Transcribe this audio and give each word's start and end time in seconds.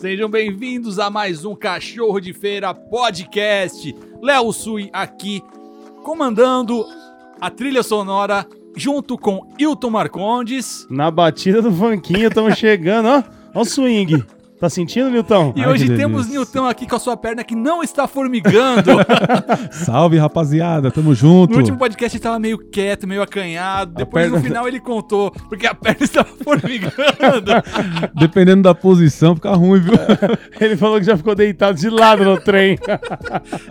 Sejam 0.00 0.30
bem-vindos 0.30 0.98
a 0.98 1.10
mais 1.10 1.44
um 1.44 1.54
Cachorro 1.54 2.20
de 2.20 2.32
Feira 2.32 2.72
Podcast. 2.72 3.94
Léo 4.22 4.50
Sui 4.50 4.88
aqui, 4.94 5.42
comandando 6.02 6.86
a 7.38 7.50
trilha 7.50 7.82
sonora 7.82 8.46
junto 8.74 9.18
com 9.18 9.46
Hilton 9.58 9.90
Marcondes. 9.90 10.86
Na 10.88 11.10
batida 11.10 11.60
do 11.60 11.70
funkinho, 11.70 12.28
estamos 12.28 12.56
chegando, 12.58 13.08
ó. 13.08 13.22
Ó 13.54 13.60
o 13.60 13.64
swing. 13.66 14.24
Tá 14.60 14.68
sentindo, 14.68 15.08
Nilton? 15.08 15.54
E 15.56 15.62
Ai, 15.62 15.70
hoje 15.72 15.96
temos. 15.96 16.28
Nilton 16.28 16.66
aqui 16.66 16.86
com 16.86 16.94
a 16.94 16.98
sua 16.98 17.16
perna 17.16 17.42
que 17.42 17.54
não 17.54 17.82
está 17.82 18.06
formigando. 18.06 18.90
Salve, 19.72 20.18
rapaziada, 20.18 20.90
tamo 20.90 21.14
junto. 21.14 21.52
No 21.52 21.60
último 21.60 21.78
podcast 21.78 22.14
ele 22.14 22.18
estava 22.20 22.38
meio 22.38 22.58
quieto, 22.58 23.08
meio 23.08 23.22
acanhado. 23.22 23.94
Depois 23.94 24.26
no 24.26 24.32
perna- 24.32 24.46
final 24.46 24.68
ele 24.68 24.78
contou, 24.78 25.30
porque 25.48 25.66
a 25.66 25.74
perna 25.74 26.04
estava 26.04 26.28
formigando. 26.44 27.52
Dependendo 28.20 28.62
da 28.64 28.74
posição, 28.74 29.34
fica 29.34 29.50
ruim, 29.54 29.80
viu? 29.80 29.94
Ele 30.60 30.76
falou 30.76 30.98
que 30.98 31.06
já 31.06 31.16
ficou 31.16 31.34
deitado 31.34 31.78
de 31.78 31.88
lado 31.88 32.22
no 32.22 32.38
trem. 32.38 32.76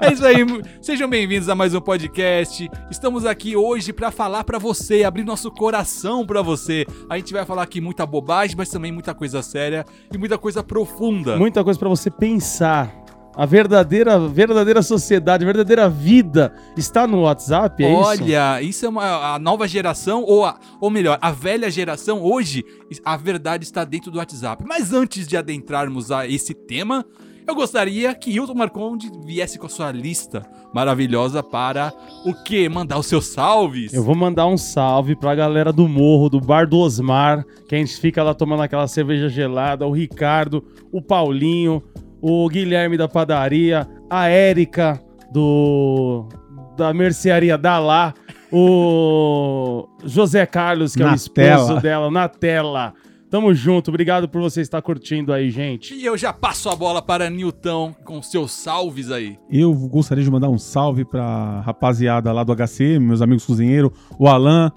É 0.01 0.11
isso 0.11 0.25
aí, 0.25 0.37
sejam 0.81 1.07
bem-vindos 1.07 1.49
a 1.49 1.53
mais 1.53 1.75
um 1.75 1.81
podcast. 1.81 2.67
Estamos 2.89 3.27
aqui 3.27 3.55
hoje 3.55 3.93
para 3.93 4.09
falar 4.09 4.43
para 4.43 4.57
você, 4.57 5.03
abrir 5.03 5.23
nosso 5.23 5.51
coração 5.51 6.25
para 6.25 6.41
você. 6.41 6.83
A 7.07 7.15
gente 7.17 7.31
vai 7.31 7.45
falar 7.45 7.61
aqui 7.61 7.79
muita 7.79 8.07
bobagem, 8.07 8.55
mas 8.57 8.69
também 8.69 8.91
muita 8.91 9.13
coisa 9.13 9.43
séria 9.43 9.85
e 10.11 10.17
muita 10.17 10.35
coisa 10.39 10.63
profunda. 10.63 10.78
Muita 11.37 11.63
coisa 11.63 11.79
pra 11.79 11.89
você 11.89 12.09
pensar. 12.11 12.97
A 13.35 13.45
verdadeira, 13.45 14.19
verdadeira 14.19 14.81
sociedade, 14.81 15.43
a 15.43 15.45
verdadeira 15.45 15.87
vida 15.87 16.53
está 16.75 17.07
no 17.07 17.21
WhatsApp, 17.21 17.81
é 17.85 17.87
isso? 17.93 18.01
Olha, 18.23 18.61
isso 18.61 18.85
é 18.85 18.89
uma, 18.89 19.35
a 19.35 19.39
nova 19.39 19.65
geração, 19.65 20.23
ou, 20.23 20.43
a- 20.43 20.59
ou 20.81 20.89
melhor, 20.89 21.17
a 21.21 21.31
velha 21.31 21.71
geração, 21.71 22.21
hoje, 22.21 22.65
a 23.05 23.15
verdade 23.15 23.63
está 23.63 23.85
dentro 23.85 24.11
do 24.11 24.17
WhatsApp. 24.17 24.65
Mas 24.67 24.91
antes 24.91 25.25
de 25.25 25.37
adentrarmos 25.37 26.11
a 26.11 26.27
esse 26.27 26.53
tema, 26.53 27.05
eu 27.49 27.55
gostaria 27.55 28.13
que 28.13 28.31
Hilton 28.31 28.53
Marconde 28.53 29.11
viesse 29.25 29.57
com 29.57 29.65
a 29.65 29.69
sua 29.69 29.91
lista 29.91 30.43
maravilhosa 30.73 31.41
para 31.41 31.91
o 32.25 32.33
quê? 32.33 32.69
Mandar 32.69 32.99
os 32.99 33.07
seus 33.07 33.25
salves. 33.27 33.91
Eu 33.93 34.03
vou 34.03 34.15
mandar 34.15 34.45
um 34.47 34.57
salve 34.57 35.15
pra 35.15 35.33
galera 35.35 35.73
do 35.73 35.87
morro, 35.87 36.29
do 36.29 36.39
bar 36.39 36.67
do 36.67 36.77
Osmar, 36.77 37.43
que 37.67 37.75
a 37.75 37.77
gente 37.77 37.97
fica 37.99 38.21
lá 38.23 38.33
tomando 38.33 38.61
aquela 38.63 38.87
cerveja 38.87 39.27
gelada, 39.29 39.85
o 39.87 39.91
Ricardo, 39.91 40.63
o 40.91 41.01
Paulinho, 41.01 41.81
o 42.21 42.47
Guilherme 42.47 42.97
da 42.97 43.07
padaria, 43.07 43.87
a 44.09 44.27
Érica 44.27 45.01
do 45.31 46.27
da 46.77 46.93
mercearia 46.93 47.57
da 47.57 47.77
lá, 47.79 48.13
o 48.51 49.87
José 50.05 50.45
Carlos, 50.45 50.95
que 50.95 51.01
é 51.01 51.05
o 51.05 51.09
Na 51.09 51.15
esposo 51.15 51.33
tela. 51.67 51.81
dela, 51.81 52.11
na 52.11 52.27
tela. 52.29 52.93
Tamo 53.29 53.53
junto, 53.53 53.89
obrigado 53.89 54.27
por 54.27 54.41
você 54.41 54.59
estar 54.61 54.81
curtindo 54.81 55.31
aí, 55.31 55.51
gente. 55.51 55.93
E 55.93 56.03
eu 56.03 56.17
já 56.17 56.33
passo 56.33 56.67
a 56.69 56.75
bola 56.75 56.99
para 57.01 57.29
Nilton 57.29 57.93
com 58.03 58.21
seus 58.23 58.51
salves 58.51 59.11
aí. 59.11 59.37
Eu 59.51 59.71
gostaria 59.73 60.23
de 60.23 60.31
mandar 60.31 60.49
um 60.49 60.57
salve 60.57 61.05
pra 61.05 61.61
rapaziada 61.61 62.31
lá 62.31 62.43
do 62.43 62.55
HC, 62.55 62.97
meus 62.99 63.21
amigos 63.21 63.45
cozinheiros, 63.45 63.91
o 64.17 64.27
Alan, 64.27 64.71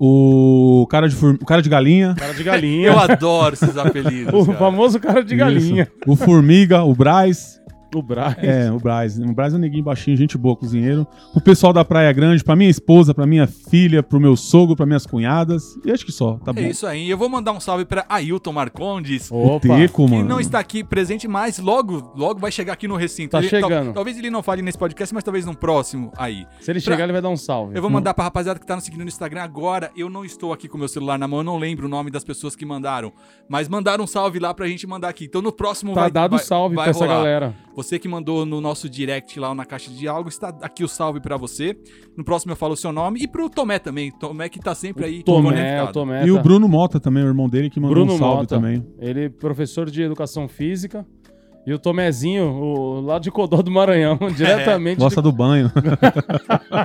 o 0.00 0.86
cara 0.88 1.08
de, 1.08 1.14
fur- 1.14 1.36
o 1.40 1.44
cara 1.44 1.60
de 1.60 1.68
galinha. 1.68 2.14
Cara 2.16 2.32
de 2.32 2.42
galinha. 2.44 2.86
Eu 2.94 2.98
adoro 2.98 3.54
esses 3.54 3.76
apelidos. 3.76 4.32
o 4.32 4.46
cara. 4.46 4.58
famoso 4.58 4.98
cara 5.00 5.22
de 5.22 5.36
galinha. 5.36 5.82
Isso. 5.82 5.92
O 6.10 6.16
Formiga, 6.16 6.82
o 6.84 6.94
Braz. 6.94 7.57
O 7.94 8.02
Braz. 8.02 8.36
É, 8.38 8.70
o 8.70 8.78
Braz. 8.78 9.18
O 9.18 9.32
Braz 9.32 9.54
é 9.54 9.56
um 9.56 9.60
neguinho 9.60 9.82
baixinho, 9.82 10.16
gente 10.16 10.36
boa, 10.36 10.54
cozinheiro. 10.54 11.06
O 11.34 11.40
pessoal 11.40 11.72
da 11.72 11.84
Praia 11.84 12.12
Grande, 12.12 12.44
pra 12.44 12.54
minha 12.54 12.68
esposa, 12.68 13.14
pra 13.14 13.26
minha 13.26 13.46
filha, 13.46 14.02
pro 14.02 14.20
meu 14.20 14.36
sogro, 14.36 14.76
pra 14.76 14.84
minhas 14.84 15.06
cunhadas. 15.06 15.78
E 15.84 15.90
acho 15.90 16.04
que 16.04 16.12
só, 16.12 16.34
tá 16.44 16.52
bom. 16.52 16.60
É 16.60 16.68
isso 16.68 16.86
aí. 16.86 17.08
Eu 17.08 17.16
vou 17.16 17.28
mandar 17.28 17.52
um 17.52 17.60
salve 17.60 17.84
para 17.86 18.04
Ailton 18.08 18.52
Marcondes. 18.52 19.30
Opa. 19.32 19.60
Teco, 19.68 20.04
que 20.04 20.10
mano. 20.12 20.28
não 20.28 20.38
está 20.38 20.58
aqui 20.58 20.84
presente, 20.84 21.26
mas 21.26 21.58
logo, 21.58 22.12
logo 22.14 22.38
vai 22.38 22.52
chegar 22.52 22.74
aqui 22.74 22.86
no 22.86 22.96
recinto. 22.96 23.30
Tá 23.32 23.38
Ele- 23.38 23.48
tal- 23.48 23.60
chegando. 23.70 23.92
talvez 23.94 24.18
ele 24.18 24.30
não 24.30 24.42
fale 24.42 24.60
nesse 24.60 24.76
podcast, 24.78 25.14
mas 25.14 25.24
talvez 25.24 25.46
num 25.46 25.54
próximo 25.54 26.12
aí. 26.16 26.46
Se 26.60 26.70
ele 26.70 26.80
Pra- 26.82 26.92
chegar, 26.92 27.04
ele 27.04 27.12
vai 27.14 27.22
dar 27.22 27.30
um 27.30 27.36
salve. 27.36 27.74
Eu 27.74 27.80
vou 27.80 27.90
mandar 27.90 28.12
pra 28.14 28.24
rapaziada 28.24 28.58
que 28.60 28.66
tá 28.66 28.74
nos 28.74 28.84
seguindo 28.84 29.00
no 29.02 29.08
Instagram 29.08 29.42
agora. 29.42 29.90
Eu 29.96 30.10
não 30.10 30.24
estou 30.24 30.52
aqui 30.52 30.68
com 30.68 30.76
meu 30.76 30.88
celular 30.88 31.18
na 31.18 31.26
mão, 31.26 31.40
eu 31.40 31.44
não 31.44 31.56
lembro 31.58 31.86
o 31.86 31.88
nome 31.88 32.10
das 32.10 32.22
pessoas 32.22 32.54
que 32.54 32.66
mandaram. 32.66 33.12
Mas 33.48 33.66
mandaram 33.66 34.04
um 34.04 34.06
salve 34.06 34.38
lá 34.38 34.52
pra 34.52 34.66
gente 34.68 34.86
mandar 34.86 35.08
aqui. 35.08 35.24
Então 35.24 35.40
no 35.40 35.52
próximo 35.52 35.94
Tá 35.94 36.02
vai 36.02 36.10
dado 36.10 36.36
vai, 36.36 36.44
salve 36.44 36.74
vai 36.76 36.84
pra 36.84 36.90
essa 36.90 37.00
rolar. 37.04 37.16
galera. 37.16 37.54
Você 37.78 37.96
que 37.96 38.08
mandou 38.08 38.44
no 38.44 38.60
nosso 38.60 38.88
direct 38.88 39.38
lá 39.38 39.54
na 39.54 39.64
caixa 39.64 39.88
de 39.88 39.96
diálogo, 39.98 40.28
está 40.28 40.48
aqui 40.62 40.82
o 40.82 40.88
salve 40.88 41.20
pra 41.20 41.36
você. 41.36 41.78
No 42.16 42.24
próximo 42.24 42.50
eu 42.50 42.56
falo 42.56 42.72
o 42.72 42.76
seu 42.76 42.90
nome. 42.90 43.20
E 43.22 43.28
pro 43.28 43.48
Tomé 43.48 43.78
também. 43.78 44.10
Tomé 44.10 44.48
que 44.48 44.58
tá 44.58 44.74
sempre 44.74 45.04
aí 45.04 45.22
Tomé, 45.22 45.50
conectado. 45.50 45.88
o 45.90 45.92
Tomé. 45.92 46.26
E 46.26 46.30
o 46.32 46.34
tá- 46.38 46.42
Bruno 46.42 46.66
Mota 46.68 46.98
também, 46.98 47.22
o 47.22 47.28
irmão 47.28 47.48
dele, 47.48 47.70
que 47.70 47.78
mandou 47.78 47.94
Bruno 47.94 48.14
um 48.14 48.18
salve 48.18 48.36
Mota. 48.40 48.56
também. 48.56 48.84
Ele 48.98 49.26
é 49.26 49.28
professor 49.28 49.88
de 49.88 50.02
educação 50.02 50.48
física. 50.48 51.06
E 51.66 51.72
o 51.72 51.78
Tomezinho, 51.78 52.44
o, 52.50 53.00
lá 53.02 53.18
de 53.18 53.30
Codó 53.30 53.60
do 53.62 53.70
Maranhão, 53.70 54.18
diretamente. 54.34 54.98
Gosta 54.98 55.22
do 55.22 55.30
banho. 55.30 55.70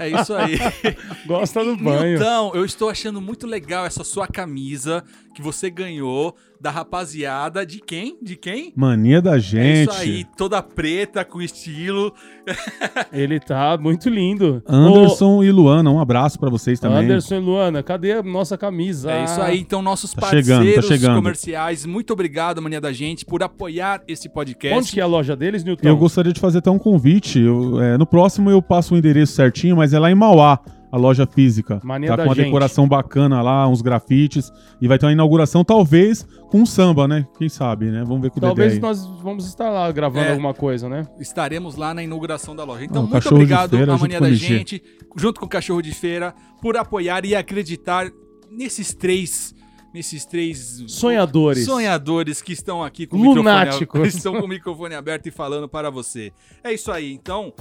É 0.02 0.10
isso 0.10 0.34
aí. 0.34 0.58
de- 0.58 1.28
gosta 1.28 1.64
do 1.64 1.76
banho. 1.78 2.16
Então, 2.18 2.52
eu 2.54 2.66
estou 2.66 2.90
achando 2.90 3.22
muito 3.22 3.48
legal 3.48 3.86
essa 3.86 4.04
sua 4.04 4.28
camisa 4.28 5.04
que 5.34 5.42
você 5.42 5.70
ganhou 5.70 6.36
da 6.62 6.70
rapaziada. 6.72 7.66
De 7.66 7.80
quem? 7.80 8.18
De 8.22 8.36
quem? 8.38 8.72
Mania 8.76 9.22
da 9.22 9.36
É 9.36 9.40
gente. 9.40 9.90
isso 9.90 10.00
aí, 10.00 10.26
toda 10.38 10.62
preta, 10.62 11.26
com 11.26 11.42
estilo. 11.42 12.14
Ele 13.12 13.40
tá 13.40 13.78
muito 13.78 14.10
lindo. 14.10 14.62
Anderson 14.68 15.44
e 15.44 15.52
Luana, 15.52 15.90
um 15.92 16.00
abraço 16.00 16.40
pra 16.40 16.50
vocês 16.50 16.80
também. 16.80 17.00
Anderson 17.06 17.36
e 17.36 17.40
Luana, 17.40 17.84
cadê 17.84 18.14
a 18.14 18.24
nossa 18.24 18.58
camisa? 18.58 19.12
É 19.12 19.24
isso 19.26 19.42
aí, 19.42 19.60
então, 19.60 19.82
nossos 19.82 20.14
Tá 20.14 20.22
parceiros 20.22 20.48
chegando, 20.48 20.76
tá 20.76 20.82
chegando. 20.82 21.16
comerciais, 21.16 21.86
muito 21.86 22.14
obrigado, 22.14 22.62
Mania 22.62 22.80
da 22.80 22.92
Gente, 22.94 23.26
por 23.26 23.44
apoiar 23.44 24.02
esse 24.08 24.30
podcast. 24.30 24.78
Onde 24.78 24.92
que 24.92 25.00
é 25.00 25.04
a 25.04 25.08
loja 25.08 25.36
deles, 25.36 25.64
Newton? 25.64 25.88
Eu 25.88 25.98
gostaria 25.98 26.32
de 26.32 26.40
fazer 26.40 26.60
até 26.60 26.70
um 26.72 26.80
convite. 26.80 27.40
Eu, 27.40 27.82
é, 27.82 27.98
no 27.98 28.06
próximo 28.06 28.50
eu 28.50 28.62
passo 28.62 28.94
o 28.94 28.98
endereço 28.98 29.34
certinho, 29.34 29.76
mas 29.78 29.94
é 29.94 30.00
lá 30.00 30.10
em 30.12 30.16
Mauá, 30.16 30.60
a 30.94 30.98
loja 30.98 31.26
física. 31.26 31.82
Mania 31.84 32.10
tá 32.10 32.18
da 32.18 32.24
com 32.24 32.30
uma 32.30 32.36
gente. 32.36 32.46
decoração 32.46 32.88
bacana 32.88 33.42
lá, 33.42 33.68
uns 33.68 33.82
grafites. 33.82 34.54
E 34.80 34.88
vai 34.88 35.00
ter 35.00 35.08
uma 35.08 35.12
inauguração, 35.12 35.64
talvez, 35.66 36.24
com 36.52 36.60
um 36.62 36.66
samba, 36.68 37.08
né? 37.08 37.26
Quem 37.36 37.50
sabe, 37.50 37.88
né? 37.88 38.04
Vamos 38.06 38.22
ver 38.22 38.30
com 38.30 38.38
o 38.38 38.42
Talvez 38.42 38.74
Dedé 38.74 38.86
aí. 38.86 38.94
nós 38.94 39.04
vamos 39.24 39.48
estar 39.48 39.72
lá 39.72 39.92
gravando 39.92 40.26
É. 40.28 40.30
alguma 40.32 40.54
coisa, 40.54 40.88
né? 40.88 41.08
Estaremos 41.20 41.76
lá 41.78 41.96
na 41.96 42.04
inauguração 42.04 42.56
da 42.56 42.64
loja. 42.64 42.86
Então, 42.86 42.98
Ah, 43.02 43.06
o 43.06 43.10
muito 43.10 43.14
Cachorro 43.14 43.38
de 43.38 43.44
obrigado 43.44 43.70
Feira 43.76 43.92
à 43.92 43.96
junto 43.96 44.02
Mania 44.04 44.20
com 44.20 44.26
da. 44.26 44.34
Gente, 44.34 44.84
junto 45.18 45.40
com 45.40 45.46
o 45.48 45.50
Cachorro 45.50 45.82
de 45.82 45.92
Feira, 45.96 46.36
por 46.62 46.78
apoiar 46.78 47.26
e 47.26 47.34
acreditar 47.36 48.12
nesses 48.52 48.94
três. 48.94 49.56
Nesses 49.92 50.26
três 50.26 50.84
Sonhadores. 50.88 51.66
sonhadores 51.66 52.42
que 52.42 52.52
estão 52.52 52.84
aqui 52.84 53.06
com 53.06 53.16
o 53.16 53.20
microfone, 53.20 54.08
estão 54.10 54.34
com 54.40 54.46
o 54.46 54.48
microfone 54.48 54.96
aberto 54.96 55.28
e 55.28 55.32
falando 55.32 55.70
para 55.70 55.92
você. 55.92 56.32
É 56.64 56.74
isso 56.74 56.92
aí. 56.92 57.14
Então, 57.14 57.54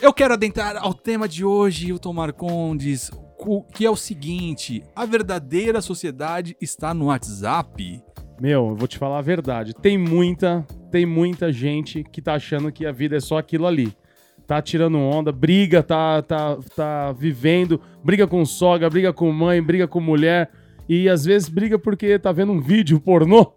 eu 0.00 0.12
quero 0.12 0.34
adentrar 0.34 0.76
ao 0.76 0.94
tema 0.94 1.28
de 1.28 1.44
hoje, 1.44 1.88
Hilton 1.88 2.12
Marcondes, 2.12 3.10
que 3.74 3.84
é 3.84 3.90
o 3.90 3.96
seguinte: 3.96 4.82
a 4.94 5.04
verdadeira 5.04 5.80
sociedade 5.80 6.56
está 6.60 6.94
no 6.94 7.06
WhatsApp. 7.06 8.02
Meu, 8.40 8.68
eu 8.68 8.76
vou 8.76 8.86
te 8.86 8.98
falar 8.98 9.18
a 9.18 9.22
verdade. 9.22 9.74
Tem 9.74 9.98
muita, 9.98 10.64
tem 10.90 11.04
muita 11.04 11.52
gente 11.52 12.04
que 12.04 12.22
tá 12.22 12.34
achando 12.34 12.70
que 12.70 12.86
a 12.86 12.92
vida 12.92 13.16
é 13.16 13.20
só 13.20 13.38
aquilo 13.38 13.66
ali. 13.66 13.92
Tá 14.46 14.62
tirando 14.62 14.96
onda, 14.98 15.30
briga, 15.30 15.82
tá, 15.82 16.22
tá, 16.22 16.56
tá 16.74 17.12
vivendo, 17.12 17.80
briga 18.02 18.26
com 18.26 18.44
sogra, 18.46 18.88
briga 18.88 19.12
com 19.12 19.30
mãe, 19.32 19.60
briga 19.60 19.86
com 19.86 20.00
mulher. 20.00 20.50
E 20.88 21.08
às 21.08 21.24
vezes 21.24 21.48
briga 21.48 21.78
porque 21.78 22.18
tá 22.18 22.32
vendo 22.32 22.52
um 22.52 22.60
vídeo 22.60 23.00
pornô. 23.00 23.52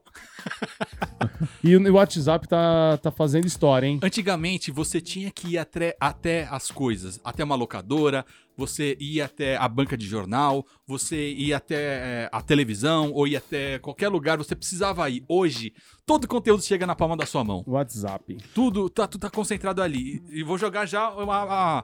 e 1.63 1.75
o 1.75 1.93
WhatsApp 1.93 2.47
tá, 2.47 2.97
tá 2.97 3.11
fazendo 3.11 3.45
história, 3.45 3.87
hein? 3.87 3.99
Antigamente, 4.01 4.71
você 4.71 4.99
tinha 5.01 5.31
que 5.31 5.49
ir 5.53 5.57
até, 5.57 5.95
até 5.99 6.47
as 6.49 6.69
coisas, 6.71 7.19
até 7.23 7.43
uma 7.43 7.55
locadora, 7.55 8.25
você 8.57 8.95
ia 8.99 9.25
até 9.25 9.57
a 9.57 9.67
banca 9.67 9.97
de 9.97 10.05
jornal, 10.05 10.65
você 10.85 11.31
ia 11.31 11.57
até 11.57 11.75
eh, 12.25 12.29
a 12.31 12.41
televisão, 12.41 13.11
ou 13.13 13.27
ia 13.27 13.37
até 13.39 13.79
qualquer 13.79 14.09
lugar, 14.09 14.37
você 14.37 14.55
precisava 14.55 15.09
ir. 15.09 15.23
Hoje, 15.27 15.73
todo 16.05 16.25
o 16.25 16.27
conteúdo 16.27 16.61
chega 16.61 16.85
na 16.85 16.95
palma 16.95 17.15
da 17.17 17.25
sua 17.25 17.43
mão. 17.43 17.63
WhatsApp. 17.65 18.37
Tudo 18.53 18.89
tá, 18.89 19.07
tudo 19.07 19.21
tá 19.21 19.29
concentrado 19.29 19.81
ali. 19.81 20.21
E 20.29 20.43
vou 20.43 20.57
jogar 20.57 20.85
já 20.85 21.09
uma- 21.09 21.43
uma- 21.43 21.83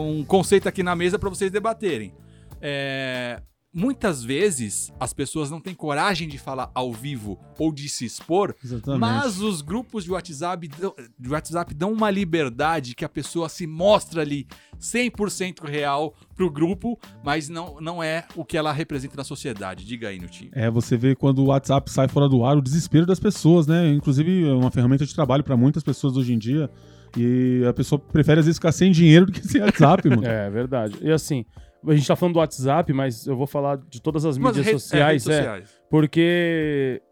um 0.00 0.24
conceito 0.24 0.68
aqui 0.68 0.82
na 0.82 0.96
mesa 0.96 1.18
para 1.18 1.28
vocês 1.28 1.50
debaterem. 1.50 2.12
É, 2.60 3.40
muitas 3.72 4.24
vezes 4.24 4.92
as 4.98 5.12
pessoas 5.12 5.50
não 5.50 5.60
têm 5.60 5.74
coragem 5.74 6.26
de 6.28 6.38
falar 6.38 6.70
ao 6.74 6.92
vivo 6.92 7.38
ou 7.58 7.72
de 7.72 7.88
se 7.88 8.04
expor, 8.04 8.54
Exatamente. 8.64 9.00
mas 9.00 9.40
os 9.40 9.62
grupos 9.62 10.04
de 10.04 10.10
WhatsApp, 10.10 10.66
dão- 10.68 10.94
de 11.18 11.28
WhatsApp 11.28 11.72
dão 11.74 11.92
uma 11.92 12.10
liberdade 12.10 12.94
que 12.94 13.04
a 13.04 13.08
pessoa 13.08 13.48
se 13.48 13.66
mostra 13.66 14.22
ali 14.22 14.46
100% 14.80 15.64
real 15.68 16.14
pro 16.34 16.50
grupo, 16.50 16.98
mas 17.24 17.48
não, 17.48 17.80
não 17.80 18.02
é 18.02 18.26
o 18.34 18.44
que 18.44 18.56
ela 18.56 18.72
representa 18.72 19.16
na 19.16 19.24
sociedade. 19.24 19.84
Diga 19.84 20.08
aí, 20.08 20.18
Nutinho. 20.18 20.50
É, 20.52 20.70
você 20.70 20.96
vê 20.96 21.14
quando 21.14 21.38
o 21.40 21.46
WhatsApp 21.46 21.90
sai 21.90 22.08
fora 22.08 22.28
do 22.28 22.44
ar, 22.44 22.56
o 22.56 22.62
desespero 22.62 23.06
das 23.06 23.20
pessoas, 23.20 23.66
né? 23.66 23.88
Inclusive, 23.92 24.48
é 24.48 24.52
uma 24.52 24.70
ferramenta 24.70 25.04
de 25.06 25.14
trabalho 25.14 25.44
para 25.44 25.56
muitas 25.56 25.82
pessoas 25.82 26.16
hoje 26.16 26.32
em 26.32 26.38
dia. 26.38 26.68
E 27.16 27.62
a 27.68 27.72
pessoa 27.72 27.98
prefere, 27.98 28.40
às 28.40 28.46
vezes, 28.46 28.58
ficar 28.58 28.72
sem 28.72 28.90
dinheiro 28.92 29.26
do 29.26 29.32
que 29.32 29.46
sem 29.46 29.60
WhatsApp, 29.60 30.08
mano. 30.08 30.22
É 30.26 30.48
verdade. 30.48 30.96
E 31.02 31.10
assim, 31.10 31.44
a 31.86 31.94
gente 31.94 32.06
tá 32.06 32.16
falando 32.16 32.34
do 32.34 32.38
WhatsApp, 32.40 32.92
mas 32.92 33.26
eu 33.26 33.36
vou 33.36 33.46
falar 33.46 33.78
de 33.88 34.00
todas 34.00 34.24
as 34.24 34.36
mídias 34.36 34.64
re- 34.66 34.72
é, 34.72 34.78
sociais, 34.78 35.26
é, 35.26 35.36
sociais. 35.36 35.80
Porque 35.90 37.02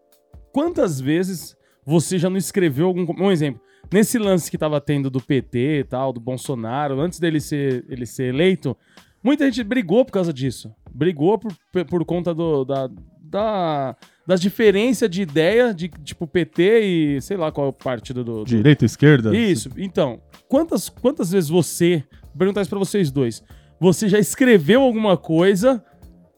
quantas 0.53 1.01
vezes 1.01 1.57
você 1.85 2.19
já 2.19 2.29
não 2.29 2.37
escreveu 2.37 2.87
algum. 2.87 3.07
Um 3.19 3.31
exemplo. 3.31 3.61
Nesse 3.91 4.19
lance 4.19 4.51
que 4.51 4.59
tava 4.59 4.79
tendo 4.81 5.09
do 5.09 5.21
PT 5.21 5.81
e 5.81 5.85
tal, 5.85 6.13
do 6.13 6.21
Bolsonaro, 6.21 7.01
antes 7.01 7.19
dele 7.19 7.41
ser, 7.41 7.87
ele 7.89 8.05
ser 8.05 8.35
eleito, 8.35 8.77
muita 9.23 9.47
gente 9.47 9.65
brigou 9.65 10.05
por 10.05 10.13
causa 10.13 10.31
disso. 10.33 10.71
Brigou 10.93 11.39
por, 11.39 11.55
por 11.87 12.05
conta 12.05 12.35
do, 12.35 12.67
da, 12.67 12.91
da, 13.23 13.97
das 14.27 14.43
diferenças 14.43 15.09
de 15.09 15.23
ideia 15.23 15.73
de, 15.73 15.89
tipo, 15.89 16.27
PT 16.27 16.81
e 16.81 17.21
sei 17.23 17.39
lá 17.39 17.51
qual 17.51 17.69
é 17.69 17.71
o 17.71 17.73
partido 17.73 18.23
do. 18.23 18.41
do... 18.41 18.45
Direita, 18.45 18.85
esquerda? 18.85 19.35
Isso. 19.35 19.71
Então, 19.79 20.21
quantas, 20.49 20.91
quantas 20.91 21.31
vezes 21.31 21.49
você. 21.49 22.05
Vou 22.25 22.37
perguntar 22.41 22.61
isso 22.61 22.71
pra 22.71 22.79
vocês 22.79 23.11
dois. 23.11 23.43
Você 23.81 24.09
já 24.09 24.19
escreveu 24.19 24.83
alguma 24.83 25.17
coisa 25.17 25.83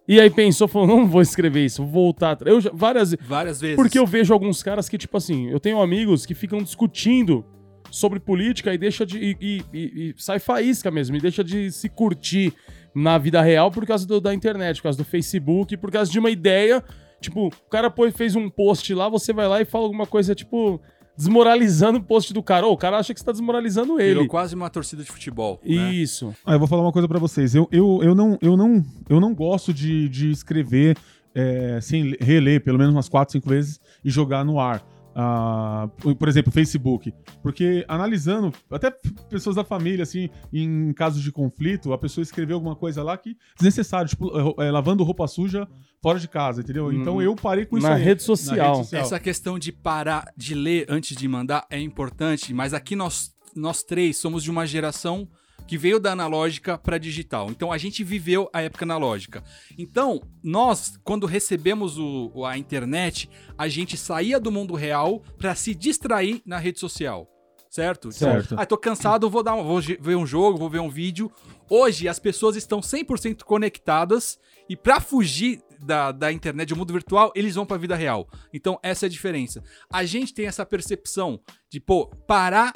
e 0.06 0.20
aí 0.20 0.28
pensou, 0.30 0.66
falou, 0.68 0.88
não 0.88 1.06
vou 1.06 1.22
escrever 1.22 1.64
isso, 1.64 1.82
vou 1.84 1.92
voltar. 2.04 2.32
atrás. 2.32 2.54
Eu 2.54 2.60
já, 2.60 2.70
várias 2.72 3.14
Várias 3.26 3.60
vezes. 3.60 3.76
porque 3.76 3.98
eu 3.98 4.06
vejo 4.06 4.32
alguns 4.32 4.62
caras 4.62 4.88
que, 4.88 4.98
tipo 4.98 5.16
assim, 5.16 5.48
eu 5.48 5.60
tenho 5.60 5.80
amigos 5.80 6.26
que 6.26 6.34
ficam 6.34 6.62
discutindo 6.62 7.44
sobre 7.90 8.20
política 8.20 8.72
e 8.74 8.78
deixa 8.78 9.04
de. 9.06 9.18
E, 9.18 9.36
e- 9.40 9.62
e- 9.72 10.10
e 10.10 10.14
sai 10.16 10.38
faísca 10.38 10.90
mesmo, 10.90 11.16
e 11.16 11.20
deixa 11.20 11.42
de 11.42 11.70
se 11.72 11.88
curtir 11.88 12.52
na 12.94 13.18
vida 13.18 13.40
real 13.40 13.70
por 13.70 13.86
causa 13.86 14.06
do- 14.06 14.20
da 14.20 14.34
internet, 14.34 14.76
por 14.78 14.84
causa 14.84 14.98
do 14.98 15.04
Facebook, 15.04 15.76
por 15.76 15.90
causa 15.90 16.10
de 16.10 16.18
uma 16.18 16.30
ideia. 16.30 16.82
Tipo, 17.20 17.46
o 17.48 17.70
cara 17.70 17.90
pô- 17.90 18.10
fez 18.10 18.34
um 18.36 18.48
post 18.50 18.92
lá, 18.94 19.08
você 19.08 19.32
vai 19.32 19.46
lá 19.46 19.60
e 19.60 19.64
fala 19.64 19.84
alguma 19.84 20.06
coisa, 20.06 20.34
tipo, 20.34 20.80
desmoralizando 21.20 21.98
o 21.98 22.02
post 22.02 22.32
do 22.32 22.42
cara. 22.42 22.66
Ô, 22.66 22.72
o 22.72 22.76
cara 22.76 22.98
acha 22.98 23.12
que 23.12 23.20
você 23.20 23.26
tá 23.26 23.32
desmoralizando 23.32 23.96
Virou 23.96 24.22
ele. 24.22 24.28
quase 24.28 24.54
uma 24.54 24.70
torcida 24.70 25.02
de 25.02 25.10
futebol. 25.12 25.60
né? 25.64 25.92
Isso. 25.92 26.34
Ah, 26.44 26.54
eu 26.54 26.58
vou 26.58 26.66
falar 26.66 26.82
uma 26.82 26.92
coisa 26.92 27.06
pra 27.06 27.18
vocês. 27.18 27.54
Eu, 27.54 27.68
eu, 27.70 28.00
eu, 28.02 28.14
não, 28.14 28.38
eu, 28.40 28.56
não, 28.56 28.84
eu 29.08 29.20
não 29.20 29.34
gosto 29.34 29.72
de, 29.72 30.08
de 30.08 30.30
escrever 30.30 30.96
é, 31.34 31.78
sem 31.82 32.02
le- 32.02 32.18
reler 32.20 32.62
pelo 32.64 32.78
menos 32.78 32.94
umas 32.94 33.08
4, 33.08 33.32
5 33.32 33.48
vezes 33.48 33.80
e 34.04 34.10
jogar 34.10 34.44
no 34.44 34.58
ar. 34.58 34.82
Ah, 35.14 35.88
por 36.18 36.28
exemplo, 36.28 36.52
Facebook. 36.52 37.12
Porque 37.42 37.84
analisando, 37.88 38.52
até 38.70 38.90
pessoas 39.28 39.56
da 39.56 39.64
família, 39.64 40.02
assim, 40.02 40.30
em 40.52 40.92
casos 40.92 41.22
de 41.22 41.32
conflito, 41.32 41.92
a 41.92 41.98
pessoa 41.98 42.22
escreveu 42.22 42.56
alguma 42.56 42.76
coisa 42.76 43.02
lá 43.02 43.16
que 43.16 43.36
desnecessário, 43.56 44.08
tipo, 44.08 44.30
é, 44.62 44.70
lavando 44.70 45.02
roupa 45.02 45.26
suja 45.26 45.68
fora 46.02 46.18
de 46.18 46.28
casa, 46.28 46.60
entendeu? 46.62 46.92
Então 46.92 47.20
eu 47.20 47.34
parei 47.34 47.66
com 47.66 47.76
isso 47.76 47.86
Na 47.86 47.94
aí. 47.94 48.02
rede 48.02 48.22
social. 48.22 48.86
Essa 48.92 49.18
questão 49.18 49.58
de 49.58 49.72
parar 49.72 50.32
de 50.36 50.54
ler 50.54 50.86
antes 50.88 51.16
de 51.16 51.28
mandar 51.28 51.66
é 51.70 51.78
importante, 51.78 52.54
mas 52.54 52.72
aqui 52.72 52.96
nós, 52.96 53.34
nós 53.54 53.82
três 53.82 54.16
somos 54.16 54.42
de 54.42 54.50
uma 54.50 54.66
geração 54.66 55.28
que 55.70 55.78
veio 55.78 56.00
da 56.00 56.10
analógica 56.10 56.76
para 56.76 56.98
digital. 56.98 57.48
Então 57.48 57.70
a 57.70 57.78
gente 57.78 58.02
viveu 58.02 58.50
a 58.52 58.60
época 58.60 58.84
analógica. 58.84 59.40
Então, 59.78 60.20
nós, 60.42 60.98
quando 61.04 61.26
recebemos 61.28 61.96
o- 61.96 62.44
a 62.44 62.58
internet, 62.58 63.30
a 63.56 63.68
gente 63.68 63.96
saía 63.96 64.40
do 64.40 64.50
mundo 64.50 64.74
real 64.74 65.20
para 65.38 65.54
se 65.54 65.72
distrair 65.72 66.42
na 66.44 66.58
rede 66.58 66.80
social. 66.80 67.28
Certo? 67.70 68.08
Então, 68.08 68.32
Certo. 68.32 68.56
ah, 68.58 68.66
tô 68.66 68.76
cansado, 68.76 69.30
vou 69.30 69.44
dar 69.44 69.54
um, 69.54 69.62
vou 69.62 69.80
ver 69.80 70.16
um 70.16 70.26
jogo, 70.26 70.58
vou 70.58 70.68
ver 70.68 70.80
um 70.80 70.90
vídeo. 70.90 71.30
Hoje 71.70 72.08
as 72.08 72.18
pessoas 72.18 72.56
estão 72.56 72.80
100% 72.82 73.44
conectadas 73.44 74.40
e 74.68 74.76
para 74.76 74.98
fugir 75.00 75.62
da, 75.78 76.10
da 76.10 76.32
internet, 76.32 76.70
do 76.70 76.76
mundo 76.76 76.92
virtual, 76.92 77.30
eles 77.32 77.54
vão 77.54 77.64
para 77.64 77.76
a 77.76 77.78
vida 77.80 77.94
real. 77.94 78.28
Então 78.52 78.76
essa 78.82 79.06
é 79.06 79.08
a 79.08 79.10
diferença. 79.10 79.62
A 79.88 80.04
gente 80.04 80.34
tem 80.34 80.46
essa 80.46 80.66
percepção 80.66 81.38
de, 81.70 81.78
pô, 81.78 82.08
parar 82.26 82.72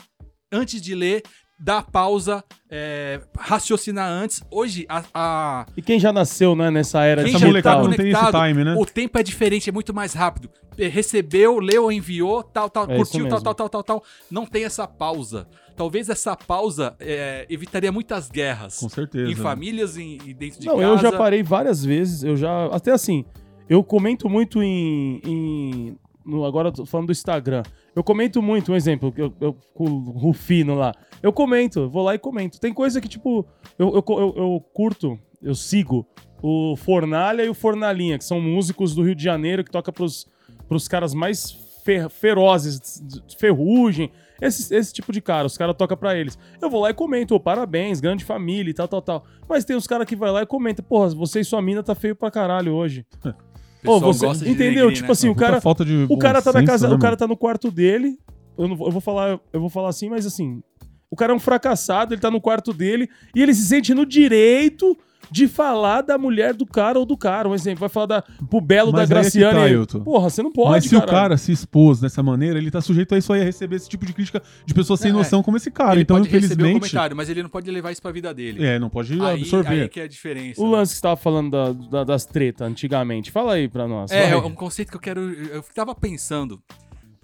antes 0.53 0.81
de 0.81 0.95
ler, 0.95 1.25
dar 1.59 1.83
pausa, 1.91 2.43
é, 2.71 3.21
raciocinar 3.39 4.11
antes. 4.11 4.43
Hoje 4.51 4.85
a- 4.89 5.05
a, 5.15 5.67
E 5.77 5.83
quem 5.83 5.99
já 6.01 6.13
nasceu, 6.13 6.55
né, 6.57 6.71
nessa 6.71 7.05
era 7.05 7.23
quem 7.23 7.31
Essa 7.31 7.39
já 7.41 7.47
molecada 7.47 7.77
tá 7.77 7.83
não 7.83 7.91
tem 7.97 8.07
esse 8.11 8.19
conectado, 8.19 8.47
time, 8.49 8.65
né? 8.65 8.75
O 8.79 8.85
tempo 8.85 9.19
é 9.19 9.23
diferente, 9.23 9.71
é 9.71 9.73
muito 9.73 9.95
mais 9.95 10.13
rápido. 10.15 10.51
Recebeu, 10.77 11.59
leu, 11.61 11.91
enviou, 11.93 12.43
tal, 12.43 12.69
tal, 12.69 12.91
É 12.91 12.97
curtiu, 12.97 13.29
tal, 13.29 13.41
tal, 13.41 13.55
tal, 13.55 13.69
tal, 13.69 13.83
tal. 13.83 14.05
Não 14.31 14.45
tem 14.45 14.65
essa 14.65 14.87
pausa. 14.89 15.47
Talvez 15.77 16.09
essa 16.09 16.37
pausa 16.37 16.95
eh, 17.01 17.47
evitaria 17.49 17.91
muitas 17.93 18.29
guerras. 18.29 18.79
Com 18.79 18.89
certeza. 18.89 19.31
Em 19.31 19.35
famílias 19.35 19.97
e 19.97 20.19
dentro 20.37 20.61
de 20.61 20.67
Não, 20.67 20.79
casa. 20.79 20.89
eu 20.89 20.99
já 20.99 21.13
parei 21.13 21.43
várias 21.43 21.85
vezes, 21.85 22.23
eu 22.25 22.37
já. 22.37 22.67
Até 22.67 22.91
assim, 22.93 23.25
eu 23.69 23.83
comento 23.85 24.29
muito 24.29 24.63
em. 24.63 25.21
em- 25.25 25.99
no, 26.27 26.45
agora 26.45 26.69
eu 26.69 26.73
tô 26.73 26.87
falando 26.87 27.07
do 27.07 27.13
Instagram. 27.13 27.63
Eu 27.95 28.03
comento 28.03 28.43
muito, 28.43 28.73
um 28.73 28.77
exemplo, 28.77 29.13
eu, 29.17 29.33
eu, 29.41 29.55
com 29.73 29.85
o 29.85 30.11
Rufino 30.11 30.75
lá. 30.75 30.93
Eu 31.23 31.33
comento, 31.33 31.89
vou 31.89 32.03
lá 32.03 32.15
e 32.15 32.19
comento. 32.19 32.59
Tem 32.61 32.73
coisa 32.73 33.01
que, 33.01 33.09
tipo, 33.09 33.47
eu, 33.79 33.89
eu, 33.95 34.05
eu, 34.09 34.35
eu 34.37 34.61
curto, 34.73 35.19
eu 35.43 35.55
sigo 35.55 36.07
o 36.43 36.77
Fornalha 36.77 37.43
e 37.45 37.49
o 37.49 37.55
Fornalinha, 37.55 38.19
que 38.19 38.25
são 38.25 38.41
músicos 38.41 38.95
do 38.95 39.03
Rio 39.03 39.15
de 39.15 39.23
Janeiro 39.23 39.63
que 39.65 39.71
toca 39.71 39.93
pros, 39.93 40.27
pros 40.69 40.89
caras 40.89 41.15
mais 41.15 41.53
fer- 41.85 42.11
ferozes, 42.11 43.03
ferrugem, 43.39 44.11
esse, 44.43 44.75
esse 44.75 44.93
tipo 44.93 45.13
de 45.13 45.21
cara, 45.21 45.47
os 45.47 45.57
caras 45.57 45.77
tocam 45.77 45.97
pra 45.97 46.17
eles. 46.19 46.37
Eu 46.61 46.69
vou 46.69 46.81
lá 46.83 46.91
e 46.91 46.95
comento, 46.95 47.35
ô, 47.35 47.41
parabéns, 47.41 48.01
grande 48.01 48.25
família 48.25 48.71
e 48.71 48.75
tal, 48.75 48.89
tal, 48.89 49.01
tal. 49.01 49.25
Mas 49.49 49.65
tem 49.65 49.77
os 49.77 49.87
caras 49.87 50.07
que 50.07 50.17
vai 50.17 50.31
lá 50.33 50.43
e 50.43 50.47
comenta, 50.47 50.83
porra, 50.83 51.09
você 51.11 51.41
e 51.41 51.45
sua 51.45 51.63
mina 51.63 51.83
tá 51.83 51.95
feio 51.95 52.17
pra 52.17 52.31
caralho 52.31 52.75
hoje. 52.75 53.07
O 53.89 54.01
pessoal 54.01 54.11
Ô, 54.11 54.13
você- 54.13 54.27
gosta 54.27 54.45
de 54.45 54.51
entendeu? 54.51 54.73
denegrir, 54.75 54.95
tipo 54.97 55.07
né? 55.09 55.13
assim, 55.13 55.29
o 55.29 55.35
cara, 55.35 55.61
falta 55.61 55.85
de 55.85 56.07
o 56.09 56.17
cara 56.19 56.41
tá 56.41 56.53
na 56.53 56.65
casa, 56.65 56.89
né, 56.89 56.95
o 56.95 56.99
cara 56.99 57.17
tá 57.17 57.27
no 57.27 57.37
quarto 57.37 57.71
dele. 57.71 58.19
Eu, 58.57 58.67
não 58.69 58.77
eu 58.87 58.91
vou 58.91 59.01
falar, 59.01 59.39
eu 59.53 59.61
vou 59.61 59.69
falar 59.69 59.89
assim, 59.91 60.09
mas 60.09 60.25
assim, 60.27 60.63
o 61.11 61.17
cara 61.17 61.33
é 61.33 61.37
um 61.37 61.41
fracassado, 61.41 62.15
ele 62.15 62.21
tá 62.21 62.31
no 62.31 62.41
quarto 62.41 62.73
dele 62.73 63.09
e 63.35 63.43
ele 63.43 63.53
se 63.55 63.63
sente 63.67 63.93
no 63.95 64.07
direito 64.07 64.97
de 65.31 65.49
falar 65.49 66.03
da 66.03 66.17
mulher 66.19 66.55
do 66.55 66.67
cara 66.67 66.99
ou 66.99 67.05
do 67.07 67.17
cara. 67.17 67.49
Um 67.49 67.55
exemplo, 67.55 67.81
vai 67.81 67.89
falar 67.89 68.07
da, 68.07 68.23
pro 68.23 68.61
belo 68.61 68.93
Mas 68.93 69.09
da 69.09 69.17
é 69.21 69.23
que 69.23 69.39
Graciane. 69.39 69.55
tá, 69.59 69.63
Ailton. 69.65 70.01
Porra, 70.01 70.31
você 70.31 70.43
não 70.43 70.53
pode, 70.53 70.71
Mas 70.71 70.85
se 70.85 70.91
cara. 70.91 71.05
o 71.05 71.09
cara 71.09 71.37
se 71.37 71.53
expôs 71.53 72.01
dessa 72.01 72.23
maneira, 72.23 72.59
ele 72.59 72.71
tá 72.71 72.81
sujeito 72.81 73.15
a 73.15 73.19
isso 73.19 73.33
aí, 73.33 73.41
a 73.41 73.45
receber 73.45 73.77
esse 73.77 73.89
tipo 73.89 74.05
de 74.07 74.13
crítica 74.13 74.43
de 74.65 74.75
pessoas 74.75 75.01
sem 75.01 75.11
É, 75.11 75.13
noção 75.15 75.43
como 75.43 75.57
esse 75.57 75.71
cara. 75.71 75.95
Ele 75.95 76.03
então, 76.03 76.17
pode 76.19 76.29
receber 76.29 76.45
o 76.45 76.55
infelizmente. 76.67 76.81
comentário, 76.81 77.17
mas 77.17 77.29
ele 77.29 77.43
não 77.43 77.51
pode 77.51 77.71
levar 77.71 77.91
isso 77.93 78.03
pra 78.03 78.13
vida 78.13 78.33
dele. 78.35 78.65
É, 78.65 78.79
não 78.79 78.89
pode 78.91 79.13
aí, 79.15 79.41
absorver. 79.43 79.83
aí 79.83 79.89
que 79.89 80.01
é 80.01 80.05
a 80.05 80.09
diferença. 80.09 80.61
O 80.61 80.65
né? 80.67 80.71
lance 80.79 80.93
que 80.93 80.97
você 80.97 81.03
tava 81.03 81.17
falando 81.17 81.51
da- 81.51 81.73
da- 81.73 82.05
das 82.05 82.25
tretas 82.25 82.67
antigamente. 82.69 83.31
Fala 83.31 83.55
aí 83.55 83.69
pra 83.69 83.87
nós. 83.89 84.11
É, 84.11 84.23
vai. 84.23 84.33
é 84.33 84.37
um 84.37 84.55
conceito 84.55 84.91
que 84.91 84.97
eu 84.97 85.01
quero. 85.01 85.21
Eu 85.21 85.63
tava 85.75 85.95
pensando. 85.95 86.61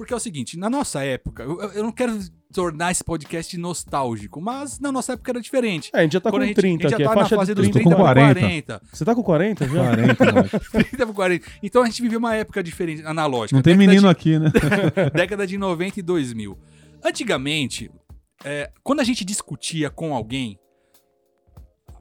Porque 0.00 0.14
é 0.14 0.16
o 0.16 0.18
seguinte, 0.20 0.58
na 0.58 0.70
nossa 0.70 1.04
época, 1.04 1.42
eu, 1.42 1.60
eu 1.72 1.82
não 1.82 1.92
quero 1.92 2.18
tornar 2.50 2.90
esse 2.90 3.04
podcast 3.04 3.54
nostálgico, 3.58 4.40
mas 4.40 4.80
na 4.80 4.90
nossa 4.90 5.12
época 5.12 5.30
era 5.30 5.42
diferente. 5.42 5.90
É, 5.92 5.98
a 5.98 6.02
gente 6.04 6.12
já 6.14 6.20
tá 6.22 6.30
Quando 6.30 6.40
com 6.40 6.44
a 6.44 6.46
gente, 6.46 6.56
30 6.56 6.86
a 6.86 6.88
gente 6.88 6.94
aqui, 6.94 7.04
já 7.04 7.10
é 7.10 7.14
tá 7.14 7.20
na 7.20 7.28
fase 7.28 7.54
dos 7.54 7.68
30 7.68 7.80
30 7.80 7.90
30 7.90 7.96
pra 7.96 8.14
pra 8.14 8.34
40. 8.34 8.40
40. 8.40 8.82
Você 8.94 9.04
tá 9.04 9.14
com 9.14 9.22
40 9.22 9.68
já? 9.68 9.74
40, 9.74 10.24
eu 10.24 10.38
acho. 10.38 10.70
30 10.72 10.96
pra 11.04 11.14
40. 11.14 11.46
Então 11.62 11.82
a 11.82 11.84
gente 11.84 12.00
viveu 12.00 12.18
uma 12.18 12.34
época 12.34 12.62
diferente, 12.62 13.04
analógica. 13.04 13.54
Não 13.54 13.62
tem 13.62 13.74
década 13.74 13.86
menino 13.90 14.06
de- 14.08 14.10
aqui, 14.10 14.38
né? 14.38 14.50
década 15.12 15.46
de 15.46 15.58
90 15.58 16.00
e 16.00 16.02
2000. 16.02 16.58
Antigamente, 17.04 17.90
é, 18.42 18.70
quando 18.82 19.00
a 19.00 19.04
gente 19.04 19.22
discutia 19.22 19.90
com 19.90 20.14
alguém, 20.14 20.58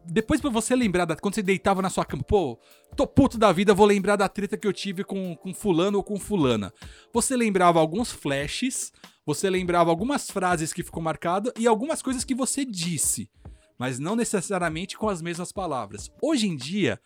depois 0.06 0.42
pra 0.42 0.50
você 0.50 0.76
lembrar, 0.76 1.06
da, 1.06 1.16
quando 1.16 1.36
você 1.36 1.42
deitava 1.42 1.82
na 1.82 1.90
sua 1.90 2.06
cama, 2.06 2.24
pô, 2.24 2.60
tô 2.96 3.08
puto 3.08 3.38
da 3.38 3.52
vida, 3.52 3.74
vou 3.74 3.86
lembrar 3.86 4.16
da 4.16 4.28
treta 4.28 4.58
que 4.58 4.68
eu 4.68 4.74
tive 4.74 5.04
com, 5.04 5.36
com 5.36 5.54
fulano 5.54 5.98
ou 5.98 6.04
com 6.04 6.20
fulana. 6.20 6.74
Você 7.14 7.36
lembrava 7.36 7.80
alguns 7.80 8.12
flashes, 8.12 8.92
você 9.26 9.50
lembrava 9.50 9.90
algumas 9.90 10.30
frases 10.30 10.74
que 10.74 10.84
ficou 10.84 11.02
marcada 11.02 11.54
e 11.58 11.68
algumas 11.68 12.02
coisas 12.02 12.24
que 12.24 12.34
você 12.34 12.66
disse, 12.66 13.30
mas 13.78 14.00
não 14.00 14.16
necessariamente 14.16 14.98
com 14.98 15.08
as 15.08 15.22
mesmas 15.22 15.52
palavras. 15.52 16.12
Hoje 16.22 16.48
em 16.48 16.56
dia, 16.56 17.00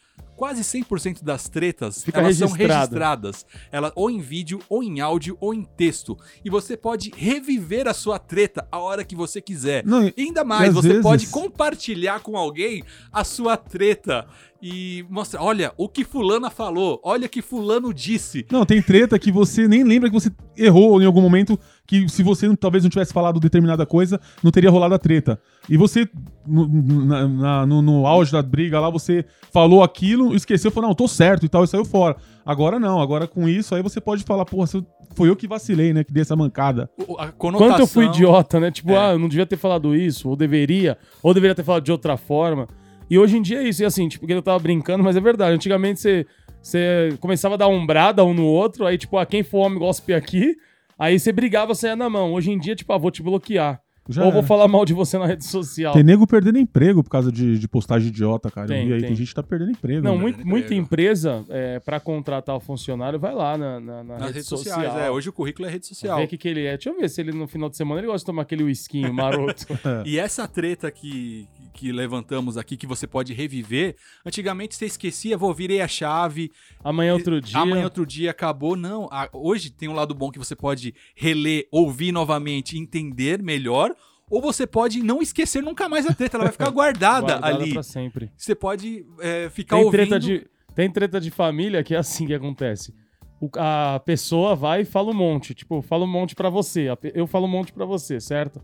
quase 0.44 0.62
100% 0.62 1.24
das 1.24 1.48
tretas 1.48 2.04
Fica 2.04 2.20
elas 2.20 2.36
são 2.36 2.50
registrado. 2.50 2.82
registradas, 2.96 3.46
ela, 3.72 3.94
ou 3.96 4.10
em 4.12 4.20
vídeo, 4.20 4.60
ou 4.68 4.84
em 4.84 5.00
áudio, 5.00 5.38
ou 5.40 5.54
em 5.54 5.64
texto. 5.64 6.18
E 6.44 6.50
você 6.50 6.76
pode 6.76 7.14
reviver 7.16 7.88
a 7.88 7.94
sua 7.94 8.20
treta 8.20 8.68
a 8.70 8.78
hora 8.78 9.06
que 9.06 9.16
você 9.16 9.40
quiser. 9.42 9.86
Não, 9.86 10.12
ainda 10.18 10.44
mais, 10.44 10.74
você 10.74 10.90
vezes- 10.90 11.02
pode 11.04 11.28
compartilhar 11.28 12.20
com 12.20 12.36
alguém 12.36 12.84
a 13.10 13.24
sua 13.24 13.56
treta 13.56 14.28
e 14.66 15.06
mostrar, 15.10 15.44
olha, 15.44 15.74
o 15.76 15.90
que 15.90 16.06
fulana 16.06 16.50
falou, 16.50 16.98
olha 17.04 17.26
o 17.26 17.30
que 17.30 17.42
fulano 17.42 17.94
disse. 17.94 18.46
Não, 18.50 18.66
tem 18.66 18.82
treta 18.82 19.20
que 19.20 19.30
você 19.30 19.68
nem 19.68 19.84
lembra 19.84 20.10
que 20.10 20.14
você 20.14 20.32
errou 20.56 21.02
em 21.02 21.06
algum 21.06 21.20
momento, 21.20 21.60
que 21.86 22.08
se 22.08 22.24
você 22.24 22.56
talvez 22.56 22.82
não 22.82 22.90
tivesse 22.90 23.12
falado 23.12 23.42
determinada 23.42 23.86
coisa, 23.86 24.22
não 24.42 24.52
teria 24.52 24.70
rolado 24.70 24.96
a 24.96 24.98
treta. 24.98 25.38
E 25.70 25.76
você, 25.76 26.08
no, 26.48 26.66
na- 27.06 27.28
na- 27.28 27.66
no, 27.66 27.82
no 27.82 28.08
auge 28.08 28.32
da 28.32 28.42
briga 28.42 28.80
lá, 28.80 28.90
você 28.90 29.26
falou 29.52 29.84
aquilo, 29.84 30.34
esqueceu, 30.34 30.72
falou, 30.72 30.88
não, 30.88 30.96
tô 30.96 31.10
certo 31.10 31.46
e 31.46 31.50
tal, 31.50 31.66
e 31.66 31.68
saiu 31.68 31.84
fora. 31.84 32.16
Agora 32.46 32.80
não, 32.80 33.02
agora 33.02 33.28
com 33.28 33.50
isso, 33.50 33.76
aí 33.76 33.84
você 33.84 34.00
pode 34.00 34.24
falar, 34.24 34.46
porra, 34.46 34.68
se 34.68 34.78
eu- 34.78 34.86
foi 35.14 35.28
eu 35.28 35.36
que 35.36 35.46
vacilei, 35.46 35.92
né, 35.94 36.06
que 36.06 36.14
dei 36.14 36.22
essa 36.22 36.38
mancada. 36.38 36.90
A 37.20 37.28
conotação, 37.34 37.70
Quanto 37.70 37.80
eu 37.82 37.88
fui 37.88 38.06
idiota, 38.06 38.62
né? 38.62 38.72
Tipo, 38.72 38.94
É. 38.94 38.98
ah, 38.98 39.12
eu 39.12 39.20
não 39.20 39.28
devia 39.28 39.46
ter 39.46 39.58
falado 39.58 39.94
isso, 39.94 40.30
ou 40.30 40.38
deveria, 40.38 40.98
ou 41.22 41.34
deveria 41.34 41.54
ter 41.54 41.64
falado 41.66 41.84
de 41.84 41.92
outra 41.92 42.16
forma. 42.16 42.66
E 43.10 43.18
hoje 43.20 43.38
em 43.38 43.42
dia 43.42 43.60
é 43.62 43.68
isso, 43.68 43.84
e 43.84 43.86
assim, 43.86 44.08
tipo, 44.08 44.22
porque 44.22 44.34
eu 44.34 44.42
tava 44.42 44.60
brincando, 44.60 45.04
mas 45.04 45.16
é 45.16 45.22
verdade. 45.22 45.56
Antigamente 45.56 46.00
você, 46.00 46.26
você 46.62 47.16
começava 47.20 47.56
a 47.56 47.58
dar 47.58 47.68
umbrada 47.68 48.24
um 48.24 48.34
no 48.34 48.46
outro, 48.46 48.86
aí, 48.86 48.98
tipo, 48.98 49.18
ah, 49.18 49.26
quem 49.26 49.44
for 49.44 49.60
homem 49.66 49.78
gospe 49.80 50.14
aqui, 50.14 50.56
aí 50.98 51.20
você 51.20 51.32
brigava, 51.32 51.76
saia 51.76 51.96
na 51.96 52.10
mão. 52.10 52.34
Hoje 52.34 52.52
em 52.52 52.60
dia, 52.60 52.76
tipo, 52.76 52.92
ah, 52.94 52.98
vou 52.98 53.12
te 53.12 53.22
bloquear. 53.22 53.82
Já 54.10 54.22
Ou 54.26 54.32
vou 54.32 54.40
era. 54.40 54.48
falar 54.48 54.68
mal 54.68 54.84
de 54.84 54.94
você 54.94 55.18
na 55.18 55.26
rede 55.26 55.46
social. 55.46 55.94
Tem 55.94 56.04
nego 56.04 56.28
perdendo 56.28 56.58
emprego 56.60 57.02
por 57.02 57.10
causa 57.10 57.32
de, 57.32 57.58
de 57.58 57.68
postagem 57.70 58.10
idiota, 58.10 58.52
cara. 58.52 58.68
Tem, 58.68 58.86
vi 58.86 58.94
aí, 58.96 59.00
tem. 59.00 59.08
tem. 59.08 59.16
gente 59.16 59.30
que 59.30 59.34
tá 59.36 59.42
perdendo 59.42 59.72
emprego. 59.72 60.02
Não, 60.04 60.16
né? 60.16 60.22
muito- 60.22 60.36
Perdendo 60.36 60.50
muita 60.50 60.66
emprego. 60.74 60.82
empresa, 60.84 61.46
é, 61.48 61.80
para 61.80 62.02
contratar 62.02 62.54
o 62.54 62.60
funcionário, 62.60 63.18
vai 63.18 63.34
lá 63.34 63.58
na, 63.58 63.80
na, 63.80 64.04
na 64.04 64.14
Nas 64.16 64.22
rede 64.24 64.34
redes 64.34 64.48
social. 64.50 64.76
sociais, 64.76 65.06
é. 65.06 65.10
Hoje 65.10 65.30
o 65.30 65.32
currículo 65.32 65.70
é 65.70 65.72
rede 65.72 65.86
social. 65.88 66.18
Ver 66.18 66.26
o 66.26 66.28
que, 66.28 66.38
que 66.38 66.50
ele 66.50 66.66
é. 66.66 66.72
Deixa 66.74 66.90
eu 66.90 66.98
ver 66.98 67.10
se 67.10 67.22
ele 67.22 67.32
no 67.32 67.48
final 67.48 67.70
de 67.70 67.78
semana 67.78 68.02
ele 68.02 68.08
gosta 68.08 68.20
de 68.20 68.26
tomar 68.26 68.42
aquele 68.42 68.64
whiskinho 68.66 69.14
maroto. 69.14 69.66
E 70.06 70.20
essa 70.20 70.50
treta 70.50 70.92
que, 70.92 71.48
que 71.74 71.92
levantamos 71.92 72.58
aqui, 72.58 72.78
que 72.78 72.86
você 72.88 73.06
pode 73.08 73.34
reviver, 73.34 73.96
antigamente 74.26 74.76
você 74.76 74.86
esquecia, 74.86 75.38
vou 75.38 75.54
virei 75.54 75.82
a 75.82 75.88
chave, 75.88 76.52
Amanhã 76.84 77.10
é 77.12 77.14
outro 77.14 77.42
dia. 77.42 77.60
amanhã 77.60 77.84
outro 77.84 78.06
dia 78.06 78.32
acabou. 78.32 78.76
Não, 78.76 79.10
a- 79.12 79.30
hoje 79.34 79.72
tem 79.72 79.90
um 79.90 79.94
lado 79.94 80.14
bom 80.14 80.32
que 80.32 80.40
você 80.40 80.56
pode 80.56 80.94
reler, 81.16 81.68
ouvir 81.72 82.12
novamente, 82.12 82.78
entender 82.78 83.42
melhor, 83.42 83.94
ou 84.30 84.42
você 84.42 84.66
pode 84.66 85.04
não 85.04 85.22
esquecer 85.22 85.62
nunca 85.62 85.90
mais 85.90 86.06
a 86.06 86.14
treta, 86.14 86.38
ela 86.38 86.46
vai 86.46 86.54
ficar 86.54 86.70
guardada, 86.72 87.28
guardada 87.40 87.48
ali. 87.64 87.74
pra 87.74 87.84
sempre. 87.84 88.32
Você 88.38 88.56
pode 88.56 89.06
é, 89.20 89.50
ficar 89.50 89.76
Tem 89.78 89.86
ouvindo. 89.86 90.00
treta, 90.08 90.20
de, 90.20 90.48
tem 90.76 90.90
treta 90.92 91.20
de 91.20 91.30
família 91.32 91.84
que 91.84 91.94
é 91.94 91.98
assim 91.98 92.26
que 92.28 92.34
acontece. 92.34 92.94
O- 93.42 93.50
a 93.58 94.00
pessoa 94.00 94.56
vai 94.56 94.82
e 94.82 94.86
fala 94.86 95.12
um 95.12 95.14
monte. 95.14 95.54
Tipo, 95.54 95.82
fala 95.82 96.06
um 96.06 96.12
monte 96.12 96.34
pra 96.34 96.50
você. 96.50 96.88
Eu 97.14 97.28
falo 97.28 97.46
um 97.46 97.50
monte 97.50 97.74
pra 97.74 97.86
você, 97.86 98.20
certo? 98.20 98.62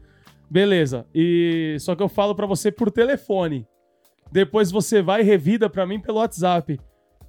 Beleza. 0.50 1.06
E 1.13 1.77
só 1.79 1.96
que 1.96 2.03
eu 2.03 2.10
falo 2.10 2.34
pra 2.36 2.46
você 2.46 2.72
por 2.72 2.89
telefone. 2.91 3.68
Depois 4.32 4.72
você 4.72 5.01
vai 5.01 5.22
e 5.22 5.24
revida 5.24 5.70
pra 5.70 5.86
mim 5.86 6.00
pelo 6.00 6.20
WhatsApp. 6.20 6.79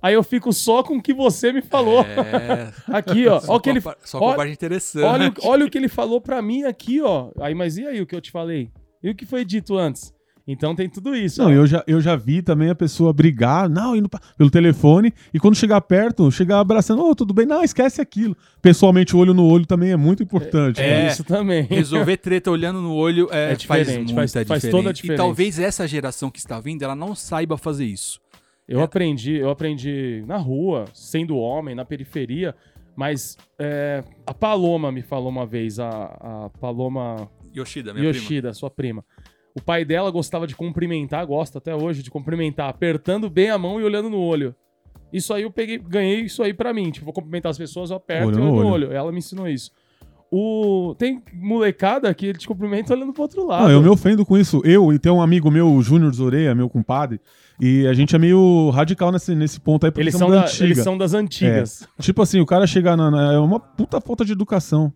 Aí 0.03 0.15
eu 0.15 0.23
fico 0.23 0.50
só 0.53 0.83
com 0.83 0.97
o 0.97 1.03
que 1.03 1.12
você 1.12 1.53
me 1.53 1.61
falou. 1.61 2.00
É, 2.03 2.73
Aqui, 2.89 3.27
ó. 3.29 3.39
só 3.41 3.55
Ó 3.55 3.59
que 3.61 3.69
ele, 3.71 3.81
só 4.03 4.19
com 4.19 4.29
a 4.31 4.35
parte 4.35 4.53
interessante. 4.53 5.05
olha, 5.05 5.29
o- 5.29 5.49
olha 5.49 5.67
o 5.67 5.71
que 5.71 5.77
ele 5.77 5.89
falou 5.89 6.21
pra 6.21 6.41
mim 6.41 6.65
aqui, 6.65 7.00
ó. 7.03 7.31
Aí, 7.41 7.55
mas 7.55 7.77
e 7.77 7.87
aí 7.87 8.00
o 8.00 8.07
que 8.07 8.15
eu 8.17 8.21
te 8.21 8.31
falei? 8.31 8.71
E 9.03 9.11
o 9.11 9.15
que 9.15 9.27
foi 9.27 9.45
dito 9.45 9.77
antes? 9.77 10.15
Então 10.52 10.75
tem 10.75 10.88
tudo 10.88 11.14
isso. 11.14 11.40
Não, 11.42 11.49
ó. 11.49 11.52
eu 11.52 11.66
já, 11.66 11.85
eu 11.87 12.00
já 12.00 12.16
vi 12.16 12.42
também 12.42 12.71
a 12.71 12.75
pessoa 12.75 13.12
brigar, 13.12 13.69
não, 13.69 13.95
indo 13.95 14.09
pra- 14.09 14.21
pelo 14.37 14.50
telefone, 14.50 15.12
e 15.33 15.38
quando 15.38 15.54
chegar 15.54 15.80
perto, 15.83 16.30
chegar 16.30 16.59
abraçando, 16.61 17.04
ô, 17.04 17.14
tudo 17.14 17.33
bem, 17.33 17.47
não, 17.47 17.62
esquece 17.62 18.00
aquilo. 18.00 18.37
Pessoalmente, 18.61 19.14
olho 19.16 19.33
no 19.33 19.45
olho 19.47 19.64
também 19.66 19.92
é 19.92 19.97
muito 19.97 20.23
importante. 20.23 20.80
É, 20.80 21.04
né? 21.04 21.07
isso 21.09 21.23
também. 21.25 21.62
Resolver 21.71 22.16
treta 22.16 22.50
olhando 22.50 22.80
no 22.80 22.92
olho 22.95 23.28
é, 23.30 23.52
É 23.52 23.57
faz 23.59 23.87
diferente, 23.87 24.12
muita 24.12 24.45
faz- 24.45 24.62
toda 24.69 24.88
a 24.88 24.90
E 24.90 24.95
diferença. 24.95 25.23
talvez 25.23 25.59
essa 25.59 25.87
geração 25.87 26.30
que 26.30 26.38
está 26.38 26.59
vindo, 26.59 26.83
ela 26.83 26.97
não 26.97 27.14
saiba 27.14 27.57
fazer 27.57 27.85
isso. 27.85 28.21
Eu 28.69 28.83
aprendi, 28.83 29.35
eu 29.35 29.50
aprendi 29.50 30.23
na 30.26 30.37
rua, 30.37 30.85
sendo 30.95 31.37
homem, 31.37 31.75
na 31.75 31.85
periferia, 31.85 32.54
mas 32.95 33.37
é, 33.59 34.04
a 34.26 34.33
Paloma 34.33 34.92
me 34.92 35.02
falou 35.02 35.28
uma 35.28 35.45
vez, 35.45 35.80
a, 35.80 35.88
a 35.88 36.50
Paloma 36.61 37.28
Yoshida, 37.57 37.92
minha 37.92 38.09
prima. 38.11 38.23
Yoshida, 38.25 38.54
sua 38.54 38.71
prima. 38.71 39.04
O 39.57 39.61
pai 39.62 39.85
dela 39.85 40.11
gostava 40.11 40.47
de 40.47 40.54
cumprimentar, 40.54 41.26
gosta 41.26 41.59
até 41.59 41.75
hoje 41.75 42.02
de 42.02 42.11
cumprimentar, 42.11 42.69
apertando 42.69 43.28
bem 43.28 43.50
a 43.50 43.59
mão 43.59 43.80
e 43.80 43.85
olhando 43.85 44.09
no 44.09 44.19
olho. 44.19 44.54
Isso 45.12 45.35
aí 45.35 45.42
eu 45.42 45.50
peguei, 45.50 45.76
ganhei 45.78 46.21
isso 46.21 46.42
aí 46.42 46.54
pra 46.54 46.73
mim. 46.73 46.90
Tipo, 46.90 47.07
vou 47.07 47.14
cumprimentar 47.14 47.50
as 47.50 47.59
pessoas, 47.59 47.90
eu 47.90 47.97
aperto 47.97 48.28
Olho 48.28 48.38
e 48.38 48.40
olho 48.42 48.47
no 48.52 48.57
olho. 48.59 48.69
olho. 48.87 48.92
Ela 48.92 49.11
me 49.11 49.19
ensinou 49.19 49.49
isso. 49.49 49.73
O... 50.30 50.95
Tem 50.97 51.21
molecada 51.35 52.14
que 52.14 52.26
ele 52.26 52.38
te 52.38 52.47
cumprimenta 52.47 52.95
olhando 52.95 53.12
pro 53.12 53.23
outro 53.23 53.45
lado. 53.45 53.64
Não, 53.64 53.71
eu 53.73 53.83
me 53.83 53.88
ofendo 53.88 54.25
com 54.25 54.38
isso. 54.38 54.62
Eu 54.64 54.92
e 54.92 54.99
tem 55.00 55.11
um 55.11 55.21
amigo 55.21 55.50
meu, 55.50 55.66
o 55.73 55.83
Júnior 55.83 56.12
Zoreia, 56.14 56.54
meu 56.54 56.69
compadre, 56.71 57.21
e 57.61 57.85
a 57.88 57.92
gente 57.92 58.14
é 58.14 58.19
meio 58.19 58.71
radical 58.71 59.11
nesse, 59.11 59.35
nesse 59.35 59.59
ponto 59.59 59.85
aí, 59.85 59.90
porque 59.90 60.02
eles, 60.02 60.14
são 60.14 60.30
da 60.30 60.47
eles 60.61 60.78
são 60.78 60.97
das 60.97 61.12
antigas. 61.14 61.88
Tipo 62.00 62.23
assim, 62.23 62.38
o 62.40 62.47
cara 62.47 62.64
chegar 62.64 62.97
na, 62.97 63.11
na- 63.11 63.33
É 63.33 63.38
uma 63.40 63.59
puta 63.59 64.00
falta 64.00 64.25
de 64.25 64.30
educação. 64.30 64.92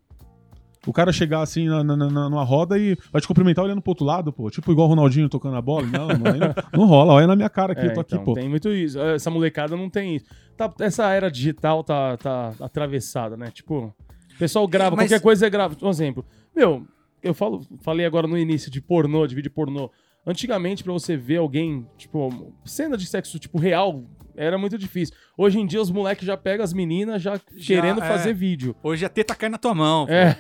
O 0.87 0.93
cara 0.93 1.13
chegar 1.13 1.41
assim 1.41 1.67
na, 1.67 1.83
na- 1.83 1.97
na- 1.97 2.29
numa 2.31 2.45
roda 2.45 2.79
e 2.79 2.97
vai 3.13 3.21
te 3.21 3.27
cumprimentar 3.29 3.65
olhando 3.65 3.81
pro 3.81 3.91
outro 3.93 4.05
lado, 4.05 4.33
pô. 4.33 4.51
Tipo 4.51 4.71
igual 4.73 4.87
o 4.87 4.91
Ronaldinho 4.91 5.29
tocando 5.29 5.57
a 5.57 5.63
bola. 5.63 5.87
Não, 5.87 6.09
não, 6.09 6.17
não, 6.19 6.55
não 6.73 6.87
rola. 6.87 7.15
Olha 7.15 7.27
na 7.27 7.35
minha 7.37 7.49
cara 7.49 7.73
aqui, 7.73 7.83
É, 7.83 7.87
eu 7.87 7.95
tô 7.95 8.01
aqui, 8.01 8.15
então, 8.15 8.25
pô. 8.25 8.35
Tem 8.35 8.49
muito 8.49 8.69
isso. 8.71 8.99
Essa 9.01 9.31
molecada 9.31 9.77
não 9.77 9.89
tem 9.89 10.17
isso. 10.17 10.27
Tá- 10.57 10.73
essa 10.81 11.11
era 11.13 11.31
digital 11.31 11.83
tá, 11.83 12.17
tá 12.17 12.53
atravessada, 12.61 13.37
né? 13.37 13.51
Tipo, 13.51 13.95
o 14.35 14.39
pessoal 14.39 14.67
grava, 14.69 14.95
Mas- 14.97 15.09
qualquer 15.11 15.23
coisa 15.23 15.47
é 15.47 15.51
grava. 15.51 15.77
Um 15.83 15.89
exemplo. 15.91 16.25
Meu, 16.55 16.87
eu 17.23 17.33
falo, 17.35 17.63
falei 17.81 18.05
agora 18.05 18.27
no 18.27 18.37
início 18.37 18.71
de 18.71 18.81
pornô, 18.81 19.27
de 19.27 19.35
vídeo 19.35 19.51
pornô. 19.51 19.91
Antigamente, 20.27 20.83
pra 20.83 20.93
você 20.93 21.17
ver 21.17 21.37
alguém, 21.37 21.87
tipo, 21.99 22.55
cena 22.65 22.97
de 22.97 23.07
sexo, 23.07 23.39
tipo, 23.39 23.59
real, 23.59 24.05
era 24.37 24.57
muito 24.57 24.79
difícil. 24.79 25.15
Hoje 25.37 25.59
em 25.59 25.67
dia, 25.67 25.81
os 25.81 25.91
moleques 25.91 26.27
já 26.27 26.37
pegam 26.37 26.65
as 26.65 26.73
meninas 26.73 27.23
já, 27.23 27.35
Já, 27.55 27.67
querendo 27.67 28.03
é. 28.03 28.09
fazer 28.09 28.35
vídeo. 28.35 28.75
Hoje 28.83 29.05
a 29.05 29.09
teta 29.09 29.35
cai 29.35 29.49
na 29.49 29.59
tua 29.59 29.75
mão. 29.75 30.07
É. 30.09 30.35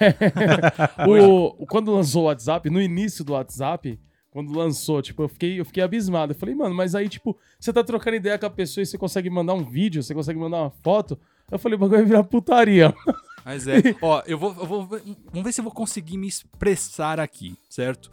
o, 1.06 1.66
quando 1.66 1.92
lançou 1.92 2.22
o 2.22 2.26
WhatsApp, 2.26 2.70
no 2.70 2.80
início 2.80 3.24
do 3.24 3.34
WhatsApp, 3.34 3.98
quando 4.30 4.56
lançou, 4.56 5.00
tipo, 5.00 5.22
eu 5.22 5.28
fiquei, 5.28 5.60
eu 5.60 5.64
fiquei 5.64 5.82
abismado. 5.82 6.32
Eu 6.32 6.36
falei, 6.36 6.54
mano, 6.54 6.74
mas 6.74 6.94
aí, 6.94 7.08
tipo, 7.08 7.38
você 7.60 7.72
tá 7.72 7.84
trocando 7.84 8.16
ideia 8.16 8.38
com 8.38 8.46
a 8.46 8.50
pessoa 8.50 8.82
e 8.82 8.86
você 8.86 8.98
consegue 8.98 9.30
mandar 9.30 9.54
um 9.54 9.64
vídeo, 9.64 10.02
você 10.02 10.14
consegue 10.14 10.38
mandar 10.38 10.62
uma 10.62 10.70
foto. 10.70 11.18
Eu 11.50 11.58
falei, 11.58 11.76
o 11.76 11.78
bagulho 11.78 11.98
vai 11.98 12.06
virar 12.06 12.24
putaria. 12.24 12.92
Mas 13.44 13.68
é. 13.68 13.76
Ó, 14.00 14.22
eu 14.26 14.38
vou, 14.38 14.56
eu 14.58 14.66
vou. 14.66 14.86
Vamos 14.86 15.44
ver 15.44 15.52
se 15.52 15.60
eu 15.60 15.64
vou 15.64 15.72
conseguir 15.72 16.16
me 16.16 16.26
expressar 16.26 17.20
aqui, 17.20 17.54
certo? 17.68 18.10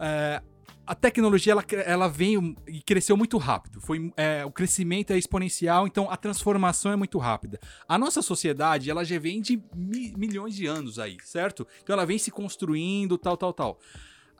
É, 0.00 0.42
a 0.86 0.94
tecnologia 0.94 1.52
ela, 1.52 1.64
ela 1.84 2.08
veio 2.08 2.54
e 2.66 2.82
cresceu 2.82 3.16
muito 3.16 3.38
rápido. 3.38 3.80
Foi, 3.80 4.12
é, 4.16 4.44
o 4.44 4.50
crescimento 4.50 5.12
é 5.12 5.18
exponencial, 5.18 5.86
então 5.86 6.10
a 6.10 6.16
transformação 6.16 6.92
é 6.92 6.96
muito 6.96 7.18
rápida. 7.18 7.60
A 7.88 7.96
nossa 7.96 8.20
sociedade 8.22 8.90
ela 8.90 9.04
já 9.04 9.18
vem 9.18 9.40
de 9.40 9.62
mi- 9.74 10.12
milhões 10.16 10.54
de 10.54 10.66
anos 10.66 10.98
aí, 10.98 11.16
certo? 11.24 11.66
Então 11.82 11.94
ela 11.94 12.06
vem 12.06 12.18
se 12.18 12.30
construindo, 12.30 13.16
tal, 13.16 13.36
tal, 13.36 13.52
tal. 13.52 13.78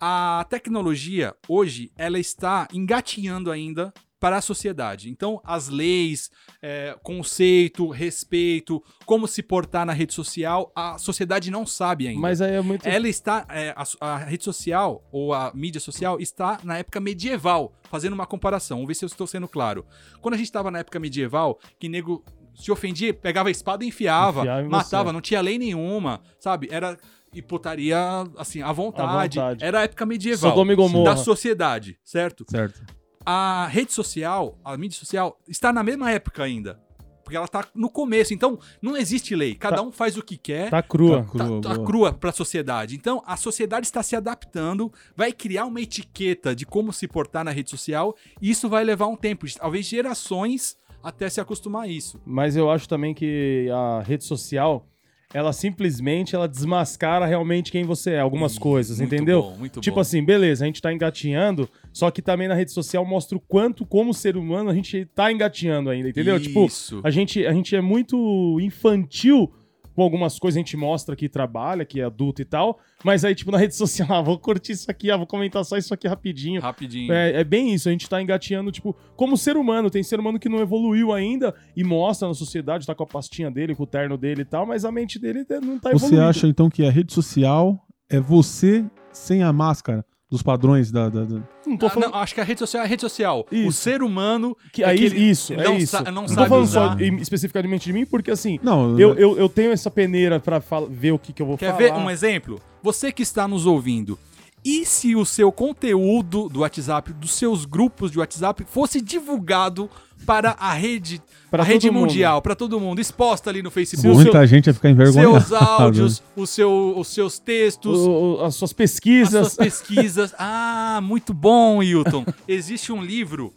A 0.00 0.44
tecnologia 0.50 1.34
hoje 1.48 1.92
ela 1.96 2.18
está 2.18 2.66
engatinhando 2.72 3.50
ainda 3.50 3.94
para 4.22 4.36
a 4.36 4.40
sociedade. 4.40 5.10
Então 5.10 5.40
as 5.42 5.68
leis, 5.68 6.30
é, 6.62 6.96
conceito, 7.02 7.88
respeito, 7.88 8.80
como 9.04 9.26
se 9.26 9.42
portar 9.42 9.84
na 9.84 9.92
rede 9.92 10.14
social, 10.14 10.70
a 10.76 10.96
sociedade 10.96 11.50
não 11.50 11.66
sabe 11.66 12.06
ainda. 12.06 12.20
Mas 12.20 12.40
aí 12.40 12.54
é 12.54 12.60
muito. 12.60 12.86
Ela 12.86 13.08
está, 13.08 13.44
é, 13.50 13.74
a, 13.76 14.12
a 14.12 14.16
rede 14.18 14.44
social 14.44 15.02
ou 15.10 15.34
a 15.34 15.50
mídia 15.52 15.80
social 15.80 16.20
está 16.20 16.60
na 16.62 16.78
época 16.78 17.00
medieval, 17.00 17.72
fazendo 17.90 18.12
uma 18.12 18.24
comparação. 18.24 18.76
Vamos 18.76 18.86
ver 18.86 18.94
se 18.94 19.04
eu 19.04 19.08
estou 19.08 19.26
sendo 19.26 19.48
claro. 19.48 19.84
Quando 20.20 20.34
a 20.34 20.36
gente 20.36 20.46
estava 20.46 20.70
na 20.70 20.78
época 20.78 21.00
medieval, 21.00 21.58
que 21.80 21.88
nego 21.88 22.24
se 22.54 22.70
ofendia, 22.70 23.12
pegava 23.12 23.48
a 23.48 23.50
espada 23.50 23.82
e 23.82 23.88
enfiava, 23.88 24.42
Enfiava 24.42 24.68
matava, 24.68 25.04
você. 25.08 25.12
não 25.14 25.20
tinha 25.20 25.40
lei 25.40 25.58
nenhuma, 25.58 26.20
sabe? 26.38 26.68
Era 26.70 26.96
e 27.34 27.42
putaria 27.42 27.98
assim 28.36 28.62
à 28.62 28.70
vontade. 28.70 29.36
vontade. 29.36 29.64
Era 29.64 29.80
a 29.80 29.82
época 29.82 30.06
medieval 30.06 30.64
da 31.02 31.16
sociedade, 31.16 31.98
certo? 32.04 32.44
Certo. 32.48 33.01
A 33.24 33.66
rede 33.66 33.92
social, 33.92 34.58
a 34.64 34.76
mídia 34.76 34.98
social, 34.98 35.38
está 35.48 35.72
na 35.72 35.82
mesma 35.82 36.10
época 36.10 36.42
ainda. 36.42 36.80
Porque 37.24 37.36
ela 37.36 37.46
está 37.46 37.64
no 37.74 37.88
começo. 37.88 38.34
Então, 38.34 38.58
não 38.82 38.96
existe 38.96 39.34
lei. 39.36 39.54
Cada 39.54 39.76
Tá- 39.76 39.82
um 39.82 39.92
faz 39.92 40.16
o 40.16 40.22
que 40.22 40.36
quer. 40.36 40.70
Tá 40.70 40.82
crua. 40.82 41.22
Tá 41.22 41.28
crua. 41.30 41.60
Tá, 41.60 41.68
tá 41.68 41.74
boa. 41.76 41.86
crua 41.86 42.12
para 42.12 42.30
a 42.30 42.32
sociedade. 42.32 42.96
Então, 42.96 43.22
a 43.24 43.36
sociedade 43.36 43.86
está 43.86 44.02
se 44.02 44.16
adaptando, 44.16 44.92
vai 45.16 45.32
criar 45.32 45.64
uma 45.66 45.80
etiqueta 45.80 46.54
de 46.54 46.66
como 46.66 46.92
se 46.92 47.06
portar 47.06 47.44
na 47.44 47.52
rede 47.52 47.70
social, 47.70 48.14
e 48.40 48.50
isso 48.50 48.68
vai 48.68 48.82
levar 48.82 49.06
um 49.06 49.16
tempo, 49.16 49.46
talvez 49.56 49.86
gerações 49.86 50.76
até 51.02 51.28
se 51.30 51.40
acostumar 51.40 51.84
a 51.84 51.88
isso. 51.88 52.20
Mas 52.26 52.56
eu 52.56 52.68
acho 52.70 52.88
também 52.88 53.14
que 53.14 53.68
a 53.72 54.02
rede 54.02 54.24
social, 54.24 54.86
ela 55.34 55.52
simplesmente 55.52 56.34
ela 56.34 56.46
desmascara 56.48 57.26
realmente 57.26 57.72
quem 57.72 57.84
você 57.84 58.12
é, 58.12 58.20
algumas 58.20 58.58
coisas, 58.58 58.98
Muito 58.98 59.14
entendeu? 59.14 59.42
bom, 59.42 59.56
muito 59.56 59.80
tipo 59.80 59.94
bom. 59.96 60.00
assim, 60.00 60.22
beleza, 60.24 60.64
a 60.64 60.66
gente 60.66 60.82
tá 60.82 60.92
engatinhando, 60.92 61.68
só 61.92 62.10
que 62.10 62.20
também 62.20 62.48
na 62.48 62.54
rede 62.54 62.70
social 62.70 63.04
mostra 63.04 63.36
o 63.36 63.40
quanto, 63.40 63.86
como 63.86 64.12
ser 64.12 64.36
humano, 64.36 64.70
a 64.70 64.74
gente 64.74 65.06
tá 65.14 65.32
engatinhando 65.32 65.90
ainda, 65.90 66.08
entendeu? 66.08 66.38
Tipo, 66.40 66.66
Isso. 66.66 67.00
a 67.02 67.10
gente, 67.10 67.46
a 67.46 67.52
gente 67.52 67.74
é 67.74 67.80
muito 67.80 68.58
infantil 68.60 69.52
com 69.94 70.02
algumas 70.02 70.38
coisas, 70.38 70.56
a 70.56 70.60
gente 70.60 70.76
mostra 70.76 71.14
que 71.14 71.28
trabalha, 71.28 71.84
que 71.84 72.00
é 72.00 72.04
adulto 72.04 72.40
e 72.42 72.44
tal, 72.44 72.78
mas 73.04 73.24
aí, 73.24 73.34
tipo, 73.34 73.50
na 73.50 73.58
rede 73.58 73.74
social, 73.76 74.08
ah, 74.10 74.22
vou 74.22 74.38
curtir 74.38 74.72
isso 74.72 74.90
aqui, 74.90 75.10
ah, 75.10 75.16
vou 75.16 75.26
comentar 75.26 75.64
só 75.64 75.76
isso 75.76 75.92
aqui 75.92 76.08
rapidinho. 76.08 76.60
Rapidinho. 76.60 77.12
É, 77.12 77.40
é 77.40 77.44
bem 77.44 77.72
isso, 77.74 77.88
a 77.88 77.92
gente 77.92 78.08
tá 78.08 78.20
engatinhando, 78.20 78.70
tipo, 78.72 78.96
como 79.16 79.36
ser 79.36 79.56
humano. 79.56 79.90
Tem 79.90 80.02
ser 80.02 80.18
humano 80.20 80.38
que 80.38 80.48
não 80.48 80.60
evoluiu 80.60 81.12
ainda 81.12 81.54
e 81.76 81.84
mostra 81.84 82.28
na 82.28 82.34
sociedade, 82.34 82.86
tá 82.86 82.94
com 82.94 83.04
a 83.04 83.06
pastinha 83.06 83.50
dele, 83.50 83.74
com 83.74 83.82
o 83.82 83.86
terno 83.86 84.16
dele 84.16 84.42
e 84.42 84.44
tal, 84.44 84.66
mas 84.66 84.84
a 84.84 84.92
mente 84.92 85.18
dele 85.18 85.44
não 85.62 85.78
tá 85.78 85.90
Você 85.90 86.06
evoluindo. 86.06 86.22
acha 86.22 86.46
então 86.46 86.70
que 86.70 86.84
a 86.84 86.90
rede 86.90 87.12
social 87.12 87.86
é 88.08 88.20
você 88.20 88.84
sem 89.12 89.42
a 89.42 89.52
máscara 89.52 90.04
dos 90.32 90.42
padrões 90.42 90.90
da. 90.90 91.10
da- 91.10 91.24
da- 91.24 91.40
Não 91.66 91.76
tô 91.76 91.86
Ah, 91.86 91.90
falando 91.90 92.10
não, 92.12 92.18
acho 92.20 92.34
que 92.34 92.40
a 92.40 92.44
rede 92.44 92.58
social 92.58 92.82
é 92.82 92.86
a 92.86 92.88
rede 92.88 93.02
social. 93.02 93.46
O 93.52 93.54
Isso. 93.54 93.72
ser 93.72 94.02
humano 94.02 94.56
que 94.72 94.82
é 94.82 94.86
aí, 94.88 94.96
que 94.98 95.04
ele 95.04 95.20
isso, 95.30 95.52
é 95.52 95.62
não 95.62 95.76
isso. 95.76 95.94
sa- 95.94 96.10
não 96.10 96.22
tô 96.24 96.32
sabe 96.32 96.48
falando 96.48 96.64
usar. 96.64 96.96
só 96.98 97.04
especificamente 97.20 97.84
de 97.84 97.92
mim, 97.92 98.06
porque 98.06 98.30
assim, 98.30 98.58
Não, 98.62 98.98
eu, 98.98 99.14
eu, 99.14 99.36
eu 99.36 99.48
tenho 99.48 99.70
essa 99.72 99.90
peneira 99.90 100.40
pra 100.40 100.60
ver 100.88 101.12
o 101.12 101.18
que, 101.18 101.34
que 101.34 101.42
eu 101.42 101.46
vou 101.46 101.58
Quer 101.58 101.66
falar. 101.66 101.78
ver 101.78 101.92
um 101.92 102.10
exemplo? 102.10 102.58
Você 102.82 103.12
que 103.12 103.22
está 103.22 103.46
nos 103.46 103.66
ouvindo, 103.66 104.18
E 104.64 104.84
se 104.86 105.16
o 105.16 105.24
seu 105.24 105.50
conteúdo 105.50 106.48
do 106.48 106.60
WhatsApp, 106.60 107.12
dos 107.12 107.32
seus 107.32 107.64
grupos 107.64 108.10
de 108.12 108.18
WhatsApp, 108.18 108.64
fosse 108.68 109.00
divulgado 109.00 109.90
para 110.24 110.52
a 110.52 110.72
rede, 110.72 111.20
Pra 111.50 111.64
a 111.64 111.66
rede 111.66 111.90
mundial, 111.90 112.40
para 112.40 112.54
todo 112.54 112.78
mundo, 112.78 113.00
exposta 113.00 113.50
ali 113.50 113.60
no 113.60 113.68
o 113.68 113.72
Facebook? 113.72 114.14
Muita 114.14 114.30
seu- 114.38 114.46
gente 114.46 114.68
ia 114.68 114.74
ficar 114.74 114.90
envergonhada. 114.90 115.40
Seus 115.40 115.52
áudios, 115.60 116.22
o 116.36 116.46
seu, 116.46 116.94
os 116.96 117.08
seus 117.08 117.40
textos, 117.40 117.98
O- 117.98 118.36
o- 118.38 118.44
as 118.44 118.54
suas 118.54 118.70
as 118.70 118.72
pesquisas. 118.72 119.30
suas 119.52 119.56
pesquisas. 119.56 120.32
Ah, 120.38 121.00
muito 121.02 121.34
bom, 121.34 121.82
Hilton. 121.82 122.24
Existe 122.46 122.92
um 122.92 123.02
livro, 123.02 123.52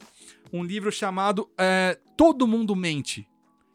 um 0.51 0.63
livro 0.63 0.91
chamado 0.91 1.47
é, 1.55 1.99
Todo 2.17 2.47
Mundo 2.47 2.75
Mente, 2.75 3.27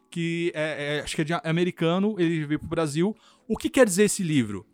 que 0.09 0.51
é, 0.53 0.97
é- 0.97 1.01
acho 1.01 1.15
que 1.15 1.21
é 1.21 1.25
de 1.25 1.33
americano, 1.45 2.15
ele 2.19 2.45
veio 2.45 2.59
pro 2.59 2.67
Brasil. 2.67 3.15
O 3.47 3.55
que 3.55 3.69
quer 3.69 3.85
dizer 3.85 4.03
esse 4.03 4.21
livro? 4.21 4.65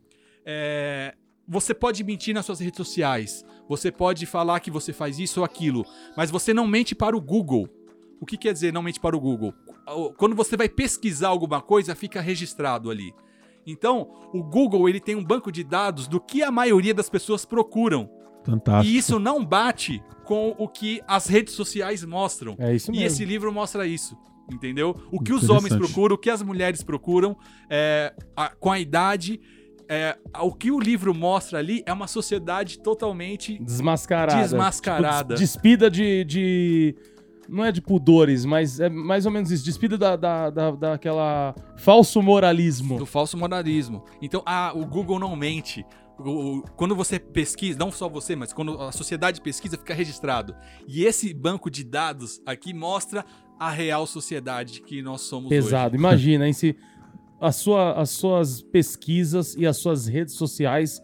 É, 0.44 1.14
você 1.48 1.74
pode 1.74 2.04
mentir 2.04 2.34
nas 2.34 2.46
suas 2.46 2.60
redes 2.60 2.78
sociais, 2.78 3.46
você 3.70 3.92
pode 3.92 4.26
falar 4.26 4.60
que 4.60 4.70
você 4.72 4.92
faz 4.94 5.18
isso 5.20 5.40
ou 5.40 5.46
aquilo, 5.46 5.86
mas 6.16 6.30
você 6.32 6.54
não 6.54 6.68
mente 6.68 6.94
para 6.96 7.16
o 7.16 7.22
Google. 7.22 7.70
O 8.20 8.26
que 8.26 8.38
quer 8.38 8.52
dizer 8.54 8.74
não 8.74 8.82
mente 8.82 9.00
para 9.00 9.16
o 9.16 9.20
Google? 9.20 9.54
Quando 10.18 10.36
você 10.36 10.58
vai 10.58 10.68
pesquisar 10.68 11.30
alguma 11.30 11.62
coisa, 11.62 11.96
fica 11.96 12.20
registrado 12.20 12.90
ali. 12.90 13.14
Então, 13.66 14.10
o 14.34 14.44
Google 14.44 14.88
ele 14.90 15.00
tem 15.00 15.16
um 15.16 15.24
banco 15.24 15.52
de 15.52 15.64
dados 15.64 16.08
do 16.08 16.20
que 16.20 16.42
a 16.42 16.50
maioria 16.52 16.94
das 16.94 17.10
pessoas 17.10 17.46
procuram. 17.46 18.10
Fantástico. 18.46 18.94
E 18.94 18.98
isso 18.98 19.20
não 19.20 19.44
bate 19.46 20.02
com 20.26 20.56
o 20.58 20.68
que 20.68 21.02
as 21.08 21.28
redes 21.28 21.54
sociais 21.54 22.04
mostram. 22.04 22.56
É 22.60 22.74
isso 22.76 22.90
E 22.92 22.94
mesmo. 22.94 23.06
esse 23.08 23.26
livro 23.26 23.52
mostra 23.54 23.86
isso. 23.86 24.18
Entendeu? 24.52 24.96
O 25.12 25.20
que 25.22 25.34
os 25.34 25.50
homens 25.50 25.76
procuram, 25.76 26.16
o 26.16 26.18
que 26.18 26.30
as 26.30 26.42
mulheres 26.42 26.82
procuram, 26.82 27.38
é, 27.70 28.14
a- 28.36 28.50
com 28.56 28.72
a 28.72 28.80
idade. 28.80 29.42
É, 29.90 30.18
o 30.42 30.52
que 30.54 30.72
o 30.72 30.80
livro 30.80 31.14
mostra 31.14 31.60
ali 31.60 31.82
é 31.86 31.94
uma 31.94 32.08
sociedade 32.08 32.80
totalmente. 32.80 33.58
Desmascarada. 33.60 34.42
Desmascarada. 34.42 35.18
Tipo, 35.36 35.40
des- 35.40 35.40
despida 35.40 35.90
de, 35.90 36.24
de- 36.26 36.96
Não 37.50 37.64
é 37.64 37.72
de 37.72 37.82
pudores, 37.82 38.44
mas 38.46 38.80
é 38.80 38.90
mais 38.90 39.26
ou 39.26 39.32
menos 39.32 39.52
isso. 39.52 39.64
Despida 39.64 39.98
da, 39.98 40.16
da, 40.16 40.50
da- 40.50 40.72
daquela 40.72 41.56
falso 41.78 42.22
moralismo. 42.22 42.98
do 42.98 43.06
falso 43.06 43.38
moralismo. 43.38 44.04
Então, 44.22 44.44
ah, 44.46 44.72
o 44.76 44.86
Google 44.86 45.20
não 45.20 45.36
mente. 45.36 45.86
Quando 46.76 46.96
você 46.96 47.20
pesquisa, 47.20 47.78
não 47.78 47.92
só 47.92 48.10
você, 48.10 48.36
mas 48.36 48.52
quando 48.52 48.82
a 48.82 48.92
sociedade 48.92 49.40
pesquisa, 49.40 49.78
fica 49.78 49.94
registrado. 49.94 50.56
E 50.88 51.04
esse 51.06 51.32
banco 51.32 51.70
de 51.70 51.84
dados 51.84 52.42
aqui 52.44 52.74
mostra 52.74 53.24
a 53.60 53.70
real 53.70 54.08
sociedade 54.08 54.82
que 54.82 55.02
nós 55.02 55.22
somos 55.22 55.48
Pesado. 55.50 55.96
Imagina, 55.96 56.48
hein, 56.48 56.54
se 56.54 56.76
a 57.40 57.52
sua, 57.52 57.94
as 57.94 58.10
suas 58.10 58.62
pesquisas 58.62 59.56
e 59.58 59.66
as 59.66 59.78
suas 59.78 60.08
redes 60.08 60.34
sociais 60.36 61.02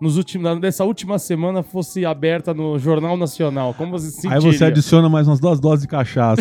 nos 0.00 0.16
últimos, 0.16 0.60
nessa 0.60 0.84
última 0.84 1.18
semana 1.18 1.60
fosse 1.60 2.06
aberta 2.06 2.54
no 2.54 2.78
Jornal 2.78 3.16
Nacional. 3.16 3.74
Como 3.74 3.90
você 3.98 4.10
se 4.12 4.28
Aí 4.28 4.34
sentiria? 4.34 4.52
você 4.58 4.64
adiciona 4.66 5.08
mais 5.08 5.26
umas 5.26 5.40
duas 5.40 5.58
doses 5.58 5.82
de 5.82 5.88
cachaça. 5.88 6.40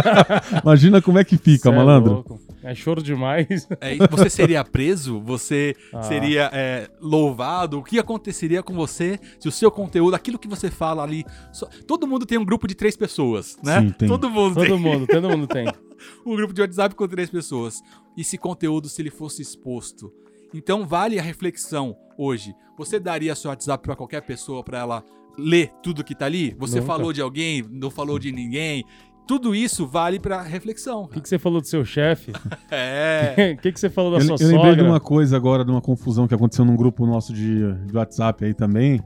Imagina 0.64 1.02
como 1.02 1.18
é 1.18 1.24
que 1.24 1.36
fica, 1.36 1.68
Cê 1.68 1.74
é 1.74 1.76
malandro. 1.76 2.12
louco. 2.14 2.40
É 2.62 2.74
choro 2.74 3.02
demais. 3.02 3.68
É, 3.80 3.96
você 4.10 4.28
seria 4.30 4.64
preso? 4.64 5.20
Você 5.20 5.76
Ah. 5.92 6.02
seria 6.02 6.50
é, 6.52 6.88
louvado? 7.00 7.78
O 7.78 7.82
que 7.82 7.98
aconteceria 7.98 8.62
com 8.62 8.74
você 8.74 9.20
se 9.38 9.46
o 9.46 9.52
seu 9.52 9.70
conteúdo, 9.70 10.14
aquilo 10.14 10.38
que 10.38 10.48
você 10.48 10.70
fala 10.70 11.02
ali. 11.02 11.24
só- 11.52 11.68
Todo 11.86 12.06
mundo 12.06 12.24
tem 12.26 12.38
um 12.38 12.44
grupo 12.44 12.66
de 12.66 12.74
três 12.74 12.96
pessoas, 12.96 13.56
né? 13.62 13.82
Sim, 13.82 13.90
tem. 13.90 14.08
Todo 14.08 14.28
mundo 14.30 14.54
tem 14.56 14.68
Todo 14.68 14.78
mundo, 14.80 15.06
todo 15.06 15.28
mundo 15.28 15.46
tem. 15.46 15.66
um 16.24 16.36
grupo 16.36 16.52
de 16.54 16.60
WhatsApp 16.60 16.94
com 16.94 17.06
três 17.08 17.30
pessoas. 17.30 17.82
E 18.16 18.20
esse 18.22 18.38
conteúdo, 18.38 18.88
se 18.88 19.00
ele 19.02 19.10
fosse 19.10 19.42
exposto? 19.42 20.12
Então 20.54 20.86
vale 20.86 21.18
a 21.18 21.22
reflexão 21.22 21.96
hoje. 22.16 22.54
Você 22.78 22.98
daria 22.98 23.34
seu 23.34 23.50
WhatsApp 23.50 23.82
pra 23.82 23.96
qualquer 23.96 24.22
pessoa 24.22 24.62
pra 24.62 24.78
ela 24.78 25.04
ler 25.38 25.70
tudo 25.82 26.04
que 26.04 26.14
tá 26.14 26.26
ali? 26.26 26.54
Você 26.58 26.76
Nunca. 26.80 26.86
falou 26.86 27.12
de 27.12 27.20
alguém, 27.20 27.62
não 27.70 27.90
falou 27.90 28.18
de 28.18 28.32
ninguém? 28.32 28.84
Tudo 29.26 29.54
isso 29.56 29.86
vale 29.86 30.20
pra 30.20 30.40
reflexão. 30.40 31.02
O 31.02 31.08
que, 31.08 31.20
que 31.20 31.28
você 31.28 31.38
falou 31.38 31.60
do 31.60 31.66
seu 31.66 31.84
chefe? 31.84 32.32
É. 32.70 33.54
O 33.58 33.60
que, 33.60 33.72
que 33.72 33.78
você 33.80 33.90
falou 33.90 34.12
da 34.12 34.18
Eu, 34.18 34.22
sua 34.22 34.36
eu 34.40 34.48
lembrei 34.48 34.70
sogra? 34.70 34.76
de 34.76 34.88
uma 34.88 35.00
coisa 35.00 35.36
agora, 35.36 35.64
de 35.64 35.70
uma 35.70 35.80
confusão 35.80 36.26
que 36.28 36.34
aconteceu 36.34 36.64
num 36.64 36.76
grupo 36.76 37.04
nosso 37.06 37.32
de, 37.32 37.72
de 37.84 37.96
WhatsApp 37.96 38.44
aí 38.44 38.54
também. 38.54 39.00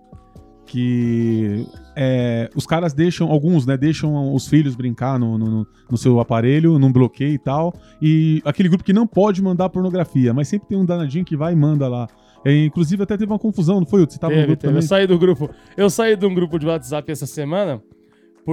Que 0.71 1.67
é, 1.97 2.49
os 2.55 2.65
caras 2.65 2.93
deixam, 2.95 3.29
alguns, 3.29 3.67
né, 3.67 3.77
deixam 3.77 4.33
os 4.33 4.47
filhos 4.47 4.77
brincar 4.77 5.19
no, 5.19 5.37
no, 5.37 5.67
no 5.91 5.99
seu 5.99 6.21
aparelho, 6.21 6.79
num 6.79 6.93
bloqueio 6.93 7.35
e 7.35 7.39
tal. 7.39 7.75
E 8.01 8.41
aquele 8.45 8.69
grupo 8.69 8.85
que 8.85 8.93
não 8.93 9.05
pode 9.05 9.43
mandar 9.43 9.69
pornografia, 9.69 10.33
mas 10.33 10.47
sempre 10.47 10.69
tem 10.69 10.79
um 10.79 10.85
danadinho 10.85 11.25
que 11.25 11.37
vai 11.37 11.55
e 11.55 11.57
manda 11.57 11.89
lá. 11.89 12.07
É, 12.45 12.65
inclusive 12.65 13.03
até 13.03 13.17
teve 13.17 13.33
uma 13.33 13.39
confusão, 13.39 13.81
não 13.81 13.87
foi? 13.87 14.07
Você 14.07 14.17
tava 14.17 14.33
no 14.33 14.37
Teve, 14.41 14.47
grupo 14.47 14.61
teve. 14.61 14.71
Eu 14.71 14.75
também? 14.77 14.89
saí 14.89 15.07
do 15.09 15.19
grupo. 15.19 15.51
Eu 15.77 15.91
saí 15.91 16.17
de 16.17 16.25
um 16.25 16.33
grupo 16.35 16.57
de 16.57 16.67
WhatsApp 16.67 17.11
essa 17.11 17.27
semana 17.27 17.83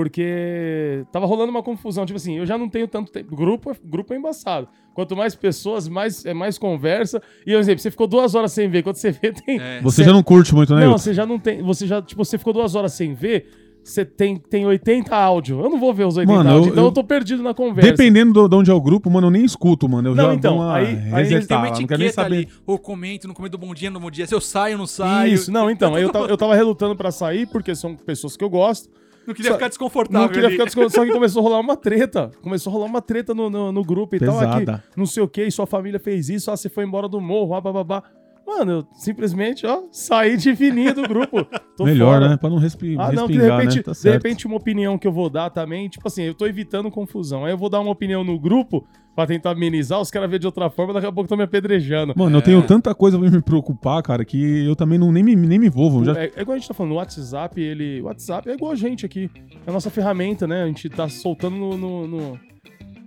porque 0.02 1.06
tava 1.12 1.26
rolando 1.26 1.50
uma 1.52 1.64
confusão. 1.64 2.06
Tipo 2.06 2.18
assim, 2.18 2.38
eu 2.38 2.46
já 2.46 2.58
não 2.58 2.70
tenho 2.70 2.88
tanto 2.88 3.12
tempo. 3.12 3.36
Grupo, 3.36 3.72
é- 3.72 3.76
grupo 3.84 4.14
é 4.14 4.18
embaçado. 4.18 4.68
Quanto 4.94 5.16
mais 5.16 5.36
pessoas, 5.36 5.88
mais, 5.88 6.26
é 6.26 6.34
mais 6.34 6.58
conversa. 6.58 7.22
E, 7.46 7.52
por 7.52 7.60
exemplo, 7.60 7.80
você 7.82 7.92
ficou 7.92 8.08
duas 8.08 8.36
horas 8.36 8.52
sem 8.52 8.70
ver. 8.70 8.84
Quando 8.84 8.96
você 8.96 9.12
vê, 9.12 9.32
tem. 9.32 9.60
É. 9.60 9.82
Você 9.82 10.04
já 10.04 10.12
não 10.14 10.24
curte 10.24 10.54
muito, 10.56 10.74
né, 10.74 10.82
Não, 10.82 10.88
Hilton? 10.88 10.98
você 10.98 11.14
já 11.14 11.26
não 11.26 11.40
tem. 11.40 11.62
Você 11.62 11.86
já, 11.88 12.02
tipo, 12.02 12.24
você 12.24 12.38
ficou 12.38 12.54
duas 12.54 12.76
horas 12.76 12.94
sem 12.94 13.14
ver. 13.14 13.48
Você 13.84 14.04
tem, 14.04 14.36
tem 14.36 14.66
80 14.66 15.16
áudio. 15.16 15.62
Eu 15.62 15.70
não 15.70 15.80
vou 15.80 15.94
ver 15.94 16.06
os 16.06 16.18
80 16.18 16.34
Mano, 16.38 16.50
eu- 16.50 16.54
áudios. 16.56 16.72
Então 16.74 16.84
eu, 16.84 16.88
eu- 16.90 16.94
tô 16.94 17.04
perdido 17.06 17.42
na 17.42 17.54
conversa. 17.54 17.90
Dependendo 17.90 18.34
do- 18.34 18.48
de 18.50 18.56
onde 18.56 18.70
é 18.70 18.74
o 18.74 18.82
grupo, 18.82 19.10
mano, 19.10 19.28
eu 19.28 19.32
nem 19.32 19.46
escuto, 19.46 19.88
mano. 19.88 20.10
Eu 20.10 20.16
Não, 20.16 20.26
já 20.26 20.34
então, 20.34 20.56
dou 20.58 20.66
uma 20.66 20.76
aí- 20.76 20.86
aí 21.14 21.32
eles 21.34 21.48
têm 21.48 21.56
uma 21.58 21.68
não 21.68 21.74
quero 21.74 21.88
nem 22.00 22.08
etiqueta 22.08 22.14
saber. 22.14 22.36
ali. 22.36 22.48
Ou 22.66 22.78
comento, 22.78 23.28
não 23.30 23.34
comento 23.34 23.58
bom 23.58 23.74
dia, 23.74 23.90
no 23.90 24.00
bom 24.00 24.12
dia. 24.12 24.28
Se 24.28 24.36
eu 24.36 24.42
saio, 24.42 24.78
não 24.78 24.86
saio. 24.88 25.34
Isso, 25.34 25.50
não, 25.52 25.70
então. 25.72 25.96
aí 25.96 26.04
Eu 26.04 26.12
tava, 26.12 26.26
eu 26.28 26.36
tava 26.38 26.54
relutando 26.54 26.98
pra 26.98 27.12
sair, 27.12 27.46
porque 27.48 27.74
são 27.76 27.96
pessoas 27.96 28.36
que 28.36 28.44
eu 28.44 28.50
gosto. 28.50 28.90
Não 29.28 29.34
queria 29.34 29.52
Só- 29.52 29.58
ficar 29.58 29.68
desconfortável. 29.68 30.22
Não 30.22 30.30
queria 30.30 30.46
ali. 30.48 30.54
ficar 30.54 30.64
desconto, 30.66 30.90
só 30.90 31.06
que 31.06 31.12
começou 31.12 31.42
a 31.42 31.44
rolar 31.44 31.60
uma 31.60 31.76
treta. 31.76 32.32
Começou 32.42 32.72
a 32.72 32.74
rolar 32.74 32.86
uma 32.86 33.02
treta 33.02 33.34
no, 33.34 33.50
no, 33.50 33.72
no 33.74 33.84
grupo 33.84 34.16
e 34.16 34.20
tal. 34.20 34.40
Aqui, 34.40 34.60
Pesada. 34.62 34.84
não 34.96 35.06
sei 35.06 35.22
o 35.22 35.28
que, 35.28 35.52
sua 35.52 35.68
família 35.68 36.00
fez 36.00 36.30
isso, 36.30 36.50
ah, 36.50 36.56
você 36.56 36.70
foi 36.70 36.86
embora 36.86 37.10
do 37.10 37.20
morro, 37.20 37.54
ah, 37.54 37.60
bababá. 37.62 38.02
Mano, 38.48 38.72
eu 38.72 38.88
simplesmente, 38.94 39.68
ó, 39.68 39.84
saí 39.92 40.38
de 40.38 40.56
fininho 40.56 40.96
do 40.96 41.02
grupo. 41.04 41.46
Tô 41.76 41.84
Melhor, 41.84 42.14
fora. 42.14 42.30
né? 42.30 42.38
Pra 42.38 42.50
não 42.50 42.58
respi 42.58 42.96
Ah, 42.98 43.12
não, 43.12 43.28
que 43.28 43.34
de 43.34 43.40
respingar, 43.40 43.60
repente, 43.60 43.78
né? 43.78 43.84
Tá 43.84 43.92
de 43.92 44.10
repente 44.10 44.48
uma 44.48 44.56
opinião 44.56 44.98
que 44.98 45.06
eu 45.06 45.12
vou 45.12 45.30
dar 45.30 45.50
também, 45.50 45.90
tipo 45.90 46.08
assim, 46.08 46.24
eu 46.24 46.34
tô 46.34 46.48
evitando 46.48 46.90
confusão. 46.90 47.44
Aí 47.44 47.52
eu 47.52 47.58
vou 47.58 47.70
dar 47.70 47.82
uma 47.82 47.92
opinião 47.92 48.24
no 48.24 48.40
grupo 48.40 48.88
pra 49.18 49.26
tentar 49.26 49.50
amenizar, 49.50 50.00
os 50.00 50.12
caras 50.12 50.30
verem 50.30 50.42
de 50.42 50.46
outra 50.46 50.70
forma, 50.70 50.94
daqui 50.94 51.08
a 51.08 51.12
pouco 51.12 51.26
estão 51.26 51.36
me 51.36 51.44
apedrejando. 51.44 52.14
Mano, 52.16 52.38
eu 52.38 52.42
tenho 52.44 52.62
tanta 52.62 52.94
coisa 52.94 53.18
pra 53.18 53.28
me 53.28 53.42
preocupar, 53.42 54.04
cara, 54.04 54.24
que 54.24 54.64
eu 54.64 54.76
também 54.76 55.00
não, 55.00 55.12
nem, 55.12 55.24
me, 55.24 55.36
nem 55.36 55.58
me 55.58 55.66
envolvo. 55.66 56.06
Já... 56.06 56.12
É, 56.22 56.32
é 56.36 56.42
igual 56.42 56.54
a 56.54 56.60
gente 56.60 56.68
tá 56.68 56.74
falando, 56.76 56.92
o 56.92 56.96
WhatsApp, 56.98 57.60
ele. 57.60 58.00
O 58.00 58.06
WhatsApp 58.06 58.48
é 58.48 58.54
igual 58.54 58.74
a 58.74 58.76
gente 58.76 59.08
aqui. 59.08 59.28
É 59.66 59.72
a 59.72 59.74
nossa 59.74 59.90
ferramenta, 59.90 60.46
né? 60.46 60.62
A 60.62 60.68
gente 60.68 60.88
tá 60.88 61.10
soltando 61.10 61.56
no, 61.56 61.76
no, 61.76 62.08
no, 62.08 62.40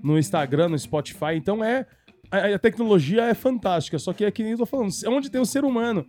no 0.02 0.18
Instagram, 0.18 0.70
no 0.70 0.78
Spotify. 0.80 1.36
Então 1.36 1.62
é. 1.62 1.86
A, 2.28 2.56
a 2.56 2.58
tecnologia 2.58 3.26
é 3.26 3.34
fantástica, 3.34 3.96
só 3.96 4.12
que 4.12 4.24
é 4.24 4.32
que 4.32 4.42
nem 4.42 4.52
eu 4.52 4.58
tô 4.58 4.66
falando, 4.66 4.90
é 5.04 5.08
onde 5.08 5.30
tem 5.30 5.40
o 5.40 5.46
ser 5.46 5.64
humano. 5.64 6.04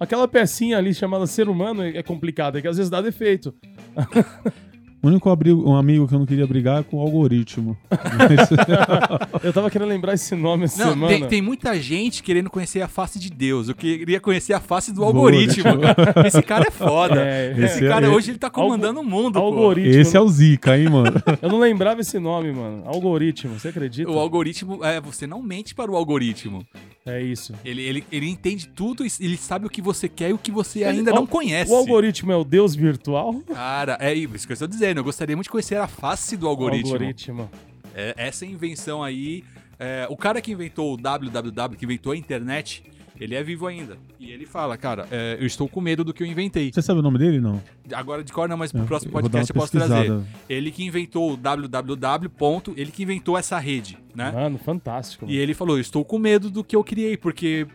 Aquela 0.00 0.26
pecinha 0.26 0.78
ali 0.78 0.94
chamada 0.94 1.26
ser 1.26 1.50
humano 1.50 1.82
é 1.82 1.98
é 1.98 2.02
complicada, 2.02 2.60
que 2.62 2.68
às 2.68 2.78
vezes 2.78 2.88
dá 2.88 3.02
defeito. 3.02 3.54
O 5.02 5.08
único 5.08 5.28
abrigo, 5.30 5.68
um 5.68 5.74
amigo 5.74 6.06
que 6.06 6.14
eu 6.14 6.18
não 6.20 6.26
queria 6.26 6.46
brigar 6.46 6.80
é 6.80 6.82
com 6.84 6.98
o 6.98 7.00
algoritmo. 7.00 7.76
Eu 9.42 9.52
tava 9.52 9.68
querendo 9.70 9.88
lembrar 9.88 10.14
esse 10.14 10.34
nome 10.36 10.64
essa 10.64 10.84
Não, 10.84 10.92
semana. 10.92 11.18
tem, 11.18 11.26
tem 11.28 11.42
muita 11.42 11.78
gente 11.80 12.22
querendo 12.22 12.48
conhecer 12.48 12.80
a 12.82 12.88
face 12.88 13.18
de 13.18 13.28
Deus. 13.30 13.68
Eu 13.68 13.74
queria 13.74 14.20
conhecer 14.20 14.52
a 14.52 14.60
face 14.60 14.92
do 14.92 15.02
algoritmo. 15.02 15.72
Esse 16.24 16.40
cara 16.42 16.68
é 16.68 16.70
foda. 16.70 17.20
É, 17.20 17.50
Esse 17.52 17.64
Esse 17.64 17.84
é- 17.84 17.88
cara 17.88 18.06
é- 18.06 18.08
hoje 18.08 18.30
ele 18.30 18.38
tá 18.38 18.48
comandando 18.48 19.00
o 19.00 19.04
mundo. 19.04 19.34
pô. 19.40 19.46
Algoritmo. 19.46 20.00
Esse 20.00 20.16
é 20.16 20.20
o 20.20 20.28
Zika, 20.28 20.78
hein, 20.78 20.88
mano? 20.88 21.20
Eu 21.40 21.48
não 21.48 21.58
lembrava 21.58 22.00
esse 22.00 22.18
nome, 22.18 22.52
mano. 22.52 22.82
Algoritmo, 22.86 23.58
você 23.58 23.68
acredita? 23.68 24.10
O 24.10 24.18
algoritmo, 24.18 24.84
é, 24.84 25.00
você 25.00 25.26
não 25.26 25.42
mente 25.42 25.74
para 25.74 25.90
o 25.90 25.96
algoritmo. 25.96 26.64
É 27.04 27.20
isso. 27.20 27.52
Ele, 27.64 27.82
ele, 27.82 28.04
ele 28.12 28.28
entende 28.28 28.68
tudo, 28.68 29.04
e 29.04 29.10
ele 29.20 29.36
sabe 29.36 29.66
o 29.66 29.70
que 29.70 29.82
você 29.82 30.08
quer 30.08 30.30
e 30.30 30.32
o 30.32 30.38
que 30.38 30.52
você 30.52 30.80
Ele- 30.80 30.98
ainda 30.98 31.10
o- 31.12 31.16
não 31.16 31.26
conhece. 31.26 31.72
O 31.72 31.74
algoritmo 31.74 32.30
é 32.30 32.36
o 32.36 32.44
Deus 32.44 32.76
virtual? 32.76 33.34
Cara, 33.52 33.96
é 34.00 34.14
isso 34.14 34.46
que 34.46 34.52
eu 34.52 34.54
estou 34.54 34.68
dizendo. 34.68 34.91
Eu 35.00 35.04
gostaria 35.04 35.36
muito 35.36 35.44
de 35.46 35.50
conhecer 35.50 35.76
a 35.76 35.86
face 35.86 36.36
do 36.36 36.46
algoritmo. 36.48 36.92
Algoritmo. 36.92 37.50
É, 37.94 38.14
essa 38.16 38.44
invenção 38.46 39.02
aí. 39.02 39.44
é, 39.78 40.06
o 40.08 40.16
cara 40.16 40.40
que 40.40 40.52
inventou 40.52 40.94
o 40.94 40.96
www, 40.96 41.76
que 41.76 41.84
inventou 41.84 42.12
a 42.12 42.16
internet, 42.16 42.82
ele 43.20 43.34
é 43.34 43.42
vivo 43.42 43.66
ainda. 43.66 43.98
E 44.18 44.30
ele 44.30 44.46
fala, 44.46 44.76
cara, 44.76 45.06
é, 45.10 45.36
eu 45.38 45.46
estou 45.46 45.68
com 45.68 45.80
medo 45.80 46.02
do 46.04 46.14
que 46.14 46.22
eu 46.22 46.26
inventei. 46.26 46.72
Você 46.72 46.80
sabe 46.82 47.00
o 47.00 47.02
nome 47.02 47.18
dele, 47.18 47.40
não? 47.40 47.60
Agora 47.92 48.24
de 48.24 48.32
cor 48.32 48.48
não, 48.48 48.56
mas 48.56 48.72
pro 48.72 48.80
Eu- 48.82 48.86
próximo 48.86 49.10
eu 49.10 49.20
podcast 49.22 49.50
eu 49.50 49.54
posso 49.60 49.72
trazer. 49.72 50.20
Ele 50.48 50.70
que 50.70 50.84
inventou 50.84 51.32
o 51.32 51.36
www. 51.36 52.28
ponto, 52.30 52.72
ele 52.76 52.90
que 52.90 53.02
inventou 53.02 53.36
essa 53.36 53.58
rede, 53.58 53.98
né? 54.14 54.30
Mano, 54.32 54.58
fantástico. 54.58 55.26
E 55.28 55.36
ele 55.36 55.52
falou, 55.54 55.76
eu 55.76 55.80
estou 55.80 56.04
com 56.04 56.18
medo 56.18 56.48
do 56.50 56.64
que 56.64 56.74
eu 56.74 56.82
criei, 56.82 57.16
porque 57.16 57.66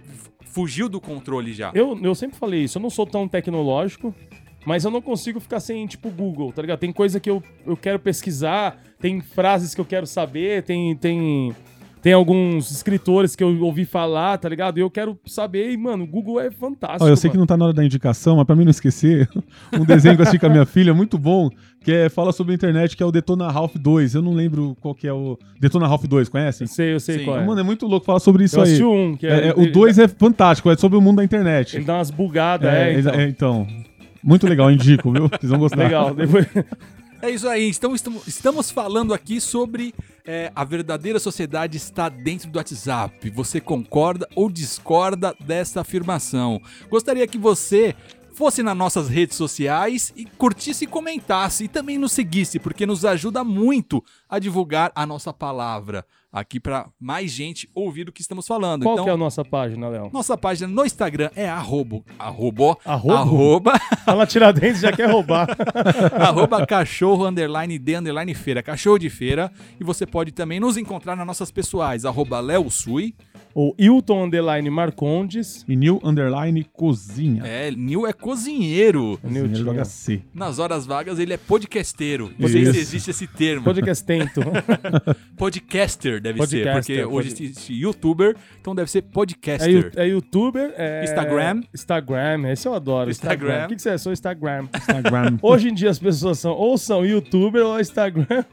fugiu 0.46 0.90
do 0.90 1.00
controle 1.00 1.54
já. 1.54 1.72
Eu, 1.74 1.98
eu 2.02 2.16
sempre 2.16 2.38
falei 2.38 2.64
isso, 2.64 2.78
eu 2.78 2.82
não 2.82 2.90
sou 2.90 3.06
tão 3.06 3.28
tecnológico, 3.28 4.14
mas 4.68 4.84
eu 4.84 4.92
não 4.92 5.02
consigo 5.02 5.40
ficar 5.40 5.62
sem, 5.62 5.88
tipo, 5.88 6.10
Google, 6.10 6.52
tá 6.52 6.62
ligado? 6.62 6.80
Tem 6.80 6.92
coisa 6.92 7.22
que 7.22 7.30
eu, 7.30 7.42
eu 7.66 7.78
quero 7.78 7.98
pesquisar, 8.00 8.78
tem 9.00 9.22
frases 9.22 9.74
que 9.74 9.80
eu 9.80 9.86
quero 9.86 10.06
saber, 10.06 10.62
tem, 10.64 10.94
tem 10.98 11.54
Tem 12.02 12.14
alguns 12.14 12.70
escritores 12.72 13.36
que 13.36 13.44
eu 13.44 13.60
ouvi 13.64 13.84
falar, 13.84 14.38
tá 14.38 14.48
ligado? 14.48 14.78
E 14.78 14.82
eu 14.82 14.90
quero 14.90 15.18
saber, 15.26 15.72
e, 15.72 15.78
mano, 15.78 16.04
o 16.04 16.08
Google 16.08 16.40
é 16.40 16.52
fantástico. 16.52 17.04
Ó, 17.06 17.08
eu 17.08 17.18
sei 17.18 17.30
que 17.30 17.36
mano. 17.36 17.42
não 17.42 17.48
tá 17.48 17.58
na 17.58 17.66
hora 17.66 17.74
da 17.74 17.84
indicação, 17.84 18.36
mas 18.38 18.46
pra 18.46 18.56
mim 18.56 18.64
não 18.66 18.72
esquecer, 18.72 19.28
um 19.74 19.84
desenho 19.86 20.16
que 20.16 20.22
eu 20.22 20.24
assisti 20.24 20.40
com 20.40 20.46
a 20.46 20.50
minha 20.50 20.66
filha, 20.66 20.94
muito 20.94 21.18
bom, 21.18 21.50
que 21.82 21.92
é, 21.92 22.08
fala 22.10 22.32
sobre 22.32 22.54
a 22.54 22.56
internet, 22.56 22.96
que 22.96 23.02
é 23.02 23.06
o 23.06 23.12
Detona 23.12 23.50
Ralph 23.50 23.76
2. 23.76 24.16
Eu 24.16 24.22
não 24.22 24.34
lembro 24.34 24.76
qual 24.80 24.94
que 24.94 25.08
é 25.08 25.14
o... 25.14 25.38
Detona 25.60 25.88
Ralph 25.88 26.04
2, 26.06 26.30
conhecem? 26.30 26.66
Eu 26.66 26.70
sei, 26.74 26.94
eu 26.94 27.00
sei 27.00 27.20
Sim. 27.20 27.26
qual 27.26 27.40
é. 27.40 27.46
Mano, 27.46 27.60
é 27.60 27.64
muito 27.64 27.86
louco 27.88 28.06
falar 28.06 28.20
sobre 28.20 28.44
isso 28.44 28.58
eu 28.60 28.64
aí. 28.64 28.84
um, 28.84 29.16
que 29.18 29.26
É, 29.28 29.48
é, 29.48 29.54
o 29.56 29.64
ele- 29.64 29.72
2 29.72 29.98
é 29.98 30.08
fantástico, 30.08 30.70
é 30.70 30.78
sobre 30.78 30.98
o 30.98 31.02
mundo 31.02 31.18
da 31.18 31.24
internet. 31.24 31.78
Ele 31.78 31.86
dá 31.86 31.96
umas 31.96 32.12
bugadas, 32.12 32.72
é, 32.72 32.94
É, 32.94 33.00
então. 33.00 33.14
é, 33.14 33.28
então. 33.28 33.68
Muito 34.28 34.46
legal, 34.46 34.70
indico, 34.70 35.10
viu? 35.10 35.30
Vocês 35.30 35.50
vão 35.50 35.58
gostar. 35.58 35.78
Legal. 35.78 36.14
Depois... 36.14 36.46
É 37.20 37.32
isso 37.32 37.50
aí, 37.50 37.68
então 37.68 37.96
estamos, 37.96 38.28
estamos 38.28 38.70
falando 38.70 39.12
aqui 39.12 39.42
sobre 39.42 39.92
é, 40.24 40.52
a 40.56 40.64
verdadeira 40.64 41.18
sociedade 41.18 41.76
está 41.76 42.10
dentro 42.10 42.48
do 42.48 42.58
WhatsApp. 42.58 43.32
Você 43.32 43.60
concorda 43.60 44.30
ou 44.36 44.52
discorda 44.52 45.34
dessa 45.40 45.82
afirmação? 45.82 46.62
Gostaria 46.88 47.26
que 47.26 47.40
você 47.40 47.96
fosse 48.36 48.62
nas 48.62 48.78
nossas 48.78 49.10
redes 49.10 49.36
sociais 49.36 50.14
e 50.16 50.26
curtisse 50.26 50.84
e 50.84 50.88
comentasse 50.88 51.64
e 51.64 51.68
também 51.68 51.98
nos 51.98 52.12
seguisse, 52.12 52.60
porque 52.60 52.86
nos 52.86 53.04
ajuda 53.04 53.44
muito 53.44 54.04
a 54.30 54.38
divulgar 54.38 54.92
a 54.94 55.04
nossa 55.04 55.34
palavra 55.34 56.06
aqui 56.32 56.60
para 56.60 56.88
mais 57.00 57.32
gente 57.32 57.70
ouvir 57.74 58.08
o 58.10 58.12
que 58.12 58.22
estamos 58.22 58.46
falando. 58.46 58.84
Qual 58.84 58.94
então, 58.96 59.06
que 59.06 59.10
é 59.10 59.14
a 59.14 59.18
nossa 59.18 59.44
página, 59.44 59.88
Léo? 59.90 60.10
nossa 60.14 60.38
página 60.38 60.68
no 60.68 60.86
Instagram 60.86 61.30
é 61.36 61.48
arroba, 61.48 62.02
arroba, 62.20 62.78
Arrobo? 62.86 63.14
arroba 63.14 63.74
Ela 64.06 64.26
Tiradentes 64.26 64.82
já 64.82 64.92
quer 64.92 65.10
roubar. 65.10 65.48
arroba 66.20 66.66
cachorro 66.66 67.26
underline 67.26 67.78
de 67.78 67.96
underline 67.96 68.34
feira, 68.34 68.62
cachorro 68.64 68.98
de 68.98 69.10
feira. 69.10 69.52
E 69.80 69.84
você 69.84 70.06
pode 70.06 70.32
também 70.32 70.60
nos 70.60 70.78
encontrar 70.78 71.16
nas 71.16 71.26
nossas 71.28 71.52
pessoais, 71.52 72.06
arroba 72.06 72.40
Léo 72.40 72.70
Sui. 72.70 73.14
o 73.54 73.74
Hilton 73.78 74.26
Underline 74.26 74.70
Marcondes. 74.70 75.66
E 75.68 75.76
New 75.76 76.00
Underline 76.04 76.64
Cozinha. 76.72 77.44
É, 77.46 77.72
Nil 77.72 78.06
é 78.08 78.14
cozinheiro. 78.14 79.18
Cozinha 79.22 79.44
Nilton. 79.44 79.64
joga 79.64 79.86
C. 79.86 80.22
Nas 80.34 80.60
horas 80.60 80.86
vagas 80.86 81.20
ele 81.20 81.34
é 81.34 81.38
podcasteiro. 81.38 82.32
Não 82.38 82.48
sei 82.48 82.66
se 82.72 82.78
existe 82.78 83.10
esse 83.12 83.28
termo. 83.28 83.64
Podcastento. 83.66 84.42
Podcaster 85.38 86.17
deve 86.22 86.38
Podcaster, 86.38 86.84
ser, 86.84 87.02
porque 87.04 87.16
hoje 87.16 87.28
existe 87.30 87.74
youtuber, 87.74 88.36
então 88.60 88.74
deve 88.76 88.90
ser 88.90 89.00
É, 89.00 89.02
podcaster. 89.02 89.70
yu- 89.72 89.92
é 89.96 90.08
youtuber. 90.08 90.74
É... 90.78 91.04
Instagram. 91.04 91.62
Instagram, 91.74 92.52
esse 92.52 92.68
eu 92.68 92.74
adoro. 92.74 93.10
Instagram. 93.10 93.48
Instagram. 93.48 93.66
O 93.66 93.70
que, 93.70 93.76
que 93.76 93.82
você 93.82 93.90
é? 93.90 93.98
Sou 93.98 94.12
Instagram. 94.14 94.68
Instagram. 94.76 95.38
Hoje 95.44 95.70
em 95.70 95.74
dia 95.74 95.90
as 95.90 96.00
pessoas 96.00 96.40
são 96.40 96.52
ou 96.54 96.78
são 96.78 97.06
youtuber 97.06 97.66
ou 97.66 97.80
Instagram. 97.80 98.44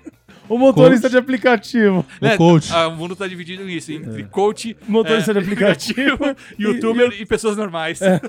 O 0.47 0.59
motorista 0.59 1.03
Coach. 1.03 1.13
de 1.13 1.17
aplicativo. 1.17 2.05
Né? 2.21 2.35
O 2.35 2.37
coach. 2.37 2.71
Ah, 2.71 2.89
o 2.89 2.97
mundo 2.97 3.17
tá 3.17 3.27
dividido 3.27 3.65
nisso, 3.65 3.93
É. 3.93 3.95
entre 3.95 4.25
coach, 4.25 4.77
Motorista 4.87 5.31
é, 5.31 5.35
de 5.35 5.39
aplicativo. 5.45 6.19
youtuber 6.59 7.13
e, 7.19 7.25
pessoas 7.25 7.57
normais. 7.57 8.03
É. 8.03 8.21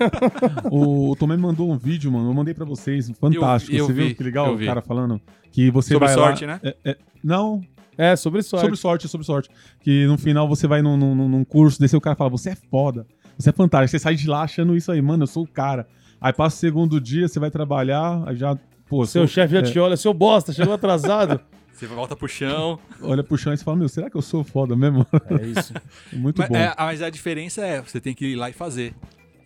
O, 0.72 1.12
o 1.12 1.16
Tomé 1.18 1.36
me 1.36 1.42
mandou 1.42 1.70
um 1.70 1.78
vídeo, 1.78 2.10
mano. 2.12 2.30
Eu 2.30 2.34
mandei 2.34 2.54
pra 2.54 2.64
vocês. 2.64 3.10
Fantástico. 3.20 3.74
Eu- 3.76 3.80
eu 3.80 3.86
Você 3.88 3.94
vi, 3.94 4.06
viu 4.08 4.16
que 4.16 4.24
legal 4.24 4.54
o 4.54 4.58
vi. 4.58 4.66
cara 4.66 4.82
falando? 4.82 5.20
Que 5.52 5.70
você 5.70 5.94
Sobre 5.94 6.08
vai 6.08 6.16
sorte, 6.16 6.46
lá... 6.46 6.54
né? 6.54 6.60
É- 6.86 6.92
é- 6.92 6.98
não, 7.24 7.62
É, 7.98 8.16
sobre 8.16 8.42
sorte. 8.44 8.64
sobre 8.64 8.78
sorte, 8.78 9.08
sobre 9.08 9.26
sorte. 9.26 9.50
Que 9.82 10.06
no 10.06 10.18
final 10.18 10.48
você 10.48 10.68
vai 10.68 10.82
num, 10.82 10.98
num, 10.98 11.16
num 11.30 11.44
curso 11.44 11.80
desse, 11.80 11.96
o 11.96 12.02
cara 12.02 12.16
fala, 12.16 12.30
você 12.30 12.52
é 12.52 12.56
foda, 12.56 13.06
você 13.38 13.50
é 13.50 13.54
fantástico. 13.54 13.92
Você 13.92 14.00
sai 14.00 14.16
de 14.16 14.28
lá 14.28 14.42
achando 14.44 14.76
isso 14.76 14.92
aí, 14.92 15.02
mano, 15.02 15.24
eu 15.24 15.28
sou 15.28 15.44
o 15.44 15.48
cara. 15.48 15.88
Aí 16.20 16.34
passa 16.34 16.56
o 16.56 16.60
segundo 16.60 17.00
dia, 17.00 17.28
você 17.28 17.40
vai 17.40 17.52
trabalhar, 17.52 18.24
aí 18.28 18.36
já, 18.36 18.58
pô, 18.88 19.06
Seu 19.06 19.22
sou- 19.22 19.28
chefe 19.28 19.54
já 19.54 19.60
é, 19.60 19.64
te 19.64 19.80
olha, 19.80 19.96
seu 19.98 20.14
bosta, 20.14 20.52
chegou 20.54 20.74
atrasado. 20.74 21.40
Você 21.76 21.88
volta 21.88 22.16
pro 22.16 22.26
chão. 22.26 22.80
olha 23.02 23.22
pro 23.22 23.38
chão 23.38 23.52
e 23.52 23.58
você 23.58 23.64
fala, 23.66 23.76
meu, 23.76 23.90
será 23.90 24.10
que 24.10 24.16
eu 24.16 24.22
sou 24.22 24.46
foda 24.46 24.78
mesmo? 24.78 25.06
É 25.30 25.46
isso. 25.46 25.74
Muito 26.14 26.38
Mas, 26.40 26.48
bom. 26.48 26.56
é, 26.56 26.74
mas 26.78 27.02
a 27.02 27.10
diferença 27.10 27.66
é, 27.66 27.82
você 27.82 28.00
tem 28.00 28.14
que 28.16 28.28
ir 28.28 28.36
lá 28.38 28.50
e 28.50 28.54
fazer. 28.54 28.96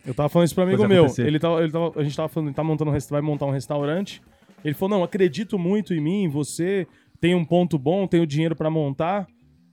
Eu 0.06 0.14
tava 0.14 0.28
falando 0.28 0.46
isso 0.46 0.54
pra 0.54 0.62
um 0.62 0.68
amigo 0.68 0.86
meu. 0.86 1.02
acontecer. 1.06 1.26
Ele 1.26 1.40
tava, 1.40 1.60
ele 1.60 1.72
tava, 1.72 1.92
a 1.96 2.04
gente 2.04 2.16
tava 2.16 2.28
falando, 2.28 2.46
ele 2.50 2.54
tá 2.54 2.62
montando 2.62 2.92
um, 2.92 2.96
vai 3.10 3.20
montar 3.20 3.46
um 3.46 3.50
restaurante. 3.50 4.22
Ele 4.64 4.74
falou: 4.74 4.96
Não, 4.98 5.02
acredito 5.04 5.58
muito 5.58 5.92
em 5.92 6.00
mim, 6.00 6.22
em 6.22 6.28
você, 6.28 6.86
tem 7.20 7.34
um 7.34 7.44
ponto 7.44 7.78
bom, 7.78 8.06
tem 8.06 8.20
o 8.20 8.26
dinheiro 8.26 8.56
pra 8.56 8.70
montar. 8.70 9.26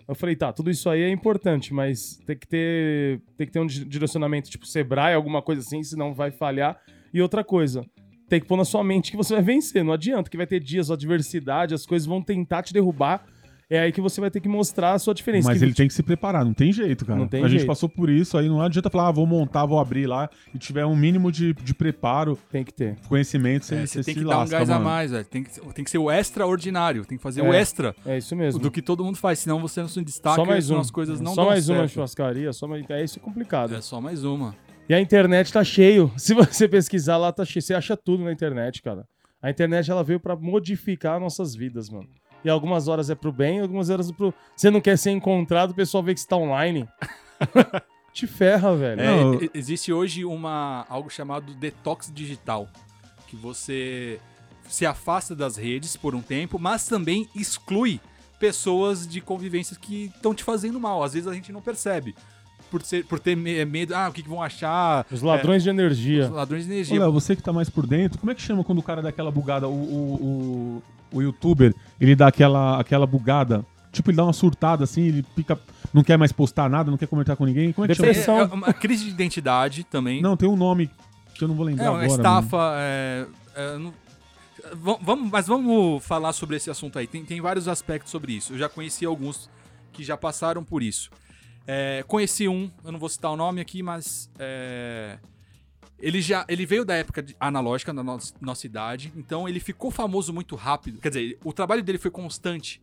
Eu 0.08 0.16
falei, 0.16 0.36
tá, 0.36 0.54
tudo 0.54 0.72
isso 0.72 0.90
aí 0.90 1.02
é 1.02 1.10
importante, 1.10 1.74
mas 1.74 2.18
tem 2.26 2.38
que 2.38 2.48
ter, 2.48 3.22
tem 3.38 3.46
que 3.46 3.52
ter 3.54 3.60
um 3.60 3.66
di- 3.66 3.84
direcionamento, 3.86 4.50
tipo 4.50 4.66
Sebrae, 4.66 5.14
alguma 5.14 5.42
coisa 5.42 5.62
assim, 5.62 5.84
senão 5.84 6.14
vai 6.14 6.32
falhar. 6.32 6.80
E 7.14 7.22
outra 7.22 7.44
coisa, 7.44 7.86
tem 8.30 8.40
que 8.40 8.46
pôr 8.48 8.56
na 8.58 8.64
sua 8.66 8.84
mente 8.84 9.12
que 9.12 9.18
você 9.18 9.34
vai 9.34 9.44
vencer. 9.44 9.84
Não 9.84 9.92
adianta, 9.94 10.30
que 10.30 10.38
vai 10.38 10.48
ter 10.48 10.60
dias, 10.62 10.90
adversidade, 10.92 11.74
as 11.74 11.86
coisas 11.86 12.06
vão 12.06 12.22
tentar 12.22 12.64
te 12.64 12.74
derrubar. 12.74 13.26
É 13.70 13.80
aí 13.80 13.92
que 13.92 14.00
você 14.00 14.22
vai 14.22 14.32
ter 14.32 14.40
que 14.40 14.48
mostrar 14.48 14.94
a 14.94 15.00
sua 15.00 15.14
diferença. 15.14 15.50
Mas 15.50 15.58
Que- 15.60 15.66
ele 15.66 15.74
tem 15.74 15.88
que 15.90 15.94
se 15.94 16.02
preparar, 16.02 16.46
não 16.46 16.54
tem 16.54 16.72
jeito, 16.72 17.06
cara. 17.06 17.20
Não 17.20 17.28
tem 17.28 17.42
a 17.44 17.48
gente 17.50 17.60
jeito. 17.60 17.68
passou 17.68 17.90
por 17.90 18.10
isso, 18.10 18.38
aí 18.38 18.48
não 18.48 18.62
adianta 18.62 18.90
falar, 18.90 19.10
ah, 19.10 19.12
vou 19.12 19.26
montar, 19.28 19.66
vou 19.66 19.78
abrir 19.78 20.08
lá, 20.08 20.30
e 20.56 20.58
tiver 20.58 20.86
um 20.86 20.96
mínimo 20.96 21.30
de, 21.32 21.54
de 21.54 21.74
preparo, 21.74 22.38
tem 22.50 22.64
que 22.64 22.74
ter. 22.74 22.96
conhecimento, 23.10 23.66
você, 23.66 23.76
É, 23.76 23.80
você 23.80 23.88
você 23.88 24.04
tem 24.06 24.14
se 24.14 24.20
que 24.22 24.26
dar 24.26 24.40
um 24.40 24.48
gás 24.48 24.70
a 24.70 24.74
mano. 24.76 24.86
mais, 24.86 25.12
velho. 25.12 25.26
Tem 25.26 25.44
que, 25.44 25.60
tem 25.74 25.84
que 25.84 25.92
ser 25.92 25.98
o 25.98 26.10
extraordinário. 26.10 27.04
Tem 27.06 27.18
que 27.18 27.22
fazer 27.24 27.42
o 27.42 27.54
É. 27.54 27.60
extra 27.60 27.94
É 28.06 28.18
isso 28.18 28.34
mesmo. 28.38 28.62
do 28.62 28.72
que 28.72 28.82
todo 28.82 29.04
mundo 29.04 29.18
faz, 29.18 29.40
senão 29.40 29.60
você 29.60 29.82
não 29.82 29.90
se 29.90 30.02
destaca 30.02 30.38
só 30.38 30.46
mais 30.46 30.70
um. 30.70 30.80
as 30.80 30.90
coisas 30.90 31.20
não 31.20 31.34
só 31.36 31.42
dão 31.42 31.50
mais 31.52 31.68
uma 31.68 31.80
certo. 31.80 31.92
churrascaria, 31.92 32.54
só 32.54 32.68
mais... 32.70 32.90
é 32.90 33.04
isso 33.04 33.20
é 33.20 33.22
complicado. 33.22 33.76
É 33.76 33.82
só 33.82 34.00
mais 34.00 34.24
uma. 34.24 34.56
E 34.88 34.94
a 34.94 35.02
internet 35.02 35.52
tá 35.52 35.62
cheio. 35.66 36.10
Se 36.16 36.34
você 36.34 36.70
pesquisar 36.70 37.18
lá, 37.18 37.34
tá 37.34 37.44
cheio. 37.44 37.62
Você 37.62 37.74
acha 37.74 37.98
tudo 37.98 38.24
na 38.24 38.32
internet, 38.32 38.82
cara. 38.82 39.06
A 39.42 39.50
internet 39.50 39.92
ela 39.92 40.06
veio 40.06 40.22
pra 40.22 40.38
modificar 40.38 41.20
nossas 41.20 41.54
vidas, 41.54 41.90
mano. 41.90 42.08
E 42.46 42.50
algumas 42.50 42.88
horas 42.88 43.10
é 43.10 43.16
pro 43.16 43.32
bem, 43.32 43.60
algumas 43.60 43.90
horas 43.90 44.10
é 44.10 44.14
pro. 44.14 44.34
Você 44.56 44.70
não 44.70 44.80
quer 44.80 44.98
ser 44.98 45.12
encontrado, 45.12 45.72
o 45.72 45.76
pessoal 45.76 46.04
vê 46.04 46.14
que 46.14 46.20
você 46.20 46.28
tá 46.28 46.38
online. 46.38 46.88
Te 48.14 48.26
ferra, 48.26 48.76
velho. 48.76 49.02
É, 49.02 49.06
Não, 49.24 49.40
existe 49.54 49.94
hoje 49.94 50.26
uma 50.26 50.86
algo 50.90 51.10
chamado 51.10 51.54
detox 51.54 52.12
digital, 52.14 52.68
que 53.28 53.36
você 53.36 54.20
se 54.68 54.86
afasta 54.86 55.36
das 55.36 55.56
redes 55.56 55.96
por 55.96 56.16
um 56.16 56.22
tempo, 56.22 56.58
mas 56.58 56.88
também 56.88 57.30
exclui 57.36 58.00
pessoas 58.40 59.08
de 59.08 59.22
convivências 59.22 59.78
que 59.78 60.06
estão 60.16 60.34
te 60.34 60.44
fazendo 60.44 60.80
mal. 60.80 61.04
Às 61.04 61.14
vezes 61.14 61.28
a 61.28 61.34
gente 61.34 61.52
não 61.52 61.62
percebe. 61.62 62.16
Por, 62.72 62.82
ser, 62.84 63.06
por 63.06 63.18
ter 63.18 63.36
me- 63.36 63.64
medo, 63.64 63.96
ah, 63.96 64.10
o 64.10 64.12
que, 64.12 64.22
que 64.22 64.28
vão 64.28 64.44
achar? 64.44 65.06
Os 65.10 65.22
ladrões 65.22 65.64
de 65.64 65.70
É, 65.70 65.72
energia. 65.72 66.26
os 66.26 66.30
ladrões 66.32 66.66
de 66.66 66.72
energia. 66.72 67.00
Léo, 67.00 67.14
você 67.14 67.34
que 67.36 67.42
tá 67.42 67.54
mais 67.54 67.70
por 67.70 67.88
dentro, 67.88 68.20
como 68.20 68.30
é 68.32 68.36
que 68.36 68.42
chama 68.42 68.62
quando 68.64 68.80
o 68.80 68.84
cara 68.84 69.02
dá 69.02 69.08
aquela 69.10 69.32
bugada? 69.32 69.70
O, 69.70 69.72
o, 69.72 70.14
o, 70.16 70.84
o 71.12 71.22
youtuber, 71.22 71.74
ele 72.00 72.16
dá 72.16 72.28
aquela, 72.28 72.80
aquela 72.80 73.06
bugada. 73.08 73.66
Tipo, 73.92 74.10
ele 74.12 74.18
dá 74.18 74.24
uma 74.26 74.34
surtada 74.34 74.84
assim, 74.84 75.02
ele 75.04 75.26
fica. 75.36 75.58
Não 75.94 76.04
quer 76.04 76.18
mais 76.18 76.32
postar 76.32 76.70
nada, 76.70 76.92
não 76.92 76.98
quer 76.98 77.08
comentar 77.08 77.36
com 77.36 77.46
ninguém. 77.46 77.72
Como 77.74 77.86
é 77.86 77.88
que 77.88 77.96
chama? 77.96 78.08
Depressão. 78.10 78.40
É, 78.40 78.42
é 78.42 78.46
uma 78.46 78.74
crise 78.74 79.06
de 79.06 79.10
identidade 79.12 79.84
também. 79.86 80.22
Não, 80.22 80.36
tem 80.38 80.48
um 80.48 80.56
nome 80.58 80.90
que 81.34 81.44
eu 81.44 81.48
não 81.48 81.56
vou 81.56 81.66
lembrar 81.66 81.86
É, 81.86 81.90
uma 81.90 82.04
agora. 82.04 82.12
estafa. 82.22 82.58
é, 82.78 83.26
é, 83.56 83.78
não- 83.78 83.94
Va- 84.82 84.98
Vamos, 85.02 85.32
mas 85.32 85.48
vamos 85.48 86.04
falar 86.06 86.34
sobre 86.34 86.58
esse 86.58 86.70
assunto 86.70 87.00
aí. 87.00 87.08
Tem, 87.08 87.24
tem 87.24 87.40
vários 87.40 87.68
aspectos 87.68 88.12
sobre 88.12 88.34
isso. 88.34 88.54
Eu 88.54 88.58
já 88.58 88.68
conheci 88.68 89.06
alguns 89.06 89.50
que 89.94 90.04
já 90.04 90.18
passaram 90.18 90.64
por 90.64 90.84
isso. 90.84 91.10
É, 91.66 92.04
conheci 92.08 92.48
um, 92.50 92.70
eu 92.84 92.92
não 92.92 93.00
vou 93.00 93.08
citar 93.10 93.32
o 93.32 93.36
nome 93.38 93.62
aqui, 93.62 93.82
mas 93.82 94.30
é, 94.38 95.18
ele 96.00 96.22
já 96.22 96.46
ele 96.48 96.66
veio 96.66 96.86
da 96.86 96.96
época 96.96 97.26
analógica 97.40 97.92
na 97.94 98.04
nossa, 98.04 98.34
nossa 98.40 98.66
idade, 98.66 99.12
então 99.16 99.48
ele 99.50 99.60
ficou 99.60 99.90
famoso 99.92 100.32
muito 100.34 100.56
rápido. 100.56 101.00
Quer 101.02 101.10
dizer, 101.10 101.38
o 101.44 101.52
trabalho 101.54 101.84
dele 101.84 101.98
foi 101.98 102.12
constante. 102.12 102.82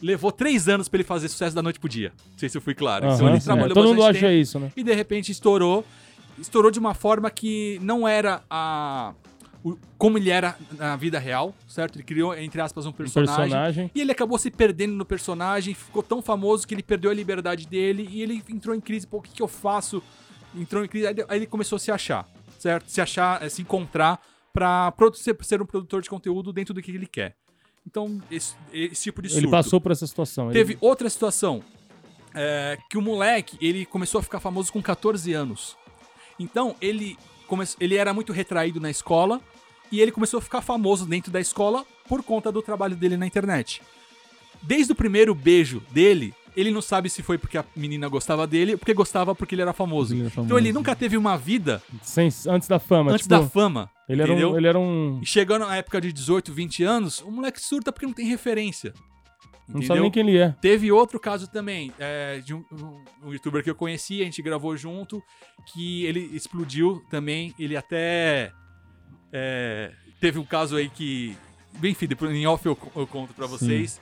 Levou 0.00 0.32
três 0.32 0.68
anos 0.68 0.88
pra 0.88 0.96
ele 0.98 1.04
fazer 1.04 1.28
sucesso 1.28 1.54
da 1.54 1.62
noite 1.62 1.78
pro 1.78 1.88
dia. 1.88 2.12
Não 2.32 2.38
sei 2.38 2.48
se 2.48 2.56
eu 2.56 2.60
fui 2.62 2.74
claro. 2.74 3.04
então 3.06 3.18
Aham, 3.26 3.30
ele 3.30 3.40
sim. 3.40 3.46
trabalhou 3.46 3.74
Todo 3.74 3.88
mundo 3.90 4.04
acha 4.04 4.20
tempo 4.20 4.32
isso, 4.32 4.58
né? 4.58 4.72
e 4.76 4.82
de 4.82 4.92
repente 4.94 5.30
estourou. 5.30 5.84
Estourou 6.38 6.70
de 6.70 6.78
uma 6.78 6.94
forma 6.94 7.30
que 7.30 7.78
não 7.82 8.08
era 8.08 8.42
a. 8.50 9.12
como 9.98 10.18
ele 10.18 10.30
era 10.30 10.56
na 10.76 10.96
vida 10.96 11.18
real, 11.20 11.54
certo? 11.68 11.96
Ele 11.96 12.02
criou, 12.02 12.34
entre 12.36 12.60
aspas, 12.60 12.84
um 12.84 12.88
Um 12.88 12.92
personagem. 12.92 13.36
personagem. 13.44 13.90
E 13.94 14.00
ele 14.00 14.10
acabou 14.10 14.36
se 14.38 14.50
perdendo 14.50 14.94
no 14.94 15.04
personagem, 15.04 15.72
ficou 15.74 16.02
tão 16.02 16.20
famoso 16.22 16.66
que 16.66 16.74
ele 16.74 16.82
perdeu 16.82 17.10
a 17.10 17.14
liberdade 17.14 17.66
dele 17.68 18.08
e 18.10 18.22
ele 18.22 18.42
entrou 18.50 18.74
em 18.74 18.80
crise. 18.80 19.06
Pô, 19.06 19.18
o 19.18 19.22
que, 19.22 19.30
que 19.30 19.42
eu 19.42 19.46
faço? 19.46 20.02
Entrou 20.56 20.84
em 20.84 20.88
crise, 20.88 21.06
aí 21.06 21.14
ele 21.30 21.46
começou 21.46 21.76
a 21.76 21.78
se 21.78 21.90
achar, 21.92 22.26
certo? 22.62 22.88
Se 22.88 23.00
achar, 23.00 23.42
eh, 23.42 23.48
se 23.48 23.60
encontrar 23.60 24.20
produ- 24.96 25.16
ser, 25.16 25.60
um 25.60 25.66
produtor 25.66 26.00
de 26.02 26.08
conteúdo 26.08 26.52
dentro 26.52 26.72
do 26.72 26.80
que 26.80 26.90
ele 26.92 27.06
quer. 27.06 27.34
Então, 27.86 28.22
esse, 28.30 28.54
esse 28.72 29.02
tipo 29.04 29.20
de 29.20 29.28
surto. 29.28 29.44
Ele 29.44 29.50
passou 29.50 29.80
por 29.80 29.90
essa 29.90 30.06
situação. 30.06 30.46
Ele- 30.46 30.54
Teve 30.58 30.78
outra 30.80 31.10
situação. 31.10 31.62
é, 32.34 32.78
que 32.88 32.96
o 32.96 33.02
moleque, 33.02 33.58
ele 33.60 33.84
começou 33.84 34.18
a 34.18 34.22
ficar 34.22 34.40
famoso 34.40 34.72
com 34.72 34.80
14 34.80 35.34
anos. 35.34 35.76
Então, 36.38 36.74
ele, 36.80 37.18
come... 37.46 37.62
ele 37.78 37.96
era 37.96 38.14
muito 38.14 38.32
retraído 38.32 38.80
na 38.80 38.88
escola 38.90 39.38
e 39.90 40.00
ele 40.00 40.10
começou 40.10 40.38
a 40.38 40.40
ficar 40.40 40.62
famoso 40.62 41.04
dentro 41.04 41.30
da 41.30 41.38
escola 41.40 41.84
por 42.08 42.22
conta 42.22 42.50
do 42.50 42.62
trabalho 42.62 42.96
dele 42.96 43.18
na 43.18 43.26
internet. 43.26 43.82
Desde 44.62 44.92
o 44.92 44.94
primeiro 44.94 45.34
beijo 45.34 45.80
dele, 45.90 46.34
ele 46.56 46.70
não 46.70 46.82
sabe 46.82 47.08
se 47.10 47.22
foi 47.22 47.38
porque 47.38 47.56
a 47.58 47.64
menina 47.74 48.08
gostava 48.08 48.46
dele 48.46 48.72
ou 48.72 48.78
porque 48.78 48.94
gostava 48.94 49.34
porque 49.34 49.54
ele 49.54 49.62
era 49.62 49.72
famoso. 49.72 50.12
Ele 50.14 50.20
era 50.22 50.28
Então 50.30 50.44
famoso. 50.44 50.58
ele 50.58 50.72
nunca 50.72 50.94
teve 50.94 51.16
uma 51.16 51.36
vida 51.36 51.82
sem- 52.02 52.28
antes 52.48 52.68
da 52.68 52.78
fama. 52.78 53.12
antes 53.12 53.26
tipo, 53.26 53.40
da 53.40 53.48
fama. 53.48 53.90
ele, 54.08 54.22
era 54.22 54.30
um, 54.30 54.34
entendeu? 54.34 54.56
ele 54.56 54.66
era 54.66 54.78
um. 54.78 55.20
E 55.22 55.26
chegando 55.26 55.66
na 55.66 55.76
época 55.76 56.00
de 56.00 56.12
18, 56.12 56.52
20 56.52 56.84
anos, 56.84 57.20
o 57.20 57.30
moleque 57.30 57.60
surta 57.60 57.90
porque 57.92 58.06
não 58.06 58.12
tem 58.14 58.26
referência. 58.26 58.92
Não 59.68 59.74
sabe 59.80 59.84
Entendeu? 59.84 60.02
nem 60.02 60.10
quem 60.10 60.28
ele 60.28 60.38
é. 60.38 60.54
Teve 60.60 60.90
outro 60.92 61.18
caso 61.20 61.46
também, 61.48 61.92
é, 61.98 62.40
de 62.40 62.52
um, 62.52 62.64
um- 62.72 63.04
um 63.28 63.32
youtuber 63.32 63.62
que 63.62 63.70
eu 63.70 63.74
conheci, 63.76 64.20
a 64.20 64.24
gente 64.24 64.42
gravou 64.42 64.76
junto, 64.76 65.22
que 65.72 66.04
ele 66.04 66.28
explodiu 66.34 67.00
também. 67.08 67.54
Ele 67.58 67.76
até. 67.76 68.50
é, 69.32 69.92
teve 70.20 70.38
um 70.38 70.44
caso 70.44 70.76
aí 70.76 70.88
que. 70.90 71.36
Bem, 71.78 71.92
enfim, 71.92 72.06
depois 72.06 72.30
em 72.32 72.46
off 72.46 72.66
eu, 72.66 72.76
eu 72.94 73.06
conto 73.06 73.32
pra 73.32 73.46
vocês. 73.46 74.00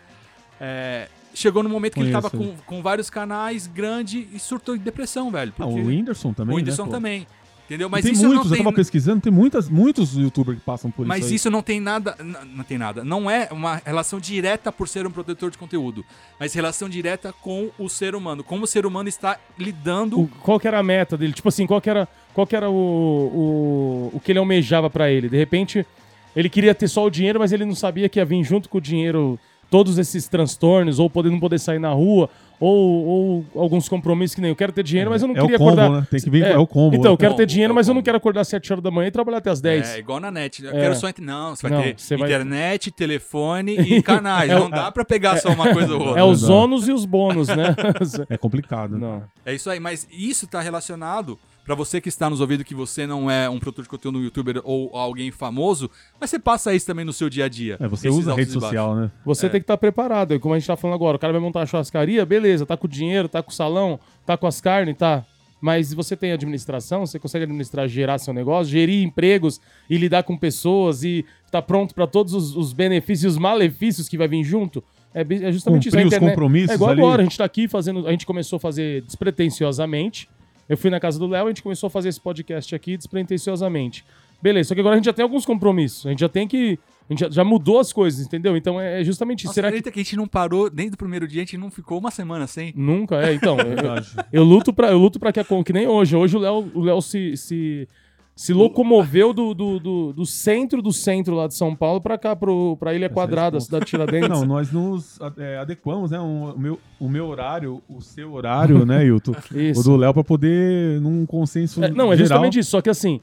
É, 0.61 1.09
chegou 1.35 1.62
no 1.62 1.69
momento 1.69 1.95
que 1.95 2.01
ele 2.01 2.12
tava 2.12 2.31
Conheço 2.31 2.55
com, 2.66 2.77
com 2.77 2.83
vários 2.83 3.09
canais 3.11 3.66
grande 3.66 4.29
e 4.33 4.38
surtou 4.38 4.77
de 4.77 4.83
depressão, 4.83 5.31
velho. 5.31 5.53
Ah, 5.59 5.66
o 5.66 5.75
Whindersson 5.87 6.33
também, 6.33 6.55
o 6.55 6.59
Whindersson 6.59 6.87
né, 6.87 6.90
também. 6.90 7.27
Entendeu? 7.66 7.88
Mas 7.88 7.99
Mas 7.99 8.05
tem 8.07 8.12
isso 8.14 8.27
muitos, 8.27 8.47
não 8.47 8.51
eu 8.53 8.57
tem. 8.57 8.64
tava 8.64 8.75
pesquisando, 8.75 9.21
tem 9.21 9.33
muitas, 9.33 9.69
muitos 9.69 10.16
youtubers 10.16 10.59
que 10.59 10.64
passam 10.64 10.90
por 10.90 11.07
Mas 11.07 11.21
isso 11.21 11.29
aí. 11.29 11.35
isso 11.37 11.51
não 11.53 11.62
tem 11.62 11.79
nada. 11.81 12.16
Não 12.53 12.64
tem 12.64 12.77
nada. 12.77 13.05
Não 13.05 13.31
é 13.31 13.47
uma 13.53 13.81
relação 13.87 14.19
direta 14.19 14.73
por 14.73 14.88
ser 14.88 15.07
um 15.07 15.11
protetor 15.12 15.53
de 15.53 15.57
conteúdo. 15.57 16.05
Mas 16.40 16.53
relação 16.53 16.88
direta 16.88 17.33
com 17.33 17.71
o 17.79 17.88
ser 17.88 18.16
humano. 18.16 18.43
Como 18.43 18.64
o 18.64 18.66
ser 18.66 18.85
humano 18.85 19.09
está 19.09 19.38
lidando. 19.57 20.21
O- 20.21 20.27
qual 20.43 20.59
que 20.59 20.66
era 20.66 20.81
a 20.81 20.83
meta 20.83 21.16
dele? 21.16 21.33
Tipo 21.33 21.49
assim, 21.49 21.64
qual 21.64 21.81
que 21.81 21.88
era, 21.88 22.09
qual 22.35 22.45
que 22.45 22.57
era 22.57 22.69
o, 22.69 22.75
o, 22.75 24.16
o 24.16 24.21
que 24.21 24.33
ele 24.33 24.40
almejava 24.40 24.90
pra 24.90 25.09
ele? 25.09 25.29
De 25.29 25.37
repente, 25.37 25.87
ele 26.35 26.49
queria 26.49 26.75
ter 26.75 26.88
só 26.88 27.05
o 27.05 27.11
dinheiro, 27.11 27.38
mas 27.38 27.53
ele 27.53 27.64
não 27.64 27.77
sabia 27.77 28.09
que 28.09 28.19
ia 28.19 28.25
vir 28.25 28.43
junto 28.43 28.69
com 28.69 28.79
o 28.79 28.81
dinheiro 28.81 29.38
todos 29.71 29.97
esses 29.99 30.27
transtornos, 30.29 30.99
ou 30.99 31.09
poder 31.09 31.31
não 31.31 31.39
poder 31.41 31.59
sair 31.61 31.79
na 31.79 31.91
rua, 31.93 32.29
ou, 32.59 33.07
ou 33.55 33.63
alguns 33.63 33.89
compromissos 33.89 34.35
que 34.35 34.41
nem 34.43 34.51
eu 34.51 34.57
quero 34.57 34.71
ter 34.73 34.83
dinheiro, 34.83 35.09
mas 35.09 35.23
eu 35.23 35.29
não 35.29 35.35
é 35.35 35.41
queria 35.41 35.57
o 35.57 35.59
combo, 35.59 35.71
acordar. 35.71 35.91
né? 36.01 36.07
Tem 36.11 36.21
que 36.21 36.29
vir, 36.29 36.45
é, 36.45 36.59
o 36.59 36.67
combo. 36.67 36.95
Então, 36.95 37.13
né? 37.13 37.15
eu 37.15 37.17
quero 37.17 37.33
ter 37.35 37.43
Combo, 37.45 37.47
dinheiro, 37.47 37.73
é 37.73 37.75
mas 37.75 37.89
eu 37.89 37.95
não 37.95 38.01
combo. 38.01 38.05
quero 38.05 38.17
acordar 38.19 38.41
às 38.43 38.49
7 38.49 38.73
horas 38.73 38.83
da 38.85 38.91
manhã 38.91 39.09
e 39.09 39.11
trabalhar 39.11 39.39
até 39.39 39.49
às 39.49 39.61
10. 39.63 39.95
É 39.95 39.99
igual 39.99 40.21
na 40.21 40.31
net. 40.31 40.63
Eu 40.63 40.71
É. 40.71 40.73
quero 40.81 40.95
só. 40.97 41.09
Não, 41.21 41.57
você 41.57 41.69
vai 41.69 41.71
Não, 41.79 41.83
ter 41.85 41.95
você 41.97 42.17
vai- 42.19 42.29
internet, 42.29 42.91
telefone 42.91 43.77
e 43.81 44.03
canais. 44.03 44.51
É 44.51 44.57
o- 44.57 44.61
não 44.61 44.71
dá 44.71 44.93
pra 44.93 45.05
pegar 45.07 45.39
só 45.39 45.49
uma 45.51 45.73
coisa 45.73 45.95
ou 45.95 46.01
outra. 46.03 46.21
É 46.21 46.25
os 46.25 46.49
ônus 46.49 46.87
e 46.87 46.93
os 46.93 47.07
bônus, 47.07 47.49
né? 47.49 47.75
É 48.29 48.37
complicado. 48.37 48.99
não. 48.99 49.23
É 49.47 49.55
isso 49.55 49.71
aí, 49.71 49.81
mas 49.81 50.07
isso 50.13 50.47
tá 50.47 50.61
relacionado 50.61 51.39
pra 51.71 51.77
você 51.77 52.01
que 52.01 52.09
está 52.09 52.29
nos 52.29 52.41
ouvindo 52.41 52.65
que 52.65 52.75
você 52.75 53.07
não 53.07 53.31
é 53.31 53.49
um 53.49 53.61
produtor 53.61 53.85
de 53.85 53.89
conteúdo 53.89 54.19
no 54.19 54.25
youtuber 54.25 54.61
ou 54.65 54.91
alguém 54.97 55.31
famoso, 55.31 55.89
mas 56.21 56.29
você 56.29 56.37
passa 56.37 56.75
isso 56.75 56.85
também 56.85 57.05
no 57.05 57.13
seu 57.13 57.31
dia 57.31 57.45
a 57.45 57.49
dia. 57.49 57.77
É, 57.79 57.87
você 57.87 58.09
usa 58.09 58.33
a 58.33 58.35
rede 58.35 58.51
social, 58.51 58.97
né? 58.97 59.09
Você 59.25 59.47
É. 59.47 59.49
tem 59.49 59.61
que 59.61 59.63
estar 59.65 59.77
preparado. 59.77 60.39
Como 60.41 60.53
a 60.53 60.59
gente 60.59 60.67
tá 60.67 60.77
falando 60.77 60.97
agora, 60.97 61.17
o 61.17 61.21
cara 61.21 61.33
vai 61.33 61.41
montar 61.41 61.61
uma 61.61 61.67
churrascaria, 61.67 62.27
beleza, 62.27 62.67
tá 62.67 62.77
com 62.77 62.89
o 62.89 62.91
dinheiro, 62.91 63.29
tá 63.29 63.41
com 63.41 63.53
o 63.53 63.55
salão, 63.55 64.01
tá 64.27 64.37
com 64.37 64.49
as 64.49 64.61
carnes, 64.61 64.97
tá. 64.97 65.25
Mas 65.61 65.95
você 65.95 66.17
tem 66.17 66.33
administração, 66.33 67.07
você 67.07 67.21
consegue 67.21 67.45
administrar, 67.45 67.87
gerar 67.87 68.19
seu 68.19 68.35
negócio, 68.35 68.73
gerir 68.73 69.05
empregos 69.05 69.61
e 69.89 69.97
lidar 69.97 70.25
com 70.25 70.37
pessoas 70.37 71.05
e 71.05 71.25
tá 71.53 71.63
pronto 71.63 71.95
para 71.95 72.09
todos 72.09 72.35
os, 72.35 72.57
os 72.57 72.73
benefícios 72.73 73.23
e 73.23 73.27
os 73.29 73.39
malefícios 73.39 74.09
que 74.09 74.19
vai 74.19 74.27
vir 74.27 74.43
junto. 74.43 74.83
É, 75.15 75.21
é 75.21 75.53
justamente 75.53 75.87
isso. 75.87 75.97
Cumprir 75.97 76.03
A 76.05 76.07
os 76.09 76.13
internet- 76.15 76.31
compromissos 76.35 76.71
É 76.71 76.75
igual 76.75 76.91
ali. 76.91 77.01
agora, 77.01 77.23
a 77.23 77.25
gente 77.25 77.39
tá 77.39 77.45
aqui 77.45 77.69
fazendo. 77.69 78.09
A 78.09 78.11
gente 78.11 78.27
começou 78.27 78.57
a 78.57 78.61
fazer 78.61 79.03
despretensiosamente. 79.03 80.29
Eu 80.71 80.77
fui 80.77 80.89
na 80.89 81.01
casa 81.01 81.19
do 81.19 81.27
Léo 81.27 81.43
e 81.43 81.47
a 81.47 81.49
gente 81.49 81.65
começou 81.65 81.89
a 81.89 81.91
fazer 81.91 82.11
esse 82.11 82.21
podcast 82.21 82.73
aqui 82.77 82.97
despretensiosamente. 82.97 84.05
Beleza, 84.41 84.69
só 84.69 84.75
que 84.75 84.81
agora 84.81 84.95
a 84.95 84.99
gente 84.99 85.07
já 85.07 85.13
tem 85.13 85.25
alguns 85.25 85.45
compromissos. 85.45 86.07
A 86.07 86.11
gente 86.11 86.21
já 86.21 86.29
tem 86.29 86.47
que. 86.47 86.79
A 87.09 87.13
gente 87.13 87.19
já, 87.19 87.29
já 87.29 87.45
mudou 87.45 87.81
as 87.81 87.93
coisas, 87.93 88.25
entendeu? 88.25 88.57
Então 88.57 88.81
é 88.81 89.01
é 89.01 89.05
justamente 89.05 89.47
isso. 89.47 89.53
Será 89.53 89.67
que. 89.67 89.75
acredita 89.75 89.91
que 89.91 89.99
a 89.99 90.03
gente 90.05 90.17
não 90.17 90.29
parou 90.29 90.71
desde 90.71 90.95
o 90.95 90.97
primeiro 90.97 91.27
dia, 91.27 91.43
a 91.43 91.45
gente 91.45 91.59
não 91.59 91.73
ficou 91.73 91.99
uma 91.99 92.13
semana 92.13 92.47
sem? 92.47 92.73
Nunca, 92.77 93.17
é, 93.17 93.35
então. 93.35 93.57
eu, 93.59 94.25
eu 94.33 94.45
luto 94.45 94.73
pra, 94.73 94.93
eu 94.93 94.99
luto 94.99 95.19
pra 95.19 95.33
que 95.33 95.41
a 95.41 95.45
que 95.45 95.73
nem 95.73 95.89
hoje. 95.89 96.15
Hoje 96.15 96.37
o 96.37 96.39
Léo, 96.39 96.71
o 96.73 96.81
Léo 96.83 97.03
se, 97.03 97.37
se, 97.37 97.89
se 98.37 98.55
locomoveu 98.55 99.35
do, 99.35 99.53
do, 99.53 99.79
do, 99.79 100.12
do 100.14 100.25
centro 100.25 100.81
do 100.81 100.93
centro 100.93 101.35
lá 101.35 101.47
de 101.47 101.55
São 101.55 101.77
Paulo 101.77 102.01
pra 102.01 102.16
cá, 102.16 102.35
pro, 102.35 102.75
pra 102.79 102.95
Ilha 102.95 103.11
Quadrada, 103.11 103.59
a 103.59 103.61
cidade 103.61 103.85
de 103.85 103.90
Tiradentes. 103.90 104.29
Não, 104.31 104.47
nós 104.47 104.73
nos 104.73 105.19
é, 105.37 105.59
adequamos, 105.59 106.11
né? 106.11 106.19
um- 106.19 106.51
o, 106.55 106.59
meu, 106.59 106.79
o 106.99 107.09
meu 107.09 107.27
horário, 107.27 107.83
o 107.88 108.01
seu 108.01 108.33
horário, 108.33 108.87
né, 108.87 109.05
Hilton? 109.05 109.33
Isso. 109.55 109.81
O 109.81 109.85
do 109.85 109.97
Léo 109.97 110.14
pra 110.14 110.25
poder, 110.25 111.01
num 111.03 111.27
consenso 111.27 111.85
É, 111.85 111.90
não, 111.90 112.07
é 112.12 112.16
geral. 112.16 112.19
justamente 112.19 112.59
isso. 112.59 112.71
Só 112.71 112.81
que 112.81 112.88
assim, 112.88 113.21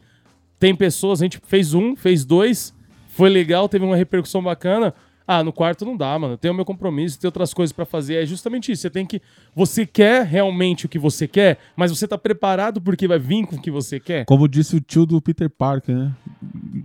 tem 0.59 0.75
pessoas, 0.75 1.19
a 1.21 1.25
gente 1.25 1.39
fez 1.47 1.73
um, 1.73 1.95
fez 1.95 2.23
dois, 2.23 2.71
foi 3.09 3.29
legal, 3.29 3.67
teve 3.67 3.83
uma 3.85 3.95
repercussão 3.95 4.43
bacana. 4.43 4.93
Ah, 5.27 5.43
no 5.43 5.51
quarto 5.51 5.83
não 5.83 5.97
dá, 5.97 6.17
mano. 6.17 6.37
Tem 6.37 6.49
o 6.49 6.53
meu 6.53 6.63
compromisso, 6.63 7.19
tem 7.19 7.27
outras 7.27 7.53
coisas 7.53 7.73
pra 7.73 7.85
fazer. 7.85 8.23
É 8.23 8.25
justamente 8.25 8.71
isso. 8.71 8.83
Você 8.83 8.89
tem 8.89 9.05
que. 9.05 9.21
Você 9.53 9.85
quer 9.85 10.25
realmente 10.25 10.85
o 10.85 10.89
que 10.89 10.97
você 10.97 11.27
quer, 11.27 11.57
mas 11.75 11.91
você 11.91 12.07
tá 12.07 12.17
preparado 12.17 12.79
porque 12.79 13.07
vai 13.09 13.19
vir 13.19 13.45
com 13.45 13.57
o 13.57 13.61
que 13.61 13.69
você 13.69 13.99
quer. 13.99 14.23
Como 14.25 14.47
disse 14.47 14.77
o 14.77 14.79
tio 14.79 15.05
do 15.05 15.21
Peter 15.21 15.49
Parker, 15.49 15.93
né? 15.93 16.15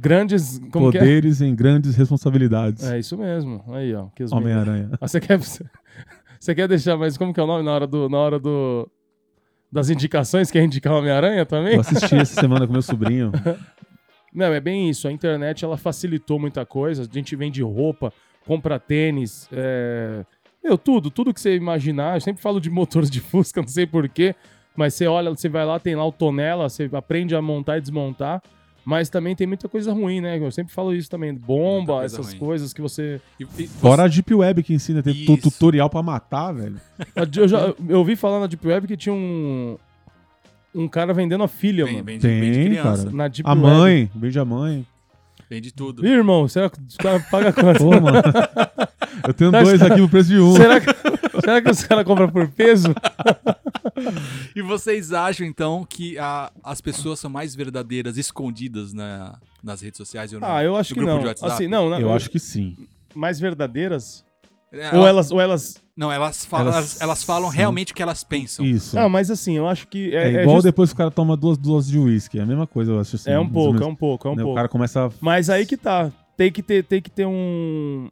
Grandes. 0.01 0.59
É? 0.61 0.71
Poderes 0.71 1.41
em 1.41 1.55
grandes 1.55 1.95
responsabilidades. 1.95 2.83
É 2.83 2.99
isso 2.99 3.17
mesmo. 3.17 3.63
Aí, 3.69 3.95
ó. 3.95 4.09
Homem-Aranha. 4.33 4.91
Ah, 5.01 5.07
você 5.07 5.21
quer. 5.21 5.39
Você 5.39 6.55
quer 6.57 6.67
deixar 6.67 6.97
mais. 6.97 7.17
Como 7.17 7.33
que 7.33 7.39
é 7.39 7.43
o 7.45 7.47
nome 7.47 7.63
na 7.65 7.73
hora 7.73 7.87
do. 7.87 8.09
Na 8.09 8.19
hora 8.19 8.41
do. 8.41 8.91
Das 9.71 9.89
indicações, 9.89 10.51
quer 10.51 10.63
indicar 10.65 10.93
o 10.93 10.99
Homem-Aranha 10.99 11.47
também? 11.47 11.75
Eu 11.75 11.81
assisti 11.81 12.17
essa 12.17 12.39
semana 12.41 12.67
com 12.67 12.73
meu 12.73 12.83
sobrinho. 12.83 13.31
Não, 14.35 14.47
é 14.47 14.61
bem 14.61 14.89
isso. 14.89 15.07
A 15.07 15.13
internet 15.13 15.65
ela 15.65 15.77
facilitou 15.77 16.39
muita 16.39 16.65
coisa. 16.65 17.03
A 17.03 17.15
gente 17.15 17.37
vende 17.37 17.63
roupa, 17.63 18.13
compra 18.47 18.79
tênis, 18.79 19.49
é... 19.53 20.25
Meu, 20.63 20.79
tudo, 20.79 21.11
tudo 21.11 21.35
que 21.35 21.41
você 21.41 21.57
imaginar. 21.57 22.17
Eu 22.17 22.21
sempre 22.21 22.41
falo 22.41 22.61
de 22.61 22.71
motores 22.71 23.11
de 23.11 23.21
Fusca, 23.21 23.61
não 23.63 23.69
sei 23.69 23.85
porquê. 23.87 24.35
Mas 24.77 24.95
você 24.95 25.07
olha, 25.07 25.29
você 25.31 25.49
vai 25.49 25.67
lá, 25.67 25.79
tem 25.81 25.95
lá 25.97 26.07
o 26.07 26.13
tonela, 26.13 26.69
você 26.69 26.89
aprende 26.93 27.35
a 27.35 27.43
montar 27.43 27.79
e 27.79 27.81
desmontar. 27.81 28.41
Mas 28.85 29.09
também 29.09 29.35
tem 29.37 29.47
muita 29.47 29.69
coisa 29.69 29.93
ruim, 29.93 30.21
né? 30.21 30.39
Eu 30.39 30.51
sempre 30.51 30.73
falo 30.73 30.93
isso 30.95 31.09
também. 31.11 31.33
Bomba, 31.35 31.99
coisa 31.99 32.17
essas 32.17 32.29
ruim. 32.31 32.39
coisas 32.39 32.73
que 32.73 32.81
você. 32.81 33.21
E- 33.39 33.47
e 33.63 33.67
Fora 33.69 34.05
a 34.05 34.09
Deep 34.09 34.35
Web 34.35 34.63
que 34.63 34.73
ensina, 34.75 35.03
tem 35.03 35.13
Isso. 35.13 35.37
tutorial 35.37 35.89
pra 35.91 36.03
matar, 36.03 36.53
velho. 36.53 36.81
Eu, 37.37 37.47
já, 37.49 37.75
eu 37.89 37.99
ouvi 37.99 38.17
falar 38.17 38.41
na 38.41 38.47
Deep 38.47 38.67
Web 38.67 38.87
que 38.89 38.97
tinha 38.97 39.13
um. 39.15 39.77
Um 40.75 40.89
cara 40.89 41.13
vendendo 41.13 41.45
a 41.45 41.49
filha, 41.49 41.85
Vem, 41.85 41.95
mano. 41.95 42.05
vem 42.07 42.19
de, 42.19 42.27
vem 42.27 42.51
de 42.51 42.59
Tem, 42.59 42.65
criança. 42.67 43.05
cara. 43.05 43.17
Na 43.17 43.29
Deep 43.29 43.43
A 43.49 43.53
Web. 43.53 43.63
mãe, 43.63 44.11
beijo 44.15 44.41
a 44.41 44.45
mãe. 44.45 44.87
Vem 45.53 45.61
de 45.61 45.71
tudo. 45.71 46.03
Ih, 46.07 46.09
irmão, 46.09 46.49
será 46.49 46.71
que 46.71 46.79
os 46.81 46.97
caras 46.97 47.23
pagam 47.29 47.53
quanto? 47.53 47.79
Pô, 47.81 47.91
mano. 48.01 48.23
Eu 49.29 49.35
tenho 49.35 49.53
Mas, 49.53 49.69
dois 49.69 49.81
cara, 49.83 49.93
aqui 49.93 50.01
no 50.01 50.09
preço 50.09 50.31
de 50.31 50.39
um. 50.41 50.57
será, 50.57 50.81
que, 50.81 50.87
será 51.43 51.61
que 51.61 51.71
os 51.71 51.85
caras 51.85 52.05
compram 52.07 52.31
por 52.31 52.49
peso? 52.49 52.89
E 54.57 54.63
vocês 54.63 55.13
acham, 55.13 55.47
então, 55.47 55.85
que 55.89 56.19
a- 56.19 56.51
as 56.65 56.81
pessoas 56.81 57.19
são 57.21 57.31
mais 57.31 57.55
verdadeiras 57.55 58.17
escondidas 58.17 58.93
na- 58.95 59.39
nas 59.63 59.81
redes 59.83 59.99
sociais 59.99 60.33
ou 60.33 60.41
não? 60.41 60.49
Ah, 60.51 60.65
eu 60.65 60.75
acho 60.77 60.91
No 60.91 60.95
que 60.95 61.01
grupo 61.01 61.13
não. 61.15 61.21
de 61.21 61.27
WhatsApp? 61.29 61.53
Assim, 61.53 61.69
não, 61.69 61.89
não, 61.91 62.01
Eu 62.01 62.13
acho 62.13 62.31
que 62.31 62.39
sim. 62.39 62.77
mais 63.15 63.39
verdadeiras? 63.39 64.25
É, 64.73 64.89
Ou 64.89 65.01
ela- 65.01 65.09
elas, 65.11 65.31
ou 65.31 65.41
elas. 65.41 65.82
Não, 65.97 66.11
elas 66.11 66.45
falam, 66.45 66.67
Elas 66.69 66.77
elas, 66.77 67.01
elas 67.03 67.23
falam 67.23 67.51
realmente 67.51 67.93
o 67.93 67.95
que 67.95 68.03
elas 68.03 68.25
pensam. 68.25 68.65
Isso. 68.65 68.97
Não, 68.97 69.09
mas 69.11 69.31
assim, 69.31 69.57
eu 69.59 69.69
acho 69.69 69.87
que 69.89 70.15
é, 70.15 70.23
é, 70.33 70.37
é 70.37 70.43
igual 70.43 70.57
just- 70.57 70.65
depois 70.65 70.89
que 70.91 70.95
o 70.95 70.97
cara 70.97 71.11
toma 71.11 71.37
duas 71.37 71.59
doses 71.59 71.91
de 71.91 71.99
uísque. 71.99 72.39
É 72.39 72.43
a 72.43 72.47
mesma 72.47 72.67
coisa, 72.67 72.93
eu 72.93 73.01
acho 73.01 73.17
assim. 73.17 73.31
é 73.31 73.39
um 73.39 73.49
pouco, 73.49 73.83
é 73.83 73.87
um 73.87 73.95
pouco, 73.95 74.27
é 74.29 74.31
um 74.31 74.35
Né, 74.35 74.43
O 74.43 74.47
pouco. 74.47 74.57
cara 74.57 74.69
começa 74.69 75.07
a 75.07 75.11
Mas 75.21 75.51
aí 75.51 75.67
que 75.67 75.77
tá. 75.77 76.11
Tem 76.37 76.51
que 76.51 76.63
ter, 76.63 76.83
tem 76.85 77.01
que 77.03 77.11
ter 77.11 77.27
um. 77.27 78.11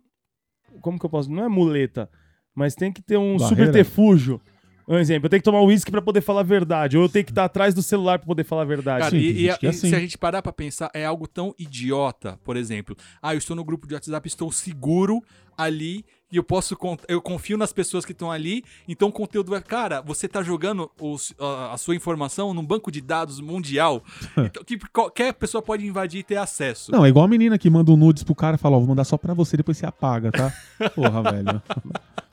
Como 0.83 0.99
que 0.99 1.07
eu 1.07 1.11
posso. 1.11 1.31
Não 1.31 1.45
é 1.45 1.49
muleta, 1.49 2.09
mas 2.55 2.75
tem 2.75 2.93
que 2.93 3.01
ter 3.03 3.16
um 3.16 3.37
Barreira. 3.38 3.64
subterfúgio. 3.66 4.40
Um 4.87 4.99
exemplo, 4.99 5.27
eu 5.27 5.31
tenho 5.31 5.40
que 5.40 5.45
tomar 5.45 5.62
uísque 5.62 5.90
pra 5.90 6.03
poder 6.03 6.21
falar 6.21 6.40
a 6.40 6.45
verdade. 6.45 6.97
Ou 6.99 7.05
eu 7.05 7.09
tenho 7.09 7.25
que 7.25 7.31
estar 7.31 7.45
atrás 7.45 7.73
do 7.73 7.81
celular 7.83 8.19
pra 8.19 8.27
poder 8.27 8.43
falar 8.45 8.62
a 8.62 8.64
verdade. 8.66 8.99
Cara, 9.05 9.11
Sim, 9.12 9.19
e, 9.19 9.31
e- 9.31 9.35
gente 9.47 9.59
que 9.61 9.66
é 9.66 9.69
e 9.69 9.71
assim. 9.71 9.88
se 9.88 9.95
a 9.95 10.01
gente 10.01 10.19
parar 10.19 10.43
pra 10.43 10.53
pensar, 10.53 10.90
é 10.93 11.05
algo 11.07 11.29
tão 11.29 11.55
idiota, 11.59 12.38
por 12.45 12.57
exemplo. 12.57 12.97
Ah, 13.23 13.33
eu 13.35 13.38
estou 13.38 13.55
no 13.57 13.64
grupo 13.64 13.87
de 13.87 13.95
WhatsApp, 13.95 14.27
estou 14.27 14.51
seguro 14.51 15.23
ali 15.57 16.05
e 16.33 16.37
eu 16.37 16.45
posso 16.45 16.77
eu 17.09 17.21
confio 17.21 17.59
nas 17.59 17.73
pessoas 17.73 18.05
que 18.05 18.12
estão 18.12 18.31
ali, 18.31 18.62
então 18.88 19.09
o 19.09 19.12
conteúdo 19.12 19.51
vai, 19.51 19.61
cara, 19.61 20.01
você 20.01 20.29
tá 20.29 20.43
jogando 20.43 20.90
os- 21.01 21.35
a, 21.38 21.73
a 21.75 21.79
sua 21.79 21.95
informação 21.97 22.55
num 22.55 22.64
banco 22.64 22.90
de 22.90 23.01
dados 23.01 23.40
mundial, 23.40 24.03
então, 24.38 24.62
que 24.64 24.79
qualquer 24.93 25.35
pessoa 25.35 25.61
pode 25.62 25.87
invadir 25.87 26.21
e 26.21 26.23
ter 26.23 26.37
acesso. 26.37 26.93
Não, 26.93 27.05
é 27.05 27.09
igual 27.09 27.25
a 27.25 27.29
menina 27.29 27.59
que 27.59 27.69
manda 27.69 27.90
um 27.90 27.97
nudes 27.97 28.23
pro 28.23 28.35
cara 28.35 28.57
e 28.57 28.59
fala, 28.59 28.77
ó, 28.77 28.79
vou 28.79 28.88
mandar 28.88 29.05
só 29.05 29.16
pra 29.16 29.35
você, 29.35 29.57
depois 29.57 29.77
você 29.79 29.87
apaga, 29.87 30.31
tá? 30.31 30.53
Porra, 30.95 31.23
velho. 31.23 31.62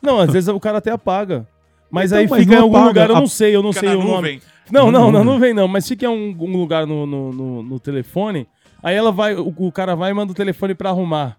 Não, 0.02 0.20
às 0.20 0.32
vezes 0.32 0.48
o 0.48 0.60
cara 0.60 0.78
até 0.78 0.92
apaga. 0.92 1.48
Mas 1.90 2.12
Então, 2.12 2.20
aí 2.20 2.28
mas 2.30 2.40
fica 2.44 2.54
em 2.56 2.58
algum 2.58 2.76
apaga, 2.76 2.88
lugar, 2.90 3.10
eu 3.10 3.16
não 3.16 3.28
sei, 3.28 3.56
eu 3.56 3.64
não 3.64 3.72
Fica 3.74 3.88
sei 3.88 3.98
na 3.98 4.04
o 4.04 4.08
nome. 4.08 4.42
Não, 4.70 4.92
não, 4.92 5.10
na 5.12 5.20
nuvem. 5.24 5.34
nuvem 5.34 5.54
não, 5.54 5.68
mas 5.68 5.88
fica 5.88 6.06
em 6.06 6.10
um, 6.10 6.36
um 6.44 6.58
lugar 6.58 6.86
no, 6.86 7.06
no, 7.06 7.32
no- 7.32 7.64
no 7.64 7.80
telefone, 7.80 8.46
aí 8.84 8.94
ela 8.96 9.12
vai, 9.12 9.34
o, 9.36 9.54
o 9.58 9.72
cara 9.72 9.96
vai 9.96 10.12
e 10.12 10.14
manda 10.14 10.32
o 10.32 10.36
telefone 10.36 10.76
pra 10.76 10.90
arrumar. 10.90 11.38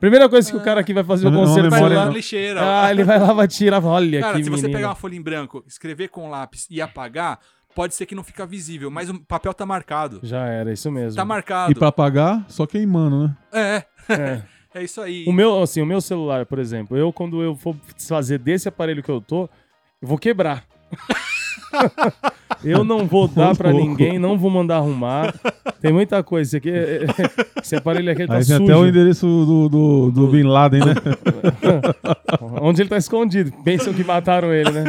Primeira 0.00 0.28
coisa 0.28 0.50
que 0.50 0.56
o 0.56 0.60
cara 0.60 0.80
aqui 0.80 0.94
vai 0.94 1.04
fazer 1.04 1.26
o 1.26 1.30
não, 1.30 1.44
Vai 1.68 1.88
lá 1.90 2.06
não. 2.06 2.12
lixeira. 2.12 2.60
Ah, 2.84 2.90
ele 2.90 3.04
vai 3.04 3.18
lá, 3.18 3.32
vai 3.34 3.46
tirar, 3.46 3.84
olha 3.84 4.20
Cara, 4.20 4.38
que 4.38 4.44
se 4.44 4.50
você 4.50 4.62
menino. 4.62 4.78
pegar 4.78 4.88
uma 4.88 4.94
folha 4.94 5.14
em 5.14 5.20
branco, 5.22 5.62
escrever 5.66 6.08
com 6.08 6.30
lápis 6.30 6.66
e 6.70 6.80
apagar, 6.80 7.38
pode 7.74 7.94
ser 7.94 8.06
que 8.06 8.14
não 8.14 8.24
fica 8.24 8.46
visível, 8.46 8.90
mas 8.90 9.10
o 9.10 9.20
papel 9.20 9.52
tá 9.52 9.66
marcado. 9.66 10.18
Já 10.22 10.46
era, 10.46 10.72
isso 10.72 10.90
mesmo. 10.90 11.16
Tá 11.16 11.24
marcado. 11.24 11.70
E 11.70 11.74
pra 11.74 11.88
apagar, 11.88 12.42
só 12.48 12.66
queimando, 12.66 13.28
né? 13.28 13.36
É, 13.52 13.84
É. 14.14 14.42
é 14.80 14.82
isso 14.84 15.00
aí. 15.02 15.24
O 15.28 15.32
meu, 15.32 15.62
assim, 15.62 15.82
o 15.82 15.86
meu 15.86 16.00
celular, 16.00 16.46
por 16.46 16.58
exemplo, 16.58 16.96
eu 16.96 17.12
quando 17.12 17.42
eu 17.42 17.54
for 17.54 17.76
fazer 18.08 18.38
desse 18.38 18.68
aparelho 18.68 19.02
que 19.02 19.10
eu 19.10 19.20
tô, 19.20 19.42
eu 20.00 20.08
vou 20.08 20.16
quebrar. 20.16 20.64
Eu 22.62 22.84
não 22.84 23.06
vou 23.06 23.26
dar 23.28 23.56
pra 23.56 23.70
louco. 23.72 23.86
ninguém, 23.88 24.18
não 24.18 24.38
vou 24.38 24.50
mandar 24.50 24.76
arrumar. 24.76 25.34
Tem 25.80 25.92
muita 25.92 26.22
coisa. 26.22 26.48
Esse, 26.48 26.56
aqui 26.58 26.70
é- 26.70 27.06
esse 27.62 27.76
aparelho 27.76 28.10
aqui 28.12 28.26
tá 28.26 28.34
Aí 28.34 28.44
tem 28.44 28.56
sujo. 28.58 28.64
até 28.64 28.76
o 28.76 28.86
endereço 28.86 29.26
do, 29.26 29.68
do, 29.68 30.10
do 30.10 30.26
Bin 30.28 30.42
Laden, 30.42 30.80
né? 30.80 30.94
Onde 32.60 32.82
ele 32.82 32.88
tá 32.90 32.96
escondido. 32.98 33.52
Pensam 33.64 33.92
que 33.94 34.04
mataram 34.04 34.52
ele, 34.52 34.70
né? 34.70 34.84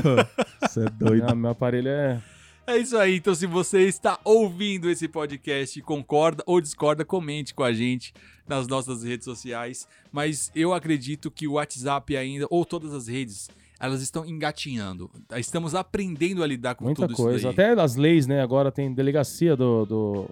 Você 0.62 0.86
é 0.86 0.90
doido. 0.90 1.26
Ah, 1.30 1.36
meu 1.36 1.52
aparelho 1.52 1.88
é. 1.90 2.22
É 2.68 2.78
isso 2.78 2.96
aí, 2.96 3.18
então 3.18 3.34
se 3.34 3.48
você 3.48 3.82
está 3.88 4.20
ouvindo 4.24 4.90
esse 4.90 5.08
podcast, 5.08 5.82
concorda 5.82 6.44
ou 6.46 6.62
discorda, 6.62 7.04
comente 7.04 7.54
com 7.56 7.64
a 7.64 7.74
gente 7.74 8.14
nas 8.48 8.68
nossas 8.68 9.04
redes 9.04 9.26
sociais. 9.26 9.88
Mas 10.12 10.52
eu 10.56 10.72
acredito 10.74 11.32
que 11.32 11.48
o 11.48 11.54
WhatsApp 11.54 12.16
ainda, 12.16 12.46
ou 12.50 12.64
todas 12.64 12.94
as 12.94 13.08
redes, 13.08 13.50
elas 13.82 14.02
estão 14.02 14.26
engatinhando. 14.26 15.10
Estamos 15.38 15.74
aprendendo 15.76 16.44
a 16.44 16.48
lidar 16.48 16.76
com 16.76 16.86
Muita 16.86 17.02
tudo 17.08 17.16
coisa. 17.16 17.38
isso 17.50 17.56
daí. 17.58 17.72
Até 17.72 17.82
as 17.82 17.96
leis, 17.96 18.28
né? 18.28 18.42
Agora 18.42 18.72
tem 18.72 18.94
delegacia 18.94 19.56
do, 19.56 19.86
do, 19.86 20.30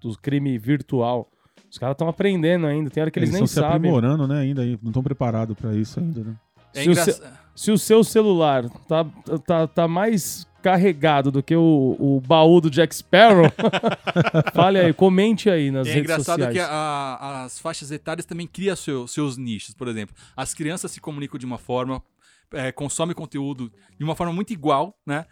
do 0.00 0.18
crime 0.18 0.56
virtual. 0.58 1.28
Os 1.70 1.78
caras 1.78 1.94
estão 1.94 2.08
aprendendo 2.08 2.66
ainda. 2.66 2.88
Tem 2.88 3.02
hora 3.02 3.10
que 3.10 3.18
eles, 3.18 3.28
Eles 3.28 3.40
nem 3.40 3.44
estão 3.44 3.62
se 3.62 3.66
sabem. 3.68 3.76
aprimorando, 3.90 4.26
né? 4.26 4.40
Ainda 4.40 4.64
não 4.64 4.88
estão 4.90 5.02
preparados 5.02 5.54
pra 5.56 5.74
isso 5.74 6.00
ainda, 6.00 6.24
né? 6.24 6.34
É 6.74 6.82
Se 6.82 6.88
o 6.88 6.92
engraçado. 6.92 7.38
Se 7.54 7.70
o 7.70 7.78
seu 7.78 8.04
celular 8.04 8.68
tá, 8.86 9.04
tá, 9.46 9.66
tá 9.66 9.88
mais 9.88 10.46
carregado 10.62 11.30
do 11.30 11.42
que 11.42 11.56
o, 11.56 11.96
o 11.98 12.20
baú 12.20 12.60
do 12.60 12.68
Jack 12.70 12.94
Sparrow, 12.94 13.46
fale 14.54 14.78
aí, 14.78 14.92
comente 14.92 15.48
aí 15.48 15.70
nas 15.70 15.86
É 15.86 15.92
redes 15.92 16.04
engraçado 16.10 16.42
sociais. 16.42 16.52
que 16.54 16.60
a- 16.60 16.66
a- 16.68 17.44
as 17.44 17.58
faixas 17.58 17.90
etárias 17.90 18.26
também 18.26 18.46
criam 18.46 18.76
seu- 18.76 19.06
seus 19.06 19.36
nichos. 19.36 19.74
Por 19.74 19.88
exemplo, 19.88 20.14
as 20.36 20.52
crianças 20.54 20.90
se 20.90 21.00
comunicam 21.00 21.38
de 21.38 21.46
uma 21.46 21.56
forma, 21.58 22.02
é, 22.52 22.70
consomem 22.72 23.14
conteúdo 23.14 23.70
de 23.98 24.04
uma 24.04 24.14
forma 24.14 24.32
muito 24.32 24.52
igual, 24.52 24.96
né? 25.06 25.24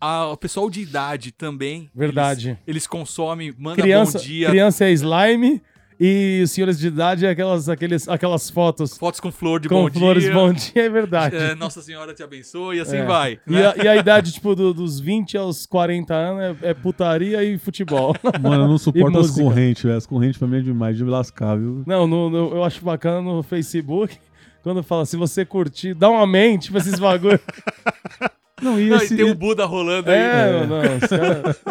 A- 0.00 0.26
o 0.28 0.36
pessoal 0.36 0.68
de 0.68 0.80
idade 0.82 1.32
também. 1.32 1.90
Verdade. 1.94 2.48
Eles, 2.50 2.58
eles 2.66 2.86
consomem, 2.86 3.52
mandam 3.58 3.82
criança, 3.82 4.18
bom 4.18 4.24
dia, 4.24 4.48
criança 4.50 4.84
é 4.84 4.92
slime 4.92 5.62
e 5.98 6.42
os 6.44 6.50
senhores 6.50 6.78
de 6.78 6.88
idade 6.88 7.24
é 7.24 7.30
aquelas, 7.30 7.70
aqueles, 7.70 8.06
aquelas 8.06 8.50
fotos 8.50 8.98
fotos 8.98 9.18
com 9.18 9.32
flor 9.32 9.58
de 9.58 9.66
com 9.70 9.84
bom 9.86 9.90
flores 9.90 10.24
dia. 10.24 10.34
bom 10.34 10.52
dia, 10.52 10.72
é 10.84 10.90
verdade. 10.90 11.34
é, 11.36 11.54
Nossa 11.54 11.80
Senhora 11.80 12.12
te 12.12 12.22
abençoe 12.22 12.76
e 12.76 12.80
assim 12.80 12.98
É. 12.98 13.04
vai. 13.06 13.40
E, 13.46 13.50
né? 13.52 13.66
a, 13.68 13.74
e 13.84 13.88
a 13.88 13.96
idade, 13.96 14.32
tipo, 14.32 14.54
do- 14.54 14.74
dos 14.74 15.00
20 15.00 15.38
aos 15.38 15.64
40 15.64 16.12
anos 16.14 16.62
é, 16.62 16.68
é 16.70 16.74
putaria 16.74 17.42
e 17.42 17.56
futebol. 17.56 18.14
Mano, 18.42 18.64
eu 18.64 18.68
não 18.68 18.76
suporto 18.76 19.18
as 19.18 19.30
correntes, 19.30 19.84
velho. 19.84 19.96
As 19.96 20.04
correntes 20.06 20.36
pra 20.38 20.46
mim 20.46 20.58
é 20.58 20.60
demais 20.60 20.98
de 20.98 21.02
me 21.04 21.08
lascar, 21.10 21.56
viu? 21.56 21.82
Não, 21.86 22.06
no- 22.06 22.28
no- 22.28 22.54
eu 22.56 22.62
acho 22.62 22.84
bacana 22.84 23.22
no 23.22 23.42
Facebook, 23.42 24.18
quando 24.66 24.82
fala, 24.82 25.06
se 25.06 25.16
você 25.16 25.44
curtir, 25.44 25.94
dá 25.94 26.10
uma 26.10 26.26
mente, 26.26 26.64
tipo 26.64 26.78
esses 26.78 26.98
bagulho. 26.98 27.38
Não, 28.60 28.80
e 28.80 28.88
Não, 28.88 28.96
esse... 28.96 29.14
e 29.14 29.16
tem 29.16 29.24
um 29.24 29.32
Buda 29.32 29.64
rolando 29.64 30.10
aí. 30.10 30.18
É, 30.18 30.66
não, 30.66 30.80
os 30.80 31.08
caras- 31.08 31.62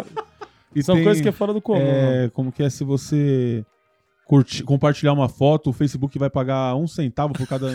e 0.74 0.82
são 0.82 0.94
tem, 0.94 1.04
coisas 1.04 1.20
que 1.20 1.28
é 1.28 1.32
fora 1.32 1.52
do 1.52 1.60
comum. 1.60 1.78
é, 1.78 2.30
como 2.32 2.50
que 2.50 2.62
é 2.62 2.70
se 2.70 2.84
você 2.84 3.66
curtir, 4.24 4.62
compartilhar 4.62 5.12
uma 5.12 5.28
foto, 5.28 5.68
o 5.68 5.72
Facebook 5.74 6.18
vai 6.18 6.30
pagar 6.30 6.74
um 6.74 6.86
centavo 6.86 7.34
por 7.34 7.46
cada... 7.46 7.74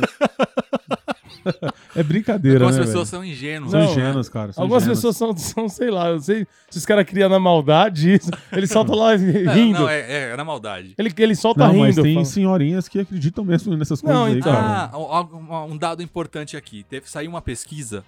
é 1.96 2.04
brincadeira, 2.04 2.66
Algumas 2.66 2.78
né, 2.78 2.86
pessoas 2.86 3.10
velho? 3.10 3.24
são 3.24 3.30
ingênuas. 3.32 3.72
São 3.72 3.80
Não, 3.80 3.92
ingênuos, 3.92 4.30
cara. 4.30 4.54
são 4.54 4.64
Algumas 4.64 4.84
ingênuos. 4.84 5.00
pessoas 5.00 5.18
são, 5.18 5.38
são, 5.38 5.70
sei 5.70 5.90
lá, 5.92 6.10
eu 6.10 6.20
sei 6.20 6.46
se 6.70 6.78
os 6.78 6.86
caras 6.86 7.06
criam 7.06 7.30
na 7.30 7.40
maldade 7.40 8.14
isso, 8.16 8.30
ele 8.52 8.68
solta 8.68 8.94
lá 8.96 9.14
É, 9.16 9.16
rindo. 9.18 9.80
Não, 9.80 9.90
é, 9.90 10.32
é 10.32 10.36
na 10.38 10.44
maldade. 10.46 10.94
Ele, 10.98 11.14
ele 11.18 11.36
solta 11.36 11.62
Não, 11.66 11.72
rindo. 11.74 11.80
mas 11.86 11.96
tem 11.96 12.14
fala- 12.14 12.26
senhorinhas 12.26 12.88
que 12.88 13.00
acreditam 13.00 13.44
mesmo 13.44 13.76
nessas 13.76 14.02
coisas 14.02 14.18
Não, 14.20 14.26
aí, 14.26 14.38
então. 14.38 14.54
cara. 14.54 14.90
Ah, 14.94 15.66
um 15.66 15.78
dado 15.78 16.02
importante 16.04 16.56
aqui. 16.58 16.84
Teve, 16.84 17.10
saiu 17.10 17.30
uma 17.30 17.42
pesquisa 17.42 18.04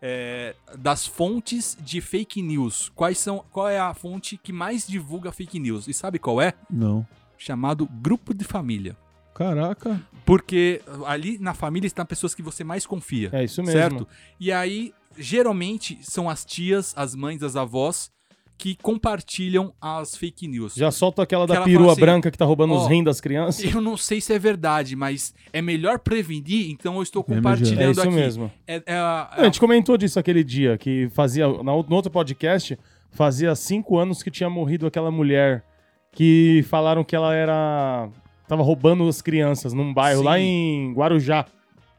é, 0.00 0.54
das 0.78 1.06
fontes 1.06 1.76
de 1.80 2.00
fake 2.00 2.40
news. 2.42 2.90
Quais 2.94 3.18
são, 3.18 3.42
qual 3.50 3.68
é 3.68 3.78
a 3.78 3.92
fonte 3.94 4.36
que 4.36 4.52
mais 4.52 4.86
divulga 4.86 5.32
fake 5.32 5.58
news? 5.58 5.88
E 5.88 5.94
sabe 5.94 6.18
qual 6.18 6.40
é? 6.40 6.52
Não. 6.70 7.06
Chamado 7.38 7.86
grupo 7.86 8.32
de 8.34 8.44
família. 8.44 8.96
Caraca. 9.36 10.00
Porque 10.24 10.80
ali 11.06 11.38
na 11.38 11.54
família 11.54 11.86
estão 11.86 12.04
pessoas 12.04 12.34
que 12.34 12.42
você 12.42 12.64
mais 12.64 12.86
confia. 12.86 13.28
É 13.32 13.44
isso 13.44 13.62
mesmo. 13.62 13.78
Certo? 13.78 14.08
E 14.40 14.50
aí, 14.50 14.92
geralmente, 15.16 15.98
são 16.02 16.28
as 16.28 16.44
tias, 16.44 16.92
as 16.96 17.14
mães, 17.14 17.42
as 17.42 17.54
avós 17.56 18.10
que 18.58 18.74
compartilham 18.76 19.74
as 19.78 20.16
fake 20.16 20.48
news. 20.48 20.74
Já 20.74 20.90
solta 20.90 21.22
aquela 21.22 21.46
Que 21.46 21.52
da 21.52 21.60
perua 21.60 21.92
assim, 21.92 22.00
branca 22.00 22.30
que 22.30 22.38
tá 22.38 22.44
roubando 22.46 22.72
ó, 22.72 22.82
os 22.82 22.88
rins 22.88 23.04
das 23.04 23.20
crianças. 23.20 23.62
Eu 23.72 23.82
não 23.82 23.98
sei 23.98 24.18
se 24.18 24.32
é 24.32 24.38
verdade, 24.38 24.96
mas 24.96 25.34
é 25.52 25.60
melhor 25.60 25.98
prevenir, 25.98 26.70
então 26.70 26.96
eu 26.96 27.02
estou 27.02 27.22
É 27.28 27.34
compartilhando 27.34 27.80
É 27.82 27.90
isso 27.90 28.00
aqui. 28.00 28.10
mesmo. 28.10 28.50
É, 28.66 28.82
é 28.86 28.94
a- 28.96 29.30
Não, 29.36 29.42
a 29.42 29.44
gente 29.44 29.60
comentou 29.60 29.98
disso 29.98 30.18
aquele 30.18 30.42
dia, 30.42 30.78
que 30.78 31.10
fazia, 31.10 31.46
no 31.46 31.94
outro 31.94 32.10
podcast, 32.10 32.78
fazia 33.10 33.54
cinco 33.54 33.98
anos 33.98 34.22
que 34.22 34.30
tinha 34.30 34.48
morrido 34.48 34.86
aquela 34.86 35.10
mulher 35.10 35.62
que 36.10 36.64
falaram 36.70 37.04
que 37.04 37.14
ela 37.14 37.34
era. 37.34 38.08
Tava 38.48 38.62
roubando 38.62 39.06
as 39.08 39.20
crianças 39.22 39.72
num 39.72 39.92
bairro 39.92 40.20
Sim. 40.20 40.24
lá 40.24 40.38
em 40.38 40.92
Guarujá. 40.92 41.46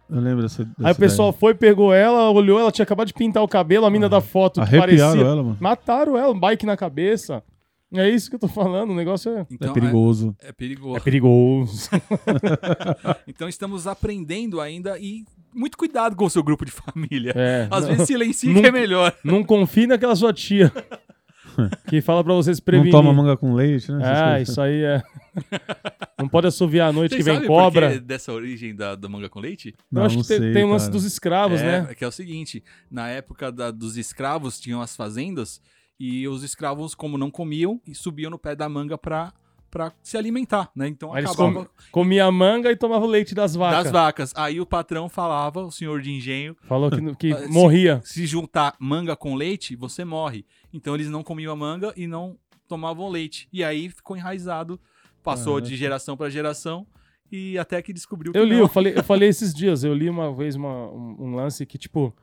Eu 0.10 0.21
lembro 0.21 0.41
dessa. 0.43 0.63
dessa 0.63 0.88
Aí 0.88 0.93
o 0.93 0.95
pessoal 0.95 1.33
foi, 1.33 1.53
pegou 1.53 1.93
ela, 1.93 2.29
olhou, 2.31 2.60
ela 2.60 2.71
tinha 2.71 2.83
acabado 2.83 3.07
de 3.07 3.13
pintar 3.13 3.43
o 3.43 3.47
cabelo, 3.47 3.86
a 3.86 3.89
mina 3.89 4.07
da 4.07 4.21
foto 4.21 4.62
parecia. 4.62 5.03
ela, 5.03 5.43
mano. 5.43 5.57
Mataram 5.60 6.17
ela, 6.17 6.33
um 6.33 6.39
bike 6.39 6.65
na 6.65 6.77
cabeça. 6.77 7.43
É 7.93 8.10
isso 8.10 8.29
que 8.29 8.36
eu 8.36 8.39
tô 8.39 8.49
falando, 8.49 8.91
o 8.91 8.95
negócio 8.95 9.31
é. 9.31 9.45
então, 9.49 9.69
é 9.69 9.73
perigoso. 9.73 10.36
É, 10.41 10.49
é 10.49 10.51
perigoso. 10.51 10.97
É 10.97 10.99
perigoso. 10.99 11.89
Então 13.27 13.47
estamos 13.47 13.88
aprendendo 13.88 14.60
ainda 14.60 14.97
e 14.99 15.23
muito 15.53 15.77
cuidado 15.77 16.15
com 16.15 16.25
o 16.25 16.29
seu 16.29 16.43
grupo 16.43 16.65
de 16.65 16.71
família. 16.71 17.31
É, 17.36 17.67
Às 17.71 17.81
não, 17.83 17.91
vezes 17.91 18.07
silencie 18.07 18.53
Não- 18.53 18.62
que 18.62 18.67
é 18.67 18.71
melhor. 18.71 19.13
não 19.23 19.43
confie 19.43 19.88
naquela 19.88 20.15
sua 20.15 20.33
tia 20.33 20.71
que 21.88 22.02
fala 22.02 22.24
pra 22.24 22.34
vocês 22.34 22.60
prevenir. 22.60 22.91
Não 22.93 23.00
toma 23.02 23.13
manga 23.13 23.36
com 23.38 23.54
leite, 23.54 23.91
né? 23.91 24.02
Ah, 24.04 24.39
isso 24.41 24.60
aí 24.62 24.84
é. 24.84 25.04
Não 26.20 26.28
pode 26.28 26.48
assoviar 26.48 26.89
à 26.89 26.91
noite 26.91 27.12
Vocês 27.12 27.24
que 27.26 27.32
vem 27.32 27.48
cobra. 27.48 27.89
por 27.89 27.96
que 27.96 28.00
dessa 28.02 28.34
origem 28.34 28.76
da, 28.76 28.96
da 28.96 29.08
manga 29.08 29.30
com 29.30 29.39
leite? 29.39 29.76
Não, 29.91 30.02
Eu 30.02 30.06
acho 30.08 30.15
não 30.15 30.22
que 30.24 30.28
tem, 30.30 30.39
sei, 30.39 30.54
tem 30.54 30.63
um 30.65 30.72
lance 30.72 30.89
dos 30.89 31.04
escravos, 31.04 31.62
é, 31.62 31.82
né? 31.84 31.93
que 31.96 32.04
é 32.04 32.08
o 32.08 32.12
seguinte, 32.12 32.63
na 32.89 33.08
época 33.10 33.52
da- 33.52 33.70
dos 33.72 33.98
escravos 33.98 34.60
tinham 34.60 34.82
as 34.82 34.96
fazendas 34.96 35.62
e 36.00 36.28
os 36.28 36.43
escravos, 36.43 36.96
como 36.96 37.17
não 37.17 37.30
comiam, 37.30 37.80
e 37.88 37.93
subiam 37.93 38.32
no 38.32 38.39
pé 38.39 38.56
da 38.56 38.67
manga 38.67 38.98
pra, 38.98 39.32
pra 39.70 39.91
se 40.02 40.17
alimentar, 40.17 40.72
né? 40.76 40.88
Então 40.88 41.15
eles 41.15 41.30
acabava 41.30 41.65
com- 41.65 41.72
comia 41.91 42.32
manga 42.32 42.72
e 42.72 42.76
tomava 42.76 43.06
o 43.06 43.08
leite 43.10 43.36
das 43.36 43.54
vacas. 43.56 43.84
das 43.84 43.91
vacas. 43.91 44.34
Aí 44.36 44.60
o 44.60 44.65
patrão 44.65 45.08
falava, 45.10 45.62
o 45.63 45.72
senhor 45.72 46.02
de 46.02 46.12
engenho, 46.12 46.56
Falou 46.67 46.89
que, 46.89 47.15
que 47.15 47.32
Ah, 47.34 47.38
se- 47.43 47.48
morria. 47.50 48.02
se 48.04 48.26
juntar 48.26 48.76
manga 48.80 49.15
com 49.15 49.36
leite, 49.36 49.76
você 49.76 50.04
morre. 50.04 50.46
Então 50.73 50.93
eles 50.95 51.10
não 51.10 51.23
comiam 51.23 51.51
a 51.51 51.56
manga 51.56 51.93
e 51.95 52.08
não 52.08 52.38
tomavam 52.67 53.10
leite. 53.10 53.47
E 53.51 53.63
aí 53.63 53.89
ficou 53.89 54.15
enraizado, 54.17 54.80
passou 55.23 55.60
de 55.62 55.75
geração 55.75 56.15
pra 56.17 56.30
geração 56.30 56.86
e 57.32 57.58
até 57.58 57.82
que 57.82 57.91
descobriu 57.93 58.32
que 58.34 58.38
Eu 58.39 58.43
li, 58.45 58.51
não. 58.56 58.60
eu 58.62 58.67
falei, 58.67 58.93
eu 58.95 59.03
falei 59.03 59.30
esses 59.30 59.53
dias, 59.53 59.84
eu 59.84 59.93
li 59.93 60.10
uma 60.10 60.34
vez 60.34 60.56
uma- 60.56 60.89
um, 60.91 61.15
um 61.19 61.36
lance 61.36 61.65
que, 61.65 61.77
tipo, 61.77 62.13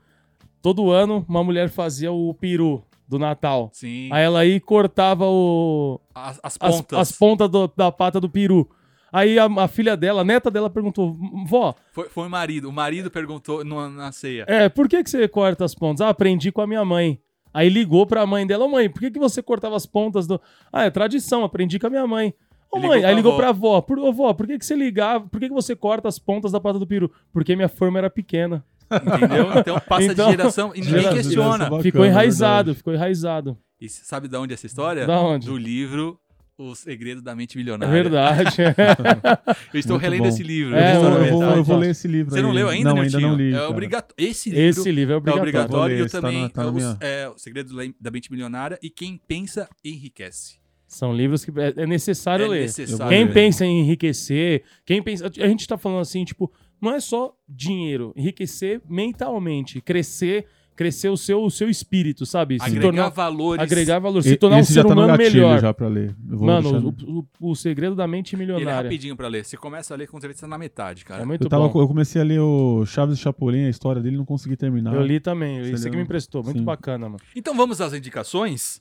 todo 0.63 0.91
ano 0.91 1.25
uma 1.29 1.43
mulher 1.45 1.69
fazia 1.69 2.13
o 2.13 2.33
peru 2.35 2.83
do 3.09 3.19
Natal. 3.19 3.71
Sim, 3.73 4.09
Aí 4.13 4.25
ela 4.25 4.41
aí 4.41 4.59
cortava 4.61 5.27
o, 5.27 6.01
as, 6.15 6.39
as 6.43 6.57
as, 6.61 6.77
pontas. 6.77 6.99
as 6.99 7.13
pontas 7.13 7.51
do- 7.51 7.71
da 7.77 7.93
pata 7.93 8.19
do 8.21 8.29
peru. 8.31 8.69
Aí 9.13 9.39
a, 9.39 9.45
a 9.45 9.69
filha 9.69 9.97
dela, 9.97 10.23
a 10.23 10.25
neta 10.25 10.51
dela, 10.51 10.69
perguntou: 10.69 11.17
Vó, 11.47 11.75
Foi, 11.93 12.09
foi 12.09 12.27
o 12.27 12.31
marido. 12.31 12.69
O 12.69 12.73
marido 12.73 13.11
perguntou 13.11 13.65
no- 13.65 13.89
na 13.91 14.11
ceia. 14.11 14.45
é, 14.49 14.69
por 14.69 14.89
que, 14.89 15.05
que 15.05 15.11
você 15.11 15.29
corta 15.29 15.65
as 15.65 15.75
pontas? 15.75 16.01
Ah, 16.01 16.09
aprendi 16.09 16.51
com 16.51 16.61
a 16.63 16.67
minha 16.67 16.85
mãe. 16.85 17.21
Aí 17.55 17.69
ligou 17.69 18.05
pra 18.07 18.27
mãe 18.27 18.45
dela: 18.47 18.65
Ô 18.65 18.69
mãe, 18.69 18.91
por 18.91 18.99
que, 19.01 19.11
que 19.13 19.19
você 19.19 19.41
cortava 19.43 19.77
as 19.77 19.87
pontas 19.87 20.27
do. 20.27 20.41
Ah, 20.73 20.85
é 20.85 20.91
tradição, 20.91 21.45
aprendi 21.45 21.79
com 21.79 21.87
a 21.87 21.91
minha 21.91 22.07
mãe. 22.07 22.35
Ô 22.71 22.77
Ligou 22.77 22.91
mãe, 22.91 23.01
pra 23.01 23.09
aí 23.11 23.15
ligou 23.15 23.31
avó. 23.33 23.39
pra 23.41 23.49
avó: 23.51 23.81
por, 23.81 23.99
Ô 24.01 24.13
vó, 24.13 24.35
por 24.35 24.47
que, 24.49 24.59
que 24.59 24.67
você 24.67 24.75
ligava? 24.75 25.29
Por 25.29 25.39
que, 25.41 25.47
que 25.49 25.55
você 25.55 25.77
corta 25.77 26.09
as 26.09 26.19
pontas 26.19 26.51
da 26.51 26.59
pata 26.61 26.79
do 26.81 26.87
peru? 26.87 27.09
Porque 27.33 27.55
minha 27.55 27.69
forma 27.69 27.97
era 27.99 28.11
pequena. 28.11 28.65
Entendeu? 28.93 29.47
Então 29.59 29.81
passa 29.89 30.05
Então, 30.13 30.27
de 30.27 30.31
geração 30.37 30.73
e 30.75 30.81
ninguém 30.81 30.93
geração- 31.01 31.15
questiona. 31.15 31.59
Bacana, 31.65 31.83
ficou 31.83 32.05
enraizado, 32.05 32.57
verdade. 32.57 32.77
ficou 32.79 32.93
enraizado. 32.95 33.59
E 33.81 33.89
você 33.89 34.05
sabe 34.05 34.29
de 34.29 34.37
onde 34.37 34.53
é 34.53 34.55
essa 34.55 34.67
história? 34.67 35.07
Da 35.07 35.21
onde? 35.21 35.47
Do 35.47 35.57
livro 35.57 36.19
O 36.57 36.75
Segredo 36.77 37.21
da 37.21 37.35
Mente 37.35 37.57
É 37.57 37.59
Milionária. 37.59 37.93
verdade. 37.93 38.57
Eu 39.75 39.81
estou 39.81 39.95
Muito 39.95 40.03
relendo 40.03 40.23
bom. 40.23 40.29
esse 40.29 40.43
livro. 40.45 40.77
É, 40.77 40.93
eu 40.95 40.95
eu, 40.95 41.01
vou, 41.03 41.11
eu 41.11 41.31
vou- 41.31 41.41
metade. 41.41 41.59
eu 41.59 41.65
vou 41.65 41.77
ler 41.79 41.91
esse 41.91 42.07
livro 42.07 42.31
Você 42.31 42.37
aí. 42.39 42.43
não 42.45 42.53
leu 42.53 42.69
ainda, 42.69 42.91
Não, 42.95 43.03
Niltinho? 43.03 43.19
ainda 43.19 43.29
não 43.29 43.37
li. 43.37 43.49
É 43.49 43.53
cara. 43.57 43.69
obrigatório. 43.71 44.15
Esse 44.31 44.51
livro 44.51 44.65
Esse 44.81 44.93
livro 44.93 45.13
é 45.13 45.15
é 45.15 45.19
obrigatório. 45.19 45.43
obrigatório. 45.43 45.79
Vou 45.81 45.89
E 45.91 45.95
ler, 45.95 46.01
eu 46.01 46.11
tá 46.11 46.21
também. 46.21 46.43
na- 46.43 46.49
tá 46.49 46.63
é 46.63 46.67
os- 46.67 46.97
é, 47.01 47.29
o 47.29 47.39
Segredo 47.39 47.75
da 48.01 48.11
Mente 48.11 48.31
Milionária 48.31 48.79
e 48.81 48.89
Quem 48.89 49.21
Pensa 49.27 49.69
Enriquece. 49.85 50.59
São 50.87 51.13
livros 51.13 51.45
que 51.45 51.51
é 51.61 51.75
é 51.77 51.87
necessário 51.87 52.45
É 52.45 52.49
ler. 52.49 52.61
necessário 52.63 53.09
Quem 53.09 53.25
ler. 53.25 53.35
pensa 53.35 53.67
em 53.67 53.81
enriquecer, 53.81 54.63
quem 54.87 55.03
pensa. 55.03 55.27
A 55.27 55.49
gente 55.49 55.67
tá 55.67 55.77
falando 55.77 56.01
assim, 56.03 56.25
tipo, 56.25 56.53
não 56.81 56.95
é 56.95 57.01
só 57.01 57.35
dinheiro, 57.49 58.13
enriquecer 58.15 58.81
mentalmente, 58.89 59.81
crescer 59.81 60.47
crescer 60.77 61.09
o 61.09 61.17
seu, 61.17 61.43
o 61.43 61.51
seu 61.51 61.69
espírito, 61.71 62.27
sabe? 62.27 62.59
Se 62.59 62.65
Agregar 62.67 62.83
tornar, 62.83 63.09
valores. 63.11 63.63
agregar 63.63 63.99
valor, 63.99 64.23
se 64.23 64.31
E- 64.33 64.37
tornar 64.37 64.57
um 64.57 64.61
esse 64.61 64.73
ser 64.73 64.81
já 64.81 64.83
tá 64.83 64.95
no 64.95 65.01
humano 65.03 65.17
gatilho 65.19 65.43
melhor. 65.45 65.61
já 65.61 65.73
pra 65.75 65.89
ler. 65.89 66.15
Eu 66.31 66.37
vou 66.39 66.47
Mano, 66.47 66.95
o, 67.07 67.19
o- 67.41 67.51
o 67.53 67.55
segredo 67.55 67.95
da 67.95 68.07
mente 68.07 68.35
Ele 68.35 68.43
é 68.43 68.47
milionária. 68.47 68.83
rapidinho 68.83 69.17
pra 69.17 69.29
ler. 69.29 69.45
Você 69.45 69.57
começa 69.57 69.95
a 69.95 69.97
ler 69.97 70.09
quando 70.09 70.23
você 70.23 70.29
que 70.29 70.35
você 70.35 70.41
tá 70.41 70.49
na 70.49 70.59
metade, 70.59 71.05
cara. 71.05 71.23
É 71.23 71.25
muito 71.25 71.45
eu, 71.45 71.49
tava, 71.49 71.69
bom. 71.69 71.81
eu 71.81 71.87
comecei 71.87 72.21
a 72.21 72.25
ler 72.25 72.41
o 72.41 72.85
Chaves 72.87 73.19
e 73.19 73.21
Chapolin, 73.21 73.67
a 73.67 73.71
história 73.71 74.03
dele, 74.03 74.17
não 74.17 74.25
consegui 74.25 74.57
terminar. 74.57 74.95
Eu 74.95 75.03
li 75.03 75.21
também. 75.21 75.63
Você 75.63 75.71
Isso 75.73 75.83
aqui 75.87 75.91
leu? 75.91 75.99
me 75.99 76.05
emprestou. 76.05 76.43
Muito 76.43 76.59
Sim. 76.59 76.65
bacana, 76.65 77.09
mano. 77.09 77.21
Então 77.37 77.57
vamos 77.57 77.81
às 77.81 77.93
indicações? 77.93 78.81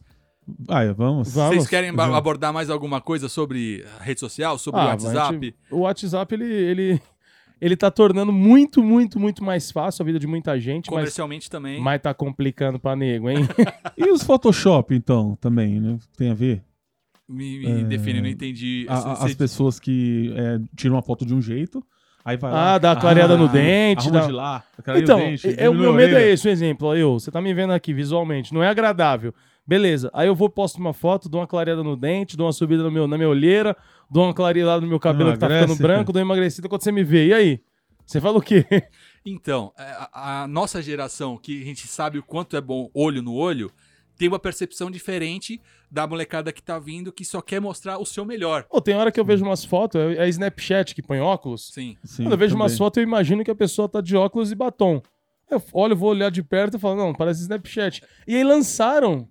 Ah, 0.67 0.83
é, 0.83 0.91
vamos. 0.91 1.33
Vamos. 1.33 1.55
Vocês 1.55 1.67
querem 1.69 1.91
Uhum. 1.91 2.15
abordar 2.15 2.51
mais 2.51 2.69
alguma 2.69 2.99
coisa 2.99 3.29
sobre 3.29 3.85
a 3.99 4.03
rede 4.03 4.19
social, 4.19 4.57
sobre 4.57 4.79
o 4.81 4.83
Ah, 4.83 4.87
WhatsApp? 4.87 5.39
tipo, 5.39 5.57
O 5.71 5.79
WhatsApp, 5.81 6.35
ele, 6.35 6.43
ele, 6.53 7.01
ele 7.61 7.75
tá 7.75 7.89
tornando 7.91 8.31
muito, 8.31 8.83
muito, 8.83 9.19
muito 9.19 9.43
mais 9.43 9.71
fácil 9.71 10.03
a 10.03 10.05
vida 10.05 10.19
de 10.19 10.27
muita 10.27 10.59
gente, 10.59 10.87
mas, 10.87 10.99
Comercialmente 10.99 11.49
também. 11.49 11.79
mas 11.81 12.01
tá 12.01 12.13
complicando 12.13 12.79
pra 12.79 12.95
nego, 12.95 13.29
hein? 13.29 13.37
E 13.97 14.09
os 14.11 14.23
Photoshop, 14.23 14.93
então, 14.95 15.37
também, 15.39 15.79
né? 15.79 15.97
Tem 16.17 16.29
a 16.31 16.33
ver? 16.33 16.63
Me, 17.27 17.57
me 17.59 17.83
define, 17.85 18.21
não 18.21 18.27
entendi. 18.27 18.85
A- 18.89 18.95
a- 18.95 19.15
Você- 19.15 19.25
as 19.27 19.35
pessoas 19.35 19.79
que 19.79 20.33
é, 20.35 20.59
tiram 20.75 20.95
uma 20.95 21.01
foto 21.01 21.25
de 21.25 21.33
um 21.33 21.41
jeito, 21.41 21.81
aí 22.23 22.35
vai 22.35 22.51
lá. 22.51 22.73
Ah, 22.73 22.77
dá 22.77 22.91
a 22.91 22.95
clareada 22.97 23.37
no 23.37 23.47
dente, 23.47 24.11
dá- 24.11 24.25
de 24.25 24.31
lá, 24.31 24.63
Então, 24.97 25.17
o 25.19 25.21
dente, 25.23 25.55
é, 25.57 25.69
o 25.69 25.73
meu 25.73 25.93
medo 25.93 26.15
é 26.15 26.29
esse, 26.29 26.47
um 26.47 26.51
exemplo. 26.51 26.93
Eu, 26.95 27.13
você 27.19 27.31
tá 27.31 27.41
me 27.41 27.53
vendo 27.53 27.71
aqui 27.71 27.93
visualmente, 27.93 28.53
não 28.53 28.61
é 28.61 28.67
agradável. 28.67 29.33
Beleza, 29.65 30.09
aí 30.13 30.27
eu 30.27 30.35
vou, 30.35 30.49
posto 30.49 30.77
uma 30.77 30.93
foto, 30.93 31.29
dou 31.29 31.39
uma 31.39 31.47
clareada 31.47 31.81
no 31.83 31.95
dente, 31.95 32.35
dou 32.35 32.47
uma 32.47 32.53
subida 32.53 32.83
no 32.83 32.91
meu, 32.91 33.07
na 33.07 33.17
minha 33.17 33.29
olheira, 33.29 33.75
dou 34.11 34.25
uma 34.25 34.33
clareada 34.33 34.81
no 34.81 34.87
meu 34.87 34.99
cabelo 34.99 35.31
que 35.31 35.39
tá 35.39 35.47
ficando 35.47 35.75
branco, 35.77 36.11
dou 36.11 36.21
uma 36.21 36.27
emagrecida 36.27 36.67
quando 36.67 36.83
você 36.83 36.91
me 36.91 37.03
vê. 37.03 37.27
E 37.27 37.33
aí? 37.33 37.61
Você 38.05 38.19
fala 38.19 38.37
o 38.37 38.41
quê? 38.41 38.65
Então, 39.25 39.71
é, 39.79 39.83
a, 40.11 40.41
a 40.43 40.47
nossa 40.49 40.81
geração, 40.81 41.37
que 41.37 41.61
a 41.61 41.65
gente 41.65 41.87
sabe 41.87 42.19
o 42.19 42.23
quanto 42.23 42.57
é 42.57 42.61
bom 42.61 42.89
olho 42.93 43.21
no 43.21 43.33
olho, 43.33 43.71
tem 44.17 44.27
uma 44.27 44.37
percepção 44.37 44.91
diferente 44.91 45.61
da 45.89 46.05
molecada 46.05 46.51
que 46.51 46.61
tá 46.61 46.77
vindo, 46.77 47.09
que 47.09 47.23
só 47.23 47.41
quer 47.41 47.61
mostrar 47.61 47.97
o 47.97 48.05
seu 48.05 48.25
melhor. 48.25 48.63
Pô, 48.63 48.81
tem 48.81 48.95
hora 48.95 49.13
que 49.13 49.19
eu 49.19 49.23
vejo 49.23 49.45
umas 49.45 49.63
fotos, 49.63 50.01
é, 50.01 50.25
é 50.25 50.27
Snapchat 50.27 50.93
que 50.93 51.01
põe 51.01 51.21
óculos. 51.21 51.71
Sim. 51.73 51.95
Sim, 52.03 52.23
Quando 52.23 52.33
eu 52.33 52.37
vejo 52.37 52.53
umas 52.55 52.73
também. 52.73 52.77
fotos, 52.79 52.97
eu 52.97 53.03
imagino 53.03 53.45
que 53.45 53.51
a 53.51 53.55
pessoa 53.55 53.87
tá 53.87 54.01
de 54.01 54.13
óculos 54.17 54.51
e 54.51 54.55
batom. 54.55 55.01
Eu 55.49 55.63
olho, 55.71 55.95
vou 55.95 56.09
olhar 56.09 56.29
de 56.29 56.43
perto 56.43 56.75
e 56.75 56.79
falo, 56.79 56.97
não, 56.97 57.13
parece 57.13 57.43
Snapchat. 57.43 58.03
E 58.27 58.35
aí 58.35 58.43
lançaram 58.43 59.29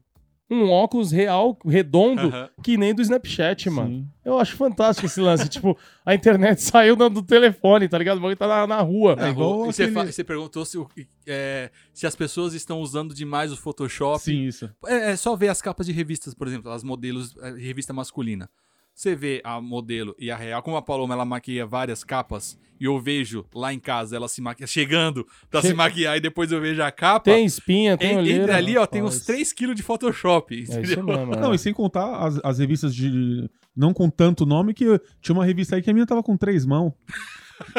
um 0.53 0.71
óculos 0.71 1.11
real, 1.11 1.59
redondo, 1.65 2.31
que 2.63 2.77
nem 2.77 2.95
do 2.95 3.01
Snapchat, 3.03 3.71
mano. 3.71 3.89
Sim. 3.91 4.09
Eu 4.25 4.39
acho 4.39 4.57
fantástico 4.57 5.07
esse 5.07 5.21
lance. 5.21 5.49
tipo, 5.51 5.77
a 6.05 6.15
internet 6.15 6.61
saiu 6.63 6.95
do, 6.95 7.09
do 7.09 7.23
telefone, 7.23 7.89
tá 7.89 7.99
ligado? 7.99 8.19
O 8.19 8.21
bagulho 8.21 8.37
tá 8.37 8.47
na, 8.47 8.67
na 8.67 8.81
rua. 8.81 9.17
É 9.19 9.31
igual. 9.31 9.65
E 9.65 9.73
você, 9.73 9.83
aquele- 9.85 9.95
fa- 9.99 10.13
você 10.13 10.23
perguntou 10.25 10.65
se, 10.65 10.79
é, 11.27 11.71
se 11.93 12.07
as 12.07 12.15
pessoas 12.15 12.55
estão 12.55 12.81
usando 12.81 13.15
demais 13.15 13.53
o 13.53 13.57
Photoshop. 13.57 14.23
Sim, 14.23 14.45
isso. 14.47 14.71
É, 14.87 15.13
é 15.13 15.17
só 15.17 15.35
ver 15.35 15.49
as 15.49 15.61
capas 15.63 15.87
de 15.87 15.93
revistas, 15.93 16.35
por 16.35 16.47
exemplo, 16.47 16.71
as 16.71 16.85
modelos 16.85 17.33
de 17.33 17.65
revista 17.65 17.93
masculina. 17.93 18.49
Você 18.95 19.15
vê 19.15 19.41
a 19.45 19.61
modelo 19.61 20.15
e 20.19 20.31
a 20.31 20.37
real, 20.37 20.63
como 20.63 20.77
a 20.77 20.83
Paloma 20.83 21.15
ela 21.15 21.25
maquia 21.25 21.65
várias 21.67 22.05
capas, 22.05 22.59
e 22.79 22.85
eu 22.85 23.01
vejo 23.01 23.45
lá 23.55 23.73
em 23.73 23.79
casa 23.79 24.15
ela 24.17 24.29
se 24.29 24.41
maquia, 24.41 24.67
chegando 24.67 25.27
pra 25.51 25.61
Che- 25.63 25.69
se 25.69 25.75
maquiar, 25.75 26.17
e 26.17 26.21
depois 26.21 26.53
eu 26.53 26.61
vejo 26.61 26.83
a 26.83 26.91
capa. 26.91 27.25
Tem 27.31 27.45
espinha, 27.45 27.97
tem 27.97 28.13
en- 28.15 28.19
olheira. 28.19 28.43
entre 28.45 28.55
ali, 28.55 28.77
ó, 28.77 28.87
tem 28.87 29.03
uns 29.03 29.21
rapaz. 29.27 29.39
3kg 29.55 29.75
de 29.75 29.83
Photoshop. 29.83 30.55
É 30.55 30.59
entendeu? 30.79 31.03
mesmo. 31.05 31.37
Não, 31.37 31.53
é. 31.53 31.55
e 31.55 31.59
sem 31.59 31.73
contar 31.73 32.17
as, 32.27 32.39
as 32.45 32.59
revistas 32.59 32.95
de. 32.95 33.49
Não 33.75 33.95
com 33.95 34.11
tanto 34.11 34.45
nome, 34.45 34.75
que 34.75 34.85
tinha 35.23 35.35
uma 35.35 35.47
revista 35.47 35.75
aí 35.77 35.83
que 35.83 35.89
a 35.89 35.95
minha 35.95 36.05
tava 36.05 36.23
com 36.23 36.37
três 36.37 36.67
mãos. 36.67 36.93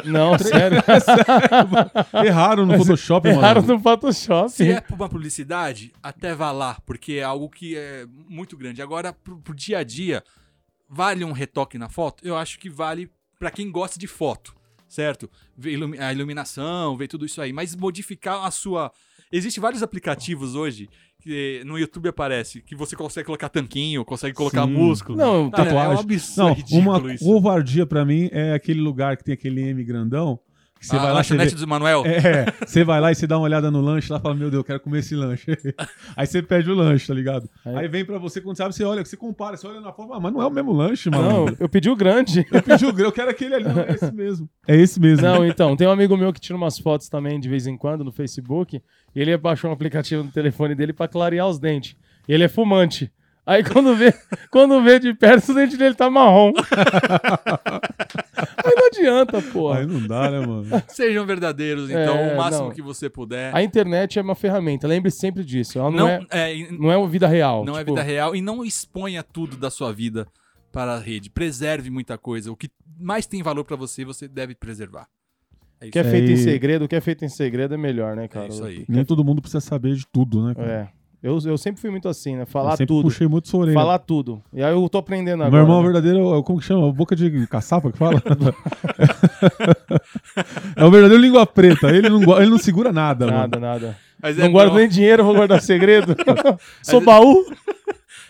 Não, 0.05 0.35
sério. 0.39 0.81
Erraram 2.25 2.65
no 2.65 2.77
Photoshop, 2.77 3.27
Erraram 3.27 3.61
mano. 3.61 3.73
no 3.75 3.79
Photoshop. 3.79 4.51
Se 4.51 4.69
é 4.71 4.81
pra 4.81 4.95
uma 4.95 5.09
publicidade, 5.09 5.91
até 6.01 6.33
vá 6.33 6.51
lá, 6.51 6.77
porque 6.85 7.13
é 7.13 7.23
algo 7.23 7.49
que 7.49 7.75
é 7.75 8.05
muito 8.27 8.57
grande. 8.57 8.81
Agora, 8.81 9.13
pro, 9.13 9.37
pro 9.37 9.53
dia 9.55 9.79
a 9.79 9.83
dia, 9.83 10.23
vale 10.93 11.25
um 11.25 11.31
retoque 11.31 11.77
na 11.77 11.89
foto? 11.89 12.25
Eu 12.25 12.35
acho 12.37 12.59
que 12.59 12.69
vale 12.69 13.09
pra 13.39 13.49
quem 13.51 13.71
gosta 13.71 13.99
de 13.99 14.07
foto, 14.07 14.55
certo? 14.87 15.29
Ver 15.57 15.77
a 15.99 16.13
iluminação, 16.13 16.95
ver 16.95 17.07
tudo 17.07 17.25
isso 17.25 17.41
aí, 17.41 17.51
mas 17.51 17.75
modificar 17.75 18.45
a 18.45 18.51
sua. 18.51 18.91
Existem 19.31 19.61
vários 19.61 19.81
aplicativos 19.81 20.53
hoje 20.55 20.87
que 21.19 21.63
no 21.65 21.79
YouTube 21.79 22.09
aparece 22.09 22.61
que 22.61 22.75
você 22.75 22.95
consegue 22.95 23.25
colocar 23.25 23.47
tanquinho, 23.49 24.03
consegue 24.03 24.35
colocar 24.35 24.65
Sim. 24.65 24.73
músculo. 24.73 25.17
Não, 25.17 25.49
Cara, 25.49 25.63
é 25.63 25.65
um 25.65 25.75
tatuagem. 25.77 25.99
absurdo, 26.03 26.63
Não, 26.71 26.79
uma 26.79 27.13
isso. 27.13 27.23
covardia 27.25 27.85
pra 27.85 28.03
mim 28.05 28.29
é 28.31 28.53
aquele 28.53 28.81
lugar 28.81 29.15
que 29.17 29.23
tem 29.23 29.33
aquele 29.33 29.61
M 29.61 29.83
grandão. 29.83 30.37
Você 30.83 30.95
a 30.95 30.99
vai 30.99 31.13
lá, 31.13 31.23
você 31.23 31.33
vê, 31.33 31.37
lanchonete 31.39 31.55
do 31.61 31.67
Manuel. 31.67 32.03
É, 32.05 32.45
você 32.65 32.83
vai 32.83 32.99
lá 33.01 33.11
e 33.11 33.15
você 33.15 33.25
dá 33.25 33.37
uma 33.37 33.45
olhada 33.45 33.71
no 33.71 33.79
lanche 33.81 34.11
lá 34.11 34.19
e 34.19 34.21
fala, 34.21 34.35
meu 34.35 34.49
Deus, 34.51 34.59
eu 34.59 34.63
quero 34.63 34.79
comer 34.79 34.99
esse 34.99 35.15
lanche. 35.15 35.45
Aí 36.15 36.27
você 36.27 36.41
pede 36.41 36.69
o 36.69 36.75
lanche, 36.75 37.07
tá 37.07 37.13
ligado? 37.13 37.49
Aí- 37.65 37.77
Aí, 37.77 37.87
vem 37.87 38.03
pra 38.05 38.17
você, 38.17 38.41
quando 38.41 38.57
sabe, 38.57 38.73
você 38.75 38.83
olha, 38.83 39.03
você 39.03 39.15
compara, 39.17 39.55
você 39.57 39.65
olha 39.67 39.79
na 39.81 39.91
forma, 39.93 40.17
ah, 40.17 40.19
mas 40.19 40.33
não 40.33 40.41
é 40.41 40.45
o 40.47 40.51
mesmo 40.51 40.71
lanche, 40.73 41.09
mano. 41.09 41.45
Não, 41.47 41.55
eu 41.59 41.69
pedi 41.69 41.89
o 41.89 41.95
grande. 41.95 42.45
Eu 42.51 42.61
pedi 42.61 42.85
o 42.85 42.93
grão, 42.93 43.07
eu 43.07 43.11
quero 43.11 43.29
aquele 43.31 43.55
ali, 43.55 43.63
não, 43.65 43.79
é 43.81 43.91
esse 43.93 44.11
mesmo. 44.11 44.49
É 44.67 44.75
esse 44.75 44.99
mesmo. 44.99 45.25
Não, 45.25 45.45
então, 45.45 45.75
tem 45.75 45.87
um 45.87 45.91
amigo 45.91 46.15
meu 46.17 46.31
que 46.33 46.39
tira 46.41 46.55
umas 46.57 46.77
fotos 46.77 47.07
também 47.09 47.39
de 47.39 47.47
vez 47.49 47.65
em 47.67 47.77
quando 47.77 48.03
no 48.03 48.11
Facebook, 48.11 48.81
e 49.15 49.19
ele 49.21 49.35
baixou 49.37 49.69
um 49.69 49.73
aplicativo 49.73 50.23
no 50.23 50.31
telefone 50.31 50.75
dele 50.75 50.91
pra 50.93 51.07
clarear 51.07 51.47
os 51.47 51.57
dentes. 51.59 51.95
E 52.27 52.33
ele 52.33 52.43
é 52.43 52.47
fumante. 52.49 53.11
Aí 53.45 53.61
quando 53.63 53.93
vê, 53.95 54.13
quando 54.49 54.81
vê 54.81 54.99
de 54.99 55.13
perto, 55.13 55.51
o 55.51 55.55
dente 55.55 55.75
dele 55.75 55.95
tá 55.95 56.09
marrom. 56.09 56.53
Adianta, 59.03 59.41
porra. 59.41 59.79
Aí 59.79 59.85
não 59.85 60.07
dá, 60.07 60.31
né, 60.31 60.45
mano? 60.45 60.65
Sejam 60.87 61.25
verdadeiros, 61.25 61.89
então, 61.89 62.15
É, 62.15 62.33
o 62.33 62.37
máximo 62.37 62.65
não. 62.65 62.71
que 62.71 62.81
você 62.81 63.09
puder. 63.09 63.53
A 63.55 63.61
internet 63.61 64.17
é 64.17 64.21
uma 64.21 64.35
ferramenta, 64.35 64.87
lembre 64.87 65.11
sempre 65.11 65.43
disso. 65.43 65.77
Ela 65.79 65.91
não, 65.91 65.97
não, 65.97 66.07
é, 66.07 66.61
é, 66.61 66.71
não 66.71 66.91
é 66.91 67.07
vida 67.07 67.27
real. 67.27 67.65
Não 67.65 67.75
é 67.75 67.79
tipo, 67.79 67.91
vida 67.91 68.03
real 68.03 68.35
e 68.35 68.41
não 68.41 68.63
exponha 68.63 69.21
tudo 69.23 69.57
da 69.57 69.69
sua 69.69 69.91
vida 69.91 70.27
para 70.71 70.93
a 70.93 70.99
rede. 70.99 71.29
Preserve 71.29 71.89
muita 71.89 72.17
coisa. 72.17 72.51
O 72.51 72.55
que 72.55 72.69
mais 72.99 73.25
tem 73.25 73.43
valor 73.43 73.63
pra 73.63 73.75
você, 73.75 74.03
você 74.05 74.27
deve 74.27 74.55
preservar. 74.55 75.07
É 75.79 75.87
O 75.87 75.91
que 75.91 75.99
é 75.99 76.03
feito 76.03 76.29
É, 76.29 76.33
em 76.33 76.37
segredo, 76.37 76.85
o 76.85 76.87
que 76.87 76.95
é 76.95 77.01
feito 77.01 77.25
em 77.25 77.29
segredo 77.29 77.73
é 77.73 77.77
melhor, 77.77 78.15
né, 78.15 78.27
cara? 78.27 78.45
É 78.45 78.49
isso 78.49 78.63
aí. 78.63 78.85
Nem 78.87 79.03
todo 79.03 79.23
mundo 79.23 79.41
precisa 79.41 79.59
saber 79.61 79.95
de 79.95 80.07
tudo, 80.07 80.47
né? 80.47 80.55
cara? 80.55 80.71
É. 80.71 81.02
Eu, 81.23 81.39
eu 81.45 81.57
sempre 81.57 81.79
fui 81.79 81.89
muito 81.89 82.09
assim, 82.09 82.35
né? 82.35 82.41
Eu 82.41 82.47
Falar 82.47 82.71
sempre 82.71 82.87
tudo. 82.87 83.03
puxei 83.05 83.27
muito 83.29 83.47
sua 83.47 83.61
orelha. 83.61 83.73
Falar 83.75 83.97
tudo. 83.99 84.41
E 84.51 84.61
aí 84.61 84.73
eu 84.73 84.89
tô 84.89 84.97
aprendendo 84.97 85.41
agora. 85.41 85.51
Meu 85.51 85.61
irmão 85.61 85.77
né? 85.77 85.83
verdadeiro, 85.85 86.37
é 86.37 86.43
como 86.43 86.59
que 86.59 86.65
chama? 86.65 86.91
Boca 86.91 87.15
de 87.15 87.47
caçapa 87.47 87.89
que 87.93 87.97
fala? 87.97 88.21
é 90.75 90.83
o 90.83 90.91
verdadeiro 90.91 91.23
língua 91.23 91.45
preta. 91.45 91.87
Ele 91.95 92.09
não, 92.09 92.37
ele 92.41 92.49
não 92.49 92.57
segura 92.57 92.91
nada, 92.91 93.25
Nada, 93.25 93.57
mano. 93.59 93.73
nada. 93.73 93.97
Mas 94.21 94.35
Não 94.37 94.45
é, 94.45 94.49
guardo 94.49 94.71
bom, 94.71 94.77
nem 94.77 94.87
dinheiro, 94.89 95.23
vou 95.23 95.33
guardar 95.35 95.61
segredo. 95.61 96.13
Sou 96.83 96.99
Mas- 97.01 97.05
baú. 97.05 97.45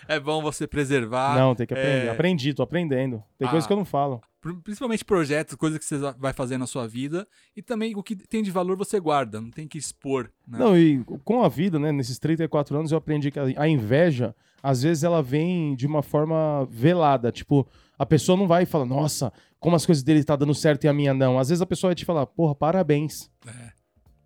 É 0.08 0.18
bom 0.20 0.42
você 0.42 0.66
preservar. 0.66 1.36
Não, 1.36 1.54
tem 1.54 1.66
que 1.66 1.74
aprender. 1.74 2.06
é- 2.06 2.10
Aprendi, 2.10 2.52
tô 2.54 2.62
aprendendo. 2.62 3.22
Tem 3.38 3.48
Ah. 3.48 3.62
que 3.62 3.72
eu 3.72 3.76
não 3.76 3.84
falo. 3.84 4.20
Pri- 4.40 4.54
Principalmente 4.62 5.04
projetos, 5.04 5.54
coisas 5.54 5.78
que 5.78 5.84
você 5.84 5.96
vai 6.18 6.32
fazer 6.32 6.58
na 6.58 6.66
sua 6.66 6.86
vida. 6.86 7.26
E 7.56 7.62
também 7.62 7.94
o 7.96 8.02
que 8.02 8.14
tem 8.14 8.42
de 8.42 8.50
valor 8.50 8.76
você 8.76 9.00
guarda. 9.00 9.40
Não 9.40 9.50
tem 9.50 9.66
que 9.66 9.78
expor. 9.78 10.30
né? 10.46 10.58
Não, 10.58 10.76
e 10.78 11.02
com 11.24 11.42
a 11.42 11.48
vida, 11.48 11.78
né, 11.78 11.90
nesses 11.92 12.18
34 12.18 12.76
anos, 12.76 12.92
eu 12.92 12.98
aprendi 12.98 13.30
que 13.30 13.38
a, 13.38 13.44
a 13.56 13.66
inveja, 13.68 14.34
às 14.62 14.82
vezes, 14.82 15.02
ela 15.02 15.22
vem 15.22 15.74
de 15.74 15.86
uma 15.86 16.02
forma 16.02 16.66
velada. 16.70 17.32
Tipo, 17.32 17.66
a 17.98 18.04
pessoa 18.04 18.36
não 18.36 18.46
vai 18.46 18.64
e 18.64 18.66
fala, 18.66 18.84
nossa, 18.84 19.32
como 19.58 19.76
as 19.76 19.86
coisas 19.86 20.04
dele 20.04 20.22
tá 20.22 20.36
dando 20.36 20.54
certo 20.54 20.84
e 20.84 20.88
a 20.88 20.92
minha 20.92 21.14
não. 21.14 21.38
Às 21.38 21.48
vezes 21.48 21.62
a 21.62 21.66
pessoa 21.66 21.88
vai 21.88 21.94
te 21.94 22.04
falar, 22.04 22.26
porra, 22.26 22.54
parabéns. 22.54 23.30
É. 23.46 23.72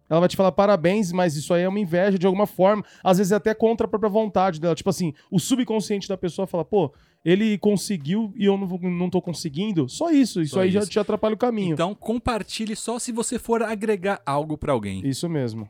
Ela 0.08 0.20
vai 0.20 0.28
te 0.28 0.36
falar 0.36 0.52
parabéns, 0.52 1.12
mas 1.12 1.36
isso 1.36 1.52
aí 1.52 1.62
é 1.62 1.68
uma 1.68 1.80
inveja 1.80 2.18
de 2.18 2.26
alguma 2.26 2.46
forma. 2.46 2.84
Às 3.04 3.18
vezes 3.18 3.30
é 3.32 3.36
até 3.36 3.52
contra 3.54 3.86
a 3.86 3.88
própria 3.90 4.08
vontade 4.10 4.60
dela. 4.60 4.74
Tipo 4.74 4.90
assim, 4.90 5.12
o 5.30 5.38
subconsciente 5.38 6.08
da 6.08 6.16
pessoa 6.16 6.46
fala, 6.46 6.64
pô, 6.64 6.92
ele 7.24 7.58
conseguiu 7.58 8.32
e 8.36 8.44
eu 8.46 8.56
não, 8.56 8.66
vou- 8.66 8.80
não 8.80 9.10
tô 9.10 9.20
conseguindo. 9.20 9.88
Só 9.88 10.10
isso. 10.10 10.40
Isso 10.40 10.54
Só 10.54 10.60
aí 10.62 10.70
já 10.70 10.80
isso. 10.80 10.90
te 10.90 10.98
atrapalha 10.98 11.34
o 11.34 11.38
caminho. 11.38 11.74
Então 11.74 11.94
compartilhe 11.94 12.74
só 12.74 12.98
se 12.98 13.12
você 13.12 13.38
for 13.38 13.62
agregar 13.62 14.20
algo 14.24 14.56
pra 14.56 14.72
alguém. 14.72 15.06
Isso 15.06 15.28
mesmo. 15.28 15.68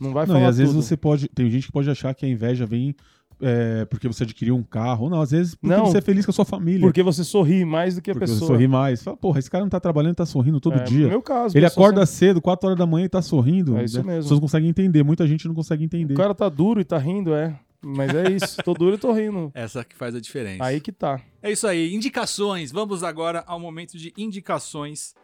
Não 0.00 0.12
vai 0.12 0.26
Não, 0.26 0.34
falar 0.34 0.46
e 0.46 0.48
às 0.48 0.58
vezes 0.58 0.74
tudo. 0.74 0.82
você 0.84 0.96
pode. 0.96 1.28
Tem 1.28 1.50
gente 1.50 1.66
que 1.66 1.72
pode 1.72 1.88
achar 1.90 2.14
que 2.14 2.24
a 2.26 2.28
inveja 2.28 2.66
vem 2.66 2.94
é, 3.42 3.84
porque 3.86 4.06
você 4.06 4.22
adquiriu 4.22 4.56
um 4.56 4.62
carro. 4.62 5.10
Não, 5.10 5.20
às 5.20 5.32
vezes 5.32 5.54
porque 5.54 5.74
Não. 5.74 5.86
você 5.86 5.98
é 5.98 6.00
feliz 6.00 6.24
com 6.24 6.30
a 6.30 6.34
sua 6.34 6.44
família. 6.44 6.80
Porque 6.80 7.02
você 7.02 7.24
sorri 7.24 7.64
mais 7.64 7.96
do 7.96 8.00
que 8.02 8.10
a 8.10 8.14
Porque 8.14 8.26
você 8.26 8.34
pessoa. 8.34 8.48
sorri 8.52 8.68
mais. 8.68 9.02
Fala, 9.02 9.16
porra, 9.16 9.38
esse 9.38 9.50
cara 9.50 9.64
não 9.64 9.68
tá 9.70 9.80
trabalhando, 9.80 10.14
tá 10.14 10.24
sorrindo 10.26 10.60
todo 10.60 10.76
É, 10.76 10.84
dia. 10.84 11.04
No 11.04 11.08
meu 11.10 11.22
caso. 11.22 11.56
Ele 11.58 11.66
acorda 11.66 12.06
cedo, 12.06 12.40
4 12.40 12.66
horas 12.68 12.78
da 12.78 12.86
manhã 12.86 13.06
e 13.06 13.08
tá 13.08 13.20
sorrindo. 13.20 13.76
É 13.76 13.84
isso 13.84 13.98
né? 13.98 14.04
mesmo. 14.04 14.18
As 14.20 14.24
pessoas 14.24 14.38
não 14.38 14.42
conseguem 14.46 14.70
entender. 14.70 15.02
Muita 15.02 15.26
gente 15.26 15.46
não 15.48 15.54
consegue 15.54 15.84
entender. 15.84 16.14
O 16.14 16.16
cara 16.16 16.34
tá 16.34 16.48
duro 16.48 16.80
e 16.80 16.84
tá 16.84 16.96
rindo, 16.98 17.34
é. 17.34 17.58
Mas 17.84 18.14
é 18.14 18.30
isso. 18.30 18.62
tô 18.62 18.74
duro 18.74 18.94
e 18.94 18.98
tô 18.98 19.12
rindo. 19.12 19.50
Essa 19.54 19.82
que 19.84 19.96
faz 19.96 20.14
a 20.14 20.20
diferença. 20.20 20.62
Aí 20.64 20.80
que 20.80 20.92
tá. 20.92 21.20
É 21.42 21.50
isso 21.50 21.66
aí. 21.66 21.92
Indicações. 21.92 22.70
Vamos 22.70 23.02
agora 23.02 23.42
ao 23.46 23.58
momento 23.58 23.98
de 23.98 24.12
indicações 24.16 25.14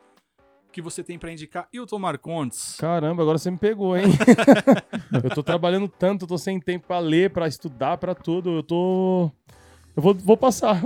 que 0.79 0.83
você 0.83 1.03
tem 1.03 1.18
pra 1.18 1.33
indicar. 1.33 1.68
Hilton 1.72 1.99
Marcondes. 1.99 2.76
Caramba, 2.79 3.22
agora 3.22 3.37
você 3.39 3.51
me 3.51 3.59
pegou, 3.59 3.97
hein? 3.97 4.05
eu 5.24 5.31
tô 5.31 5.43
trabalhando 5.43 5.89
tanto, 5.89 6.26
tô 6.26 6.39
sem 6.39 6.61
tempo 6.61 6.87
pra 6.87 6.99
ler, 6.99 7.31
pra 7.31 7.47
estudar, 7.49 7.97
pra 7.99 8.14
tudo. 8.14 8.57
Eu 8.57 8.62
tô. 8.62 9.31
Eu 9.97 10.03
vou, 10.03 10.14
vou 10.14 10.37
passar. 10.37 10.81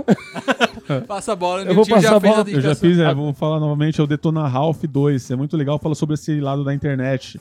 Passa 1.07 1.33
a 1.33 1.35
bola. 1.35 1.61
Eu 1.63 1.75
vou 1.75 1.85
passar 1.87 2.15
a 2.15 2.19
fez 2.19 2.33
bola. 2.33 2.49
Eu 2.49 2.61
já 2.61 2.73
fiz, 2.75 2.97
é, 2.97 3.13
vou 3.13 3.31
falar 3.33 3.59
novamente, 3.59 4.01
é 4.01 4.03
o 4.03 4.07
Detona 4.07 4.47
Ralph 4.47 4.83
2. 4.83 5.31
É 5.31 5.35
muito 5.35 5.55
legal, 5.55 5.77
fala 5.77 5.93
sobre 5.95 6.15
esse 6.15 6.39
lado 6.39 6.63
da 6.63 6.73
internet. 6.73 7.39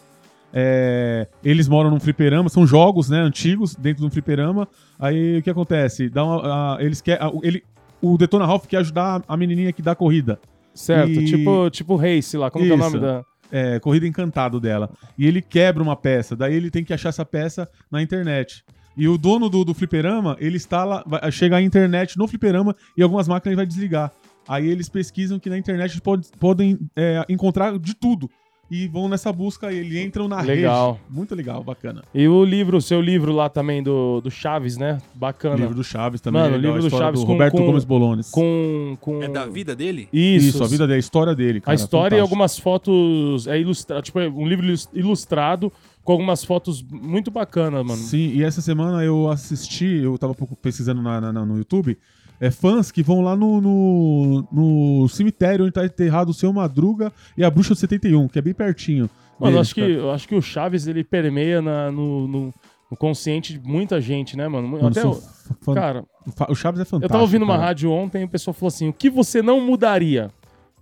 é, 0.52 1.26
eles 1.42 1.66
moram 1.66 1.88
num 1.90 1.98
fliperama, 1.98 2.48
são 2.50 2.66
jogos, 2.66 3.08
né, 3.08 3.18
antigos, 3.18 3.74
dentro 3.74 4.02
de 4.02 4.06
um 4.06 4.10
fliperama. 4.10 4.68
Aí 4.98 5.38
o 5.38 5.42
que 5.42 5.48
acontece? 5.48 6.10
Dá 6.10 6.22
uma, 6.24 6.76
a- 6.76 6.82
eles 6.84 7.00
quer, 7.00 7.22
a- 7.22 7.32
ele, 7.42 7.64
o 8.02 8.18
Detona 8.18 8.44
Ralph 8.44 8.66
quer 8.66 8.76
ajudar 8.78 9.22
a 9.26 9.34
menininha 9.36 9.72
que 9.72 9.80
dá 9.80 9.94
corrida. 9.94 10.38
Certo, 10.74 11.20
E- 11.20 11.24
tipo, 11.24 11.70
tipo 11.70 11.96
Race 11.96 12.36
lá, 12.36 12.50
como 12.50 12.64
que 12.64 12.70
é 12.70 12.74
o 12.74 12.78
Isso. 12.78 12.90
nome 12.90 13.00
da... 13.00 13.24
É, 13.54 13.78
corrida 13.78 14.06
encantado 14.06 14.58
dela. 14.58 14.90
E 15.18 15.26
ele 15.26 15.42
quebra 15.42 15.82
uma 15.82 15.94
peça, 15.94 16.34
daí 16.34 16.54
ele 16.54 16.70
tem 16.70 16.82
que 16.82 16.94
achar 16.94 17.10
essa 17.10 17.24
peça 17.24 17.68
na 17.90 18.00
internet. 18.00 18.64
E 18.96 19.06
o 19.06 19.18
dono 19.18 19.50
do, 19.50 19.62
do 19.62 19.74
fliperama, 19.74 20.36
ele 20.40 20.56
instala, 20.56 21.04
vai, 21.06 21.30
chega 21.30 21.56
a 21.56 21.62
internet 21.62 22.16
no 22.16 22.26
fliperama 22.26 22.74
e 22.96 23.02
algumas 23.02 23.28
máquinas 23.28 23.52
ele 23.52 23.56
vai 23.56 23.66
desligar. 23.66 24.10
Aí 24.48 24.68
eles 24.68 24.88
pesquisam 24.88 25.38
que 25.38 25.50
na 25.50 25.58
internet 25.58 26.00
pode, 26.00 26.28
podem 26.40 26.78
é, 26.96 27.24
encontrar 27.28 27.78
de 27.78 27.94
tudo. 27.94 28.28
E 28.74 28.88
vão 28.88 29.06
nessa 29.06 29.30
busca 29.30 29.70
e 29.70 29.76
eles 29.80 30.02
entram 30.02 30.26
na 30.26 30.40
Legal. 30.40 30.92
rede. 30.94 31.04
Muito 31.14 31.34
legal, 31.34 31.62
bacana. 31.62 32.02
E 32.14 32.26
o 32.26 32.42
livro, 32.42 32.78
o 32.78 32.80
seu 32.80 33.02
livro 33.02 33.30
lá 33.30 33.50
também 33.50 33.82
do, 33.82 34.22
do 34.22 34.30
Chaves, 34.30 34.78
né? 34.78 34.96
Bacana. 35.14 35.56
livro 35.56 35.74
do 35.74 35.84
Chaves 35.84 36.22
também. 36.22 36.40
Mano, 36.40 36.56
legal, 36.56 36.72
livro 36.76 36.78
a 36.78 36.80
do 36.80 36.86
história 36.86 37.06
Chaves 37.06 37.20
do 37.20 37.26
com- 37.26 37.32
Roberto 37.32 37.56
com- 37.58 37.66
Gomes 37.66 37.84
Bolones. 37.84 38.30
Com, 38.30 38.96
com... 38.98 39.22
É 39.22 39.28
da 39.28 39.44
vida 39.44 39.76
dele? 39.76 40.08
Isso, 40.10 40.48
Isso, 40.48 40.64
a 40.64 40.66
vida 40.66 40.86
dele, 40.86 40.96
a 40.96 41.00
história 41.00 41.34
dele. 41.34 41.58
A 41.58 41.60
cara, 41.60 41.74
história 41.74 41.98
e 42.16 42.18
fantástico. 42.18 42.22
algumas 42.22 42.58
fotos 42.58 43.46
é 43.46 43.60
ilustrado, 43.60 44.02
tipo, 44.02 44.18
é 44.18 44.28
um 44.28 44.46
livro 44.48 44.64
ilus- 44.64 44.88
ilustrado 44.94 45.70
com 46.02 46.12
algumas 46.12 46.42
fotos 46.42 46.82
muito 46.82 47.30
bacanas, 47.30 47.84
mano. 47.84 48.00
Sim, 48.00 48.32
e 48.34 48.42
essa 48.42 48.62
semana 48.62 49.04
eu 49.04 49.28
assisti, 49.30 49.84
eu 50.02 50.16
tava 50.16 50.34
pesquisando 50.62 51.02
na- 51.02 51.20
na- 51.20 51.44
no 51.44 51.58
YouTube, 51.58 51.98
é, 52.42 52.50
fãs 52.50 52.90
que 52.90 53.02
vão 53.02 53.20
lá 53.20 53.36
no, 53.36 53.60
no, 53.60 54.48
no 54.52 55.08
cemitério 55.08 55.64
onde 55.64 55.72
tá 55.72 55.84
enterrado 55.86 56.30
o 56.30 56.34
seu 56.34 56.52
Madruga 56.52 57.12
e 57.38 57.44
a 57.44 57.50
Bruxa 57.50 57.74
do 57.74 57.78
71, 57.78 58.28
que 58.28 58.38
é 58.38 58.42
bem 58.42 58.52
pertinho. 58.52 59.08
Mano, 59.38 59.52
eu 59.52 59.56
deles, 59.56 59.60
acho 59.68 59.74
que, 59.74 59.80
eu 59.80 60.10
acho 60.10 60.28
que 60.28 60.34
o 60.34 60.42
Chaves, 60.42 60.86
ele 60.86 61.04
permeia 61.04 61.62
na- 61.62 61.90
no, 61.92 62.26
no- 62.28 62.54
no 62.90 62.96
consciente 62.96 63.58
de 63.58 63.66
muita 63.66 64.00
gente, 64.00 64.36
né, 64.36 64.46
mano? 64.48 64.68
Mano, 64.68 64.88
Até, 64.88 65.06
o- 65.06 65.14
fã- 65.62 65.74
cara, 65.74 66.04
o 66.48 66.54
Chaves 66.54 66.80
é 66.80 66.84
fantástico. 66.84 67.04
eu 67.04 67.08
tava 67.08 67.22
ouvindo 67.22 67.42
uma 67.44 67.54
cara. 67.54 67.66
rádio 67.68 67.90
ontem 67.90 68.22
e 68.22 68.24
o 68.24 68.28
pessoal 68.28 68.52
falou 68.52 68.68
assim, 68.68 68.88
o 68.88 68.92
que 68.92 69.08
você 69.08 69.40
não 69.40 69.60
mudaria? 69.60 70.30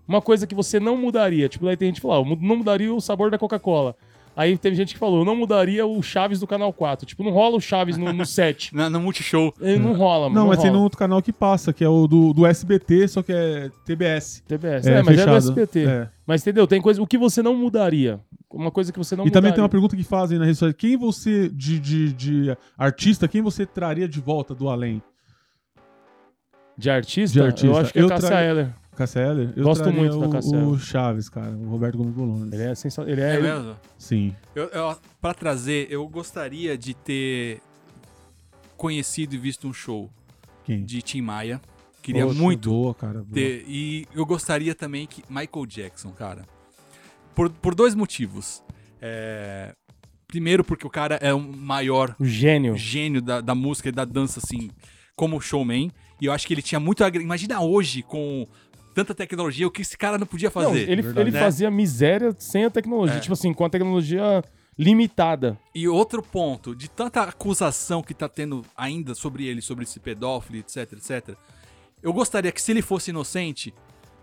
Uma 0.08 0.20
coisa 0.20 0.46
que 0.46 0.54
você 0.54 0.80
não 0.80 0.96
mudaria. 0.96 1.48
Tipo, 1.48 1.66
daí 1.66 1.76
tem 1.76 1.86
gente 1.88 1.96
que 1.96 2.00
falou, 2.02 2.24
ah, 2.24 2.28
eu 2.28 2.36
não 2.36 2.56
mudaria 2.56 2.92
o 2.92 3.00
sabor 3.00 3.30
da 3.30 3.38
Coca-Cola. 3.38 3.94
Aí 4.40 4.56
teve 4.56 4.74
gente 4.74 4.94
que 4.94 4.98
falou, 4.98 5.18
eu 5.18 5.24
não 5.26 5.36
mudaria 5.36 5.84
o 5.86 6.02
Chaves 6.02 6.40
do 6.40 6.46
Canal 6.46 6.72
4. 6.72 7.04
Tipo, 7.04 7.22
não 7.22 7.30
rola 7.30 7.56
o 7.58 7.60
Chaves 7.60 7.98
no, 7.98 8.10
no 8.10 8.24
set. 8.24 8.72
Na, 8.74 8.88
no 8.88 8.98
Multishow. 8.98 9.52
Ele 9.60 9.78
não 9.78 9.92
rola, 9.92 10.30
mano. 10.30 10.40
Não, 10.40 10.46
mas 10.48 10.56
tem 10.60 10.68
rola. 10.68 10.78
num 10.78 10.82
outro 10.84 10.98
canal 10.98 11.20
que 11.20 11.30
passa, 11.30 11.74
que 11.74 11.84
é 11.84 11.88
o 11.90 12.06
do, 12.06 12.32
do 12.32 12.46
SBT, 12.46 13.06
só 13.08 13.22
que 13.22 13.32
é 13.34 13.70
TBS. 13.84 14.42
TBS. 14.48 14.86
É, 14.86 15.02
mas 15.02 15.08
é 15.08 15.12
do 15.12 15.18
fechado. 15.18 15.36
SBT. 15.36 15.84
É. 15.86 16.08
Mas 16.26 16.40
entendeu? 16.40 16.66
Tem 16.66 16.80
coisa. 16.80 17.02
O 17.02 17.06
que 17.06 17.18
você 17.18 17.42
não 17.42 17.54
mudaria? 17.54 18.18
Uma 18.50 18.70
coisa 18.70 18.90
que 18.90 18.98
você 18.98 19.14
não 19.14 19.26
E 19.26 19.30
também 19.30 19.50
mudaria. 19.50 19.54
tem 19.56 19.62
uma 19.62 19.68
pergunta 19.68 19.94
que 19.94 20.02
fazem 20.04 20.38
na 20.38 20.46
rede 20.46 20.56
social. 20.56 20.72
Quem 20.72 20.96
você, 20.96 21.50
de, 21.50 21.78
de, 21.78 22.12
de 22.14 22.56
artista, 22.78 23.28
quem 23.28 23.42
você 23.42 23.66
traria 23.66 24.08
de 24.08 24.20
volta 24.20 24.54
do 24.54 24.70
além? 24.70 25.02
De 26.78 26.88
artista? 26.88 27.38
De 27.38 27.44
artista. 27.44 27.66
Eu 27.66 27.76
acho 27.78 27.92
que 27.92 27.98
é 27.98 28.02
Eu 28.02 28.08
Cássia 28.08 28.28
traria- 28.28 28.50
Eller. 28.50 28.74
Cássia 29.00 29.20
Eller? 29.20 29.52
Eu 29.56 29.64
Gosto 29.64 29.90
muito 29.92 30.18
da 30.20 30.26
o, 30.26 30.30
Cássia 30.30 30.58
O 30.58 30.62
Eller. 30.68 30.78
Chaves, 30.80 31.28
cara. 31.28 31.50
O 31.50 31.68
Roberto 31.70 31.96
Gomes 31.98 32.14
Bolones. 32.14 32.52
Ele 32.52 32.62
é 32.62 32.74
sensacional. 32.74 33.10
Ele 33.10 33.20
É, 33.20 33.34
é. 33.36 33.40
mesmo? 33.40 33.76
Sim. 33.98 34.34
Eu, 34.54 34.64
eu, 34.68 34.96
pra 35.20 35.32
trazer, 35.34 35.86
eu 35.90 36.06
gostaria 36.08 36.76
de 36.76 36.94
ter 36.94 37.60
conhecido 38.76 39.34
e 39.34 39.38
visto 39.38 39.66
um 39.68 39.72
show 39.72 40.10
Quem? 40.64 40.84
de 40.84 41.02
Tim 41.02 41.20
Maia. 41.22 41.60
Queria 42.02 42.26
Poxa, 42.26 42.38
muito 42.40 42.70
Boa, 42.70 42.94
cara. 42.94 43.14
boa. 43.22 43.34
ter. 43.34 43.64
E 43.68 44.06
eu 44.14 44.24
gostaria 44.24 44.74
também 44.74 45.06
que 45.06 45.22
Michael 45.28 45.66
Jackson, 45.66 46.10
cara. 46.12 46.42
Por, 47.34 47.50
por 47.50 47.74
dois 47.74 47.94
motivos. 47.94 48.62
É, 49.02 49.74
primeiro, 50.26 50.64
porque 50.64 50.86
o 50.86 50.90
cara 50.90 51.16
é 51.16 51.32
o 51.34 51.40
maior 51.40 52.14
O 52.18 52.24
gênio. 52.24 52.76
gênio 52.76 53.20
da, 53.20 53.40
da 53.40 53.54
música 53.54 53.88
e 53.90 53.92
da 53.92 54.04
dança, 54.04 54.40
assim, 54.42 54.70
como 55.14 55.40
showman. 55.40 55.90
E 56.20 56.26
eu 56.26 56.32
acho 56.32 56.46
que 56.46 56.54
ele 56.54 56.62
tinha 56.62 56.80
muito. 56.80 57.02
Imagina 57.16 57.60
hoje, 57.60 58.02
com 58.02 58.46
tanta 58.94 59.14
tecnologia, 59.14 59.66
o 59.66 59.70
que 59.70 59.82
esse 59.82 59.96
cara 59.96 60.18
não 60.18 60.26
podia 60.26 60.48
Não, 60.48 60.52
fazer. 60.52 60.88
ele 60.90 61.02
verdade. 61.02 61.20
ele 61.28 61.30
Né? 61.30 61.40
fazia 61.40 61.70
miséria 61.70 62.34
sem 62.38 62.64
a 62.64 62.70
tecnologia. 62.70 63.16
É. 63.16 63.20
Tipo 63.20 63.32
assim, 63.34 63.52
com 63.54 63.64
a 63.64 63.70
tecnologia 63.70 64.42
limitada. 64.78 65.58
E 65.74 65.86
outro 65.86 66.22
ponto, 66.22 66.74
de 66.74 66.88
tanta 66.88 67.22
acusação 67.22 68.02
que 68.02 68.14
tá 68.14 68.28
tendo 68.28 68.64
ainda 68.76 69.14
sobre 69.14 69.46
ele, 69.46 69.60
sobre 69.60 69.84
esse 69.84 70.00
pedófilo, 70.00 70.58
etc, 70.58 70.92
etc. 70.94 71.36
Eu 72.02 72.12
gostaria 72.12 72.50
que 72.50 72.62
se 72.62 72.70
ele 72.72 72.80
fosse 72.82 73.10
inocente, 73.10 73.74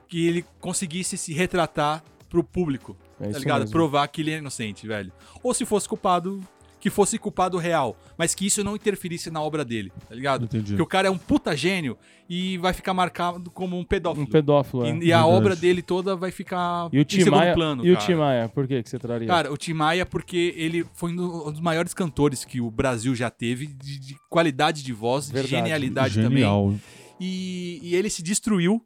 que 0.08 0.26
ele 0.28 0.44
conseguisse 0.60 1.16
se 1.18 1.32
retratar 1.34 2.04
pro 2.30 2.44
público, 2.44 2.98
É 3.20 3.30
tá 3.30 3.40
ligado? 3.40 3.60
mesmo. 3.62 3.72
Provar 3.72 4.08
que 4.08 4.22
ele 4.22 4.32
é 4.32 4.38
inocente, 4.38 4.88
velho. 4.88 5.12
Ou 5.44 5.54
se 5.54 5.64
fosse 5.66 5.88
culpado, 5.88 6.42
que 6.90 6.96
fosse 6.96 7.18
culpado 7.18 7.58
real, 7.58 7.98
mas 8.18 8.34
que 8.34 8.46
isso 8.46 8.64
não 8.64 8.76
interferisse 8.76 9.30
na 9.30 9.42
obra 9.42 9.66
dele, 9.66 9.92
tá 10.08 10.16
ligado? 10.16 10.46
Entendi. 10.46 10.76
Que 10.76 10.82
o 10.82 10.86
cara 10.86 11.08
é 11.08 11.12
um 11.12 11.18
puta 11.18 11.56
gênio 11.56 11.98
e 12.30 12.58
vai 12.58 12.74
ficar 12.74 12.94
marcado 12.94 13.50
como 13.52 13.78
um 13.78 13.84
pedófilo. 13.84 14.26
Um 14.26 14.30
pedófilo. 14.30 14.86
é. 14.86 14.96
E, 14.96 15.06
e 15.08 15.14
a 15.14 15.26
obra 15.26 15.56
dele 15.56 15.82
toda 15.82 16.16
vai 16.16 16.32
ficar 16.32 16.90
E 16.92 16.98
o 16.98 17.02
em 17.02 17.04
Tim 17.04 17.18
segundo 17.20 17.38
Maia, 17.40 17.54
plano, 17.54 17.86
e 17.86 17.92
o 17.92 17.94
cara. 17.96 18.06
Tim 18.06 18.14
Maia, 18.16 18.50
por 18.50 18.68
que, 18.68 18.82
que 18.84 18.90
você 18.90 18.98
traria? 19.00 19.28
Cara, 19.28 19.52
o 19.52 19.58
Tim 19.58 19.74
Maia, 19.74 20.06
porque 20.06 20.54
ele 20.56 20.86
foi 20.94 21.12
um 21.12 21.16
do- 21.16 21.52
dos 21.52 21.60
maiores 21.60 21.94
cantores 21.94 22.44
que 22.46 22.60
o 22.62 22.72
Brasil 22.72 23.14
já 23.16 23.30
teve, 23.30 23.68
de, 23.68 24.00
de 24.00 24.16
qualidade 24.30 24.84
de 24.84 24.94
voz, 24.94 25.26
Verdade. 25.30 25.48
de 25.48 25.56
genialidade 25.56 26.16
também. 26.16 26.30
Genial. 26.40 26.74
E, 27.20 27.80
e 27.84 27.96
ele 27.96 28.10
se 28.10 28.22
destruiu 28.24 28.82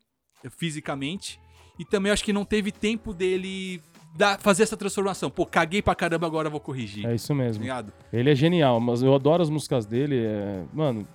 fisicamente. 0.58 1.40
E 1.80 1.86
também 1.86 2.12
acho 2.12 2.24
que 2.24 2.34
não 2.34 2.46
teve 2.46 2.72
tempo 2.72 3.14
dele 3.14 3.82
dar- 4.16 4.40
fazer 4.40 4.64
essa 4.64 4.78
transformação. 4.78 5.30
Pô, 5.30 5.46
caguei 5.46 5.82
pra 5.82 5.96
caramba, 5.96 6.26
agora 6.28 6.50
vou 6.50 6.60
corrigir. 6.60 7.06
é 7.06 7.16
isso 7.16 7.28
Tá 7.30 7.36
mesmo. 7.36 7.62
ligado? 7.62 7.92
Ele 8.12 8.30
é 8.32 8.36
genial, 8.36 8.80
mas 8.80 9.02
eu 9.02 9.14
adoro 9.14 9.42
as 9.44 9.50
músicas 9.50 9.86
dele. 9.86 10.18
é- 10.26 10.64
Mano, 10.74 11.08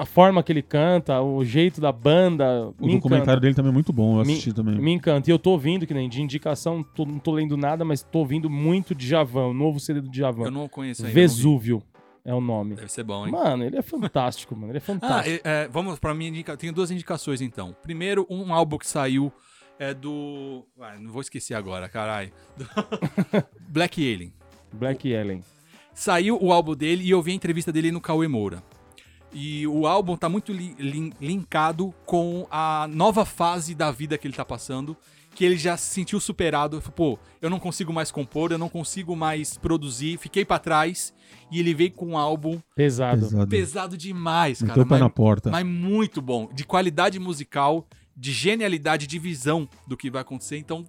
a 0.00 0.06
forma 0.06 0.42
que 0.42 0.52
ele 0.52 0.62
canta, 0.62 1.20
o 1.20 1.44
jeito 1.44 1.80
da 1.80 1.90
banda. 1.90 2.72
O 2.80 2.86
me 2.86 2.94
documentário 2.94 3.22
encanta. 3.24 3.40
dele 3.40 3.54
também 3.54 3.70
é 3.70 3.74
muito 3.74 3.92
bom, 3.92 4.18
eu 4.20 4.24
Me- 4.24 4.32
assisti 4.32 4.52
também. 4.52 4.76
Me 4.76 4.92
encanta. 4.92 5.28
E 5.28 5.32
eu 5.32 5.38
tô 5.38 5.50
ouvindo, 5.50 5.86
que 5.86 5.92
nem 5.94 6.08
de 6.08 6.22
indicação, 6.22 6.82
tô- 6.82 7.04
não 7.04 7.18
tô 7.18 7.32
lendo 7.32 7.56
nada, 7.56 7.84
mas 7.84 8.02
tô 8.02 8.20
ouvindo 8.20 8.48
muito 8.48 8.94
Djavan, 8.94 9.46
o 9.48 9.54
novo 9.54 9.80
CD 9.80 10.00
do 10.00 10.06
Eu 10.06 10.12
Djavan. 10.12 10.50
não 10.50 10.68
conheço 10.68 11.02
ainda. 11.02 11.12
Vesúvio 11.14 11.82
é 12.24 12.32
o 12.32 12.40
nome. 12.40 12.76
Deve 12.76 12.90
ser 12.92 13.02
bom, 13.02 13.26
hein? 13.26 13.32
Mano, 13.32 13.64
ele 13.64 13.76
é 13.76 13.82
fantástico, 13.82 14.54
mano. 14.56 14.70
Ele 14.70 14.78
é 14.78 14.80
Ah, 14.80 14.84
fantástico. 14.84 15.40
é, 15.48 15.64
é, 15.64 15.68
vamos 15.68 15.98
pra 15.98 16.14
minha 16.14 16.30
indicação. 16.30 16.58
Tenho 16.58 16.72
duas 16.72 16.90
indicações 16.92 17.40
então. 17.40 17.74
Primeiro, 17.82 18.24
um 18.30 18.52
álbum 18.54 18.78
que 18.78 18.86
saiu 18.86 19.32
é 19.78 19.92
do. 19.94 20.64
Ué, 20.78 20.98
não 20.98 21.10
vou 21.10 21.20
esquecer 21.20 21.54
agora, 21.54 21.88
caralho. 21.88 22.30
Do- 22.56 22.66
Black 23.68 24.00
Alien. 24.14 24.32
Black 24.72 25.14
Alien. 25.14 25.42
Saiu 25.94 26.38
o 26.42 26.52
álbum 26.52 26.74
dele 26.74 27.04
e 27.04 27.10
eu 27.10 27.22
vi 27.22 27.32
a 27.32 27.34
entrevista 27.34 27.72
dele 27.72 27.90
no 27.90 28.00
Cauê 28.00 28.28
Moura. 28.28 28.62
E 29.32 29.66
o 29.66 29.86
álbum 29.86 30.16
tá 30.16 30.28
muito 30.28 30.52
li- 30.52 30.74
lin- 30.78 31.12
linkado 31.20 31.92
com 32.04 32.46
a 32.50 32.86
nova 32.90 33.24
fase 33.24 33.74
da 33.74 33.90
vida 33.90 34.16
que 34.16 34.26
ele 34.26 34.34
tá 34.34 34.44
passando, 34.44 34.96
que 35.34 35.44
ele 35.44 35.56
já 35.56 35.76
se 35.76 35.92
sentiu 35.92 36.18
superado. 36.20 36.80
Pô, 36.94 37.18
eu 37.42 37.50
não 37.50 37.58
consigo 37.58 37.92
mais 37.92 38.10
compor, 38.10 38.52
eu 38.52 38.58
não 38.58 38.68
consigo 38.68 39.14
mais 39.16 39.58
produzir, 39.58 40.18
fiquei 40.18 40.44
pra 40.44 40.58
trás. 40.58 41.12
E 41.50 41.60
ele 41.60 41.74
veio 41.74 41.92
com 41.92 42.06
um 42.08 42.18
álbum 42.18 42.58
Pesado. 42.74 43.20
Pesado. 43.22 43.48
pesado 43.48 43.96
demais, 43.96 44.62
cara. 44.62 44.84
Mas- 44.88 45.00
na 45.00 45.10
porta. 45.10 45.50
mas 45.50 45.64
muito 45.66 46.20
bom. 46.22 46.48
De 46.52 46.64
qualidade 46.64 47.18
musical, 47.18 47.86
de 48.16 48.32
genialidade, 48.32 49.06
de 49.06 49.18
visão 49.18 49.68
do 49.86 49.96
que 49.96 50.10
vai 50.10 50.22
acontecer. 50.22 50.56
Então, 50.56 50.84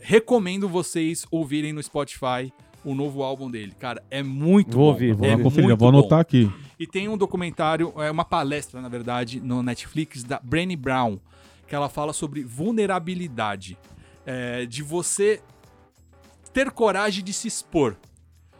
recomendo 0.00 0.68
vocês 0.68 1.26
ouvirem 1.30 1.72
no 1.72 1.82
Spotify 1.82 2.52
o 2.84 2.94
novo 2.94 3.22
álbum 3.22 3.50
dele. 3.50 3.72
Cara, 3.78 4.02
é 4.10 4.22
muito 4.22 4.76
Vou 4.76 4.86
bom. 4.86 4.92
ouvir, 4.92 5.14
vou 5.14 5.26
é 5.26 5.36
Vou 5.36 5.50
muito 5.50 5.66
vou 5.66 5.76
bom. 5.76 5.88
anotar 5.88 6.20
aqui. 6.20 6.50
E 6.78 6.86
tem 6.86 7.08
um 7.08 7.16
documentário, 7.16 7.92
é 7.96 8.10
uma 8.10 8.24
palestra, 8.24 8.80
na 8.80 8.88
verdade, 8.88 9.40
no 9.40 9.62
Netflix, 9.62 10.22
da 10.22 10.40
Brené 10.42 10.76
Brown, 10.76 11.18
que 11.66 11.74
ela 11.74 11.88
fala 11.88 12.12
sobre 12.12 12.44
vulnerabilidade. 12.44 13.76
É, 14.24 14.66
de 14.66 14.82
você 14.82 15.40
ter 16.52 16.70
coragem 16.70 17.24
de 17.24 17.32
se 17.32 17.48
expor. 17.48 17.96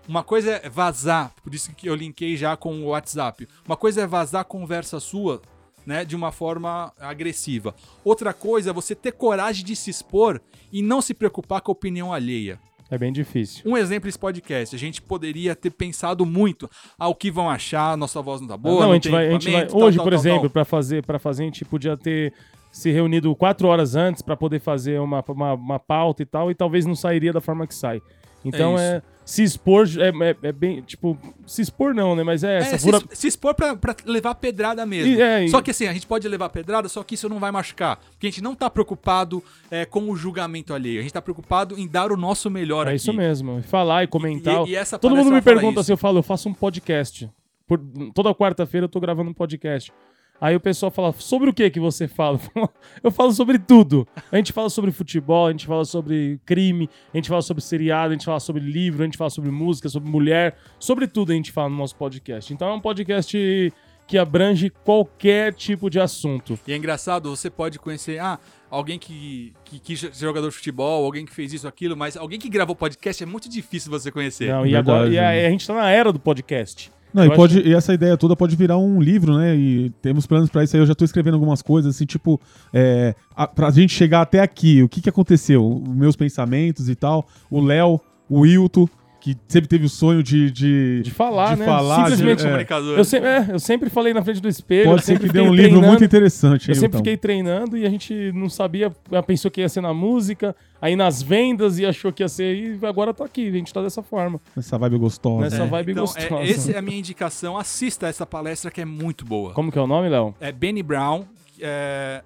Uma 0.08 0.24
coisa 0.24 0.52
é 0.52 0.68
vazar, 0.70 1.34
por 1.42 1.54
isso 1.54 1.74
que 1.74 1.86
eu 1.88 1.94
linkei 1.94 2.36
já 2.36 2.56
com 2.56 2.80
o 2.80 2.86
WhatsApp. 2.86 3.46
Uma 3.66 3.76
coisa 3.76 4.00
é 4.00 4.06
vazar 4.06 4.46
conversa 4.46 4.98
sua, 4.98 5.42
né, 5.88 6.04
de 6.04 6.14
uma 6.14 6.30
forma 6.30 6.92
agressiva. 7.00 7.74
Outra 8.04 8.34
coisa 8.34 8.68
é 8.68 8.72
você 8.74 8.94
ter 8.94 9.12
coragem 9.12 9.64
de 9.64 9.74
se 9.74 9.88
expor 9.88 10.38
e 10.70 10.82
não 10.82 11.00
se 11.00 11.14
preocupar 11.14 11.62
com 11.62 11.70
a 11.70 11.72
opinião 11.72 12.12
alheia. 12.12 12.60
É 12.90 12.98
bem 12.98 13.10
difícil. 13.10 13.62
Um 13.64 13.74
exemplo 13.74 14.06
esse 14.06 14.18
podcast, 14.18 14.76
a 14.76 14.78
gente 14.78 15.00
poderia 15.00 15.56
ter 15.56 15.70
pensado 15.70 16.26
muito, 16.26 16.70
ah, 16.98 17.08
o 17.08 17.14
que 17.14 17.30
vão 17.30 17.48
achar, 17.48 17.96
nossa 17.96 18.20
voz 18.20 18.38
não 18.38 18.48
tá 18.48 18.56
boa, 18.58 18.74
não, 18.74 18.82
não, 18.82 18.90
a 18.90 18.94
gente 18.94 19.08
vai, 19.08 19.28
a 19.28 19.30
gente 19.30 19.50
vai 19.50 19.66
tal, 19.66 19.80
hoje, 19.80 19.96
tal, 19.96 20.04
por 20.04 20.10
tal, 20.10 20.20
exemplo, 20.20 20.42
tal. 20.42 20.50
pra 20.50 20.64
fazer, 20.66 21.02
para 21.06 21.18
fazer, 21.18 21.42
a 21.44 21.46
gente 21.46 21.64
podia 21.64 21.96
ter 21.96 22.34
se 22.70 22.90
reunido 22.90 23.34
quatro 23.34 23.66
horas 23.66 23.96
antes 23.96 24.20
pra 24.20 24.36
poder 24.36 24.60
fazer 24.60 25.00
uma, 25.00 25.24
uma, 25.26 25.54
uma 25.54 25.78
pauta 25.78 26.22
e 26.22 26.26
tal, 26.26 26.50
e 26.50 26.54
talvez 26.54 26.84
não 26.84 26.94
sairia 26.94 27.32
da 27.32 27.40
forma 27.40 27.66
que 27.66 27.74
sai. 27.74 28.02
Então 28.44 28.78
É 28.78 28.96
é, 28.96 29.02
se 29.30 29.42
expor 29.42 29.86
é, 29.98 30.08
é- 30.30 30.36
é 30.48 30.52
bem, 30.52 30.80
tipo, 30.80 31.18
se 31.46 31.60
expor 31.60 31.94
não, 31.94 32.16
né? 32.16 32.22
Mas 32.22 32.42
é 32.42 32.56
essa 32.60 32.76
É, 32.76 32.78
se, 32.78 32.84
pura... 32.86 32.98
se 33.12 33.26
expor 33.28 33.54
pra, 33.54 33.76
pra 33.76 33.94
levar 34.06 34.34
pedrada 34.36 34.86
mesmo. 34.86 35.12
E- 35.12 35.20
é, 35.20 35.44
e- 35.44 35.48
Só 35.50 35.60
que 35.60 35.70
assim, 35.70 35.86
a 35.86 35.92
gente 35.92 36.06
pode 36.06 36.26
levar 36.26 36.48
pedrada, 36.48 36.88
só 36.88 37.02
que 37.04 37.14
isso 37.14 37.28
não 37.28 37.38
vai 37.38 37.50
machucar. 37.52 37.98
Porque 38.12 38.26
a 38.26 38.30
gente 38.30 38.42
não 38.42 38.54
tá 38.54 38.70
preocupado 38.70 39.44
é, 39.70 39.84
com 39.84 40.08
o 40.10 40.16
julgamento 40.16 40.72
alheio. 40.72 40.98
A 41.00 41.02
gente 41.02 41.12
tá 41.12 41.20
preocupado 41.20 41.78
em 41.78 41.86
dar 41.86 42.10
o 42.10 42.16
nosso 42.16 42.48
melhor 42.50 42.86
É 42.86 42.90
aqui. 42.90 42.96
isso 42.96 43.12
mesmo. 43.12 43.62
Falar 43.64 44.04
e 44.04 44.06
comentar. 44.06 44.66
E- 44.66 44.70
e 44.70 44.74
essa 44.76 44.98
Todo 44.98 45.14
mundo 45.14 45.30
me 45.30 45.42
pergunta 45.42 45.80
isso. 45.80 45.84
se 45.88 45.92
eu 45.92 45.98
falo, 45.98 46.20
eu 46.20 46.22
faço 46.22 46.48
um 46.48 46.54
podcast. 46.54 47.28
Por- 47.66 47.80
toda 48.14 48.34
quarta-feira 48.34 48.84
eu 48.86 48.88
tô 48.88 48.98
gravando 48.98 49.28
um 49.30 49.34
podcast. 49.34 49.92
Aí 50.40 50.54
o 50.54 50.60
pessoal 50.60 50.90
fala, 50.90 51.12
sobre 51.18 51.50
o 51.50 51.52
que 51.52 51.68
que 51.68 51.80
você 51.80 52.06
fala? 52.06 52.38
Eu 53.02 53.10
falo 53.10 53.32
sobre 53.32 53.58
tudo. 53.58 54.06
A 54.30 54.36
gente 54.36 54.52
fala 54.52 54.70
sobre 54.70 54.92
futebol, 54.92 55.48
a 55.48 55.50
gente 55.50 55.66
fala 55.66 55.84
sobre 55.84 56.40
crime, 56.46 56.88
a 57.12 57.16
gente 57.16 57.28
fala 57.28 57.42
sobre 57.42 57.62
seriado, 57.62 58.10
a 58.10 58.12
gente 58.12 58.24
fala 58.24 58.38
sobre 58.38 58.62
livro, 58.62 59.02
a 59.02 59.04
gente 59.04 59.18
fala 59.18 59.30
sobre 59.30 59.50
música, 59.50 59.88
sobre 59.88 60.08
mulher, 60.08 60.56
sobre 60.78 61.08
tudo 61.08 61.32
a 61.32 61.34
gente 61.34 61.50
fala 61.50 61.68
no 61.68 61.76
nosso 61.76 61.96
podcast. 61.96 62.52
Então 62.52 62.68
é 62.68 62.72
um 62.72 62.80
podcast 62.80 63.72
que 64.06 64.16
abrange 64.16 64.70
qualquer 64.70 65.52
tipo 65.52 65.90
de 65.90 66.00
assunto. 66.00 66.58
E 66.66 66.72
é 66.72 66.76
engraçado, 66.76 67.28
você 67.28 67.50
pode 67.50 67.78
conhecer, 67.78 68.18
ah, 68.18 68.38
alguém 68.70 68.98
que, 68.98 69.52
que 69.64 69.78
quis 69.78 70.00
ser 70.00 70.14
jogador 70.14 70.48
de 70.48 70.54
futebol, 70.54 71.04
alguém 71.04 71.26
que 71.26 71.32
fez 71.32 71.52
isso, 71.52 71.68
aquilo, 71.68 71.94
mas 71.94 72.16
alguém 72.16 72.38
que 72.38 72.48
gravou 72.48 72.74
podcast 72.74 73.22
é 73.22 73.26
muito 73.26 73.50
difícil 73.50 73.90
você 73.90 74.10
conhecer. 74.10 74.48
Não, 74.50 74.64
e 74.64 74.70
Verdade, 74.70 74.90
agora 74.90 75.10
e 75.10 75.18
a, 75.18 75.48
a 75.48 75.50
gente 75.50 75.66
tá 75.66 75.74
na 75.74 75.90
era 75.90 76.10
do 76.10 76.18
podcast. 76.18 76.90
Não, 77.12 77.24
Eu 77.24 77.32
e, 77.32 77.36
pode, 77.36 77.60
e 77.60 77.74
essa 77.74 77.94
ideia 77.94 78.16
toda 78.16 78.36
pode 78.36 78.54
virar 78.54 78.78
um 78.78 79.00
livro, 79.00 79.36
né? 79.36 79.56
E 79.56 79.90
temos 80.02 80.26
planos 80.26 80.50
pra 80.50 80.64
isso 80.64 80.76
aí. 80.76 80.82
Eu 80.82 80.86
já 80.86 80.94
tô 80.94 81.04
escrevendo 81.04 81.34
algumas 81.34 81.62
coisas, 81.62 81.94
assim, 81.94 82.04
tipo, 82.04 82.40
é, 82.72 83.14
a, 83.34 83.46
pra 83.46 83.70
gente 83.70 83.94
chegar 83.94 84.22
até 84.22 84.40
aqui, 84.40 84.82
o 84.82 84.88
que 84.88 85.00
que 85.00 85.08
aconteceu? 85.08 85.66
Os 85.66 85.94
meus 85.94 86.16
pensamentos 86.16 86.88
e 86.88 86.94
tal. 86.94 87.26
O 87.50 87.60
Léo, 87.60 88.00
o 88.28 88.40
Wilton, 88.40 88.88
que 89.20 89.36
sempre 89.48 89.68
teve 89.68 89.84
o 89.84 89.88
sonho 89.88 90.22
de. 90.22 90.50
De, 90.50 91.02
De 91.02 91.10
falar, 91.10 91.54
de 91.54 91.60
né? 91.60 91.66
falar, 91.66 91.96
Simplesmente 92.10 92.38
de- 92.38 92.44
é, 92.44 92.50
comunicador. 92.50 92.98
Eu 92.98 93.04
sempre, 93.04 93.28
é, 93.28 93.46
eu 93.50 93.58
sempre 93.58 93.90
falei 93.90 94.14
na 94.14 94.22
frente 94.22 94.40
do 94.40 94.48
espelho. 94.48 94.84
eu 94.86 94.90
Pode 94.92 95.04
ser 95.04 95.12
sempre 95.14 95.26
que 95.26 95.32
dê 95.32 95.40
um 95.40 95.52
livro 95.54 95.82
muito 95.82 96.04
interessante. 96.04 96.68
Eu 96.68 96.74
hein, 96.74 96.80
sempre 96.80 96.96
Wilton? 96.96 96.98
fiquei 96.98 97.16
treinando 97.16 97.76
e 97.76 97.84
a 97.84 97.90
gente 97.90 98.30
não 98.32 98.48
sabia, 98.48 98.90
pensou 99.26 99.50
que 99.50 99.60
ia 99.60 99.68
ser 99.68 99.80
na 99.80 99.92
música, 99.92 100.54
aí 100.80 100.94
nas 100.94 101.20
vendas 101.22 101.78
e 101.78 101.84
achou 101.86 102.12
que 102.12 102.22
ia 102.22 102.28
ser, 102.28 102.54
e 102.54 102.86
agora 102.86 103.12
tá 103.12 103.24
aqui, 103.24 103.48
a 103.48 103.52
gente 103.52 103.72
tá 103.74 103.82
dessa 103.82 104.02
forma. 104.02 104.40
Essa 104.56 104.78
vibe 104.78 104.98
gostosa. 104.98 105.40
Nessa 105.42 105.64
né? 105.64 105.70
vibe 105.70 105.92
então, 105.92 106.04
gostosa. 106.04 106.34
é, 106.42 106.50
essa 106.50 106.72
é 106.72 106.78
a 106.78 106.82
minha 106.82 106.98
indicação. 106.98 107.58
Assista 107.58 108.06
essa 108.06 108.24
palestra 108.24 108.70
que 108.70 108.80
é 108.80 108.84
muito 108.84 109.24
boa. 109.24 109.52
Como 109.52 109.72
que 109.72 109.78
é 109.78 109.82
o 109.82 109.86
nome, 109.86 110.08
Léo? 110.08 110.34
É 110.40 110.52
Benny 110.52 110.82
Brown. 110.82 111.24
é, 111.60 112.22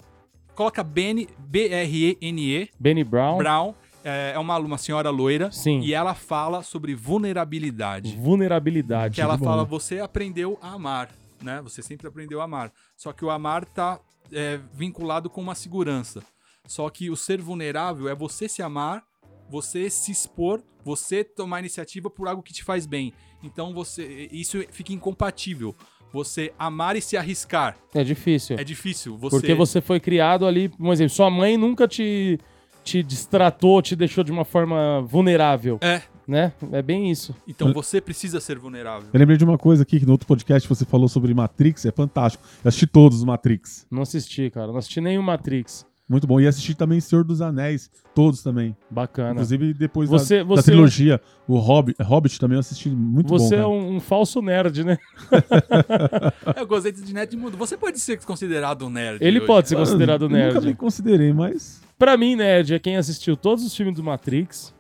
coloca 0.55 0.82
Benny, 0.84 1.26
B-R-E-N-E, 1.49 2.68
Benny 2.78 3.03
Brown. 3.05 3.38
Brown. 3.38 3.74
É, 4.05 4.32
é 4.34 4.38
uma, 4.38 4.59
uma 4.59 4.78
senhora 4.78 5.11
loira. 5.11 5.50
Sim. 5.50 5.80
E 5.80 5.94
ela 5.94 6.14
fala 6.14 6.62
sobre 6.62 6.94
vulnerabilidade. 6.94 8.16
Vulnerabilidade. 8.16 9.14
Que 9.14 9.20
ela 9.20 9.36
de 9.36 9.44
fala, 9.44 9.64
você 9.64 10.00
aprendeu 10.00 10.59
a 10.61 10.72
amar, 10.72 11.11
né? 11.40 11.61
Você 11.62 11.82
sempre 11.82 12.07
aprendeu 12.07 12.40
a 12.40 12.44
amar. 12.44 12.72
Só 12.96 13.12
que 13.12 13.24
o 13.24 13.30
amar 13.30 13.64
tá 13.64 14.00
é, 14.32 14.59
vinculado 14.72 15.30
com 15.30 15.40
uma 15.40 15.55
segurança. 15.55 16.22
Só 16.66 16.88
que 16.88 17.11
o 17.11 17.16
ser 17.16 17.40
vulnerável 17.40 18.09
é 18.09 18.14
você 18.14 18.48
se 18.48 18.62
amar, 18.62 19.03
você 19.50 19.90
se 19.90 20.11
expor, 20.11 20.62
você 20.84 21.22
tomar 21.24 21.61
iniciativa 21.61 22.09
por 22.09 22.28
algo 22.28 22.42
que 22.42 22.53
te 22.53 22.64
faz 22.64 22.86
bem. 22.86 23.12
Então 23.42 23.74
você 23.74 24.28
isso 24.32 24.62
fica 24.70 24.92
incompatível. 24.92 25.74
Você 26.12 26.53
amar 26.59 26.94
e 26.94 27.00
se 27.00 27.16
arriscar 27.16 27.74
É 27.94 28.05
difícil. 28.05 28.59
é 28.59 28.64
difícil. 28.64 29.16
Você 29.16 29.36
Porque 29.36 29.55
você 29.55 29.80
foi 29.80 29.98
criado 29.98 30.46
ali, 30.46 30.68
por 30.68 30.92
exemplo, 30.92 31.14
sua 31.14 31.30
mãe 31.30 31.57
nunca 31.57 31.88
te, 31.88 32.38
te 32.83 33.03
distratou, 33.03 33.80
te 33.83 33.95
deixou 33.97 34.24
de 34.24 34.33
uma 34.33 34.45
forma 34.45 35.03
vulnerável, 35.03 35.78
é. 35.80 36.03
né? 36.26 36.53
É 36.72 36.83
bem 36.83 37.11
isso. 37.11 37.35
Então 37.47 37.72
você 37.72 38.01
precisa 38.01 38.41
ser 38.41 38.59
vulnerável. 38.59 39.09
Eu 39.12 39.18
lembrei 39.18 39.37
de 39.37 39.45
uma 39.45 39.59
coisa 39.59 39.83
aqui 39.83 40.01
que 40.01 40.07
no 40.07 40.12
outro 40.12 40.26
podcast 40.26 40.68
você 40.68 40.85
falou 40.85 41.09
sobre 41.09 41.33
Matrix, 41.35 41.85
é 41.85 41.93
fantástico. 41.93 42.45
Eu 42.64 42.68
assisti 42.68 42.87
todos 42.87 43.18
os 43.18 43.24
Matrix. 43.24 43.87
Não 43.91 44.03
assisti, 44.03 44.51
cara. 44.51 44.68
Não 44.68 44.78
assisti 44.78 45.01
nenhum 45.01 45.22
Matrix. 45.22 45.87
Muito 46.13 46.27
bom. 46.27 46.39
E 46.39 46.47
assisti 46.47 46.75
também 46.75 47.01
Senhor 47.01 47.25
dos 47.25 47.41
Anéis, 47.41 47.91
todos 48.15 48.43
também. 48.43 48.77
Bacana. 48.91 49.31
Inclusive 49.33 49.73
depois 49.73 50.11
Você- 50.11 50.39
da, 50.41 50.45
você- 50.45 50.57
da 50.57 50.63
trilogia, 50.63 51.21
o 51.49 51.57
Hobbit, 51.59 51.97
Hobbit 52.03 52.39
também 52.39 52.57
eu 52.57 52.61
assisti 52.61 52.91
muito 52.91 53.29
Você 53.31 53.57
bom. 53.57 53.63
é 53.63 53.65
cara. 53.65 53.69
um, 53.71 53.97
um 53.97 54.01
falso 54.01 54.43
nerd, 54.43 54.85
né? 54.85 54.99
Eu 56.55 56.67
gostei 56.67 56.93
de 56.93 57.15
nerd 57.15 57.35
mundo. 57.37 57.57
Você 57.57 57.77
pode 57.79 57.99
ser 57.99 58.19
considerado 58.25 58.87
um 58.87 58.91
nerd. 58.91 59.25
Ele 59.25 59.39
hoje. 59.39 59.47
pode 59.47 59.69
ser 59.71 59.77
considerado 59.77 60.27
Eu 60.27 60.29
Nunca 60.29 60.53
nerd. 60.53 60.67
me 60.67 60.75
considerei, 60.75 61.33
mas. 61.33 61.81
Pra 61.99 62.17
mim, 62.19 62.37
nerd 62.37 62.75
é 62.75 62.79
quem 62.79 62.97
assistiu 62.99 63.35
todos 63.37 63.65
os 63.65 63.75
filmes 63.75 63.95
do 63.95 64.03
Matrix, 64.03 64.75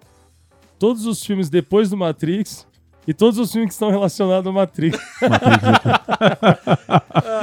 todos 0.78 1.06
os 1.06 1.24
filmes 1.24 1.48
depois 1.48 1.88
do 1.88 1.96
Matrix 1.96 2.66
e 3.06 3.14
todos 3.14 3.38
os 3.38 3.50
filmes 3.50 3.68
que 3.68 3.72
estão 3.74 3.90
relacionados 3.90 4.46
ao 4.46 4.52
Matrix. 4.52 4.98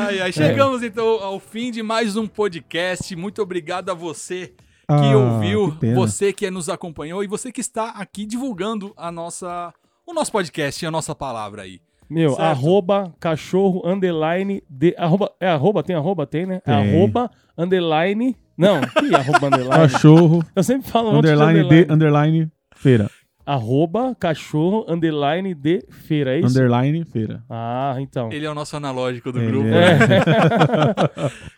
Ai, 0.09 0.21
ai, 0.21 0.31
chegamos 0.31 0.81
então 0.81 1.05
ao 1.21 1.39
fim 1.39 1.69
de 1.69 1.83
mais 1.83 2.17
um 2.17 2.25
podcast. 2.25 3.15
Muito 3.15 3.43
obrigado 3.43 3.91
a 3.91 3.93
você 3.93 4.47
que 4.47 4.55
Ah, 4.87 5.15
ouviu, 5.15 5.77
que 5.79 5.93
você 5.93 6.33
que 6.33 6.49
nos 6.49 6.67
acompanhou 6.67 7.23
e 7.23 7.27
você 7.27 7.51
que 7.51 7.61
está 7.61 7.89
aqui 7.89 8.25
divulgando 8.25 8.91
a 8.97 9.11
nossa, 9.11 9.71
o 10.07 10.11
nosso 10.11 10.31
podcast 10.31 10.83
e 10.83 10.87
a 10.87 10.89
nossa 10.89 11.13
palavra 11.13 11.61
aí. 11.61 11.79
Meu, 12.09 12.31
Certo. 12.31 12.41
arroba 12.41 13.13
cachorro 13.19 13.83
underline 13.85 14.63
de. 14.67 14.95
Arroba, 14.97 15.31
é 15.39 15.47
arroba? 15.47 15.83
Tem 15.83 15.95
arroba? 15.95 16.25
Tem, 16.25 16.43
né? 16.47 16.55
É 16.65 16.73
Tem. 16.73 16.73
arroba 16.97 17.29
underline. 17.55 18.35
Não, 18.57 18.81
que 18.81 19.13
arroba 19.13 19.45
underline? 19.53 19.69
Cachorro, 19.91 20.43
Eu 20.55 20.63
sempre 20.63 20.89
falo 20.89 21.11
um 21.11 21.17
underline 21.19 21.59
underline. 21.59 21.85
de, 21.85 21.93
underline, 21.93 22.51
feira. 22.75 23.11
Arroba 23.51 24.13
cachorro 24.13 24.85
underline 24.87 25.55
de 25.55 25.83
feira, 25.89 26.35
é 26.35 26.39
isso? 26.39 26.49
Underline, 26.49 27.03
feira. 27.03 27.43
Ah, 27.49 27.95
então. 27.99 28.31
Ele 28.31 28.45
é 28.45 28.49
o 28.51 28.53
nosso 28.53 28.77
analógico 28.77 29.31
do 29.31 29.39
Ele 29.39 29.47
grupo. 29.47 29.69
é. 29.69 29.97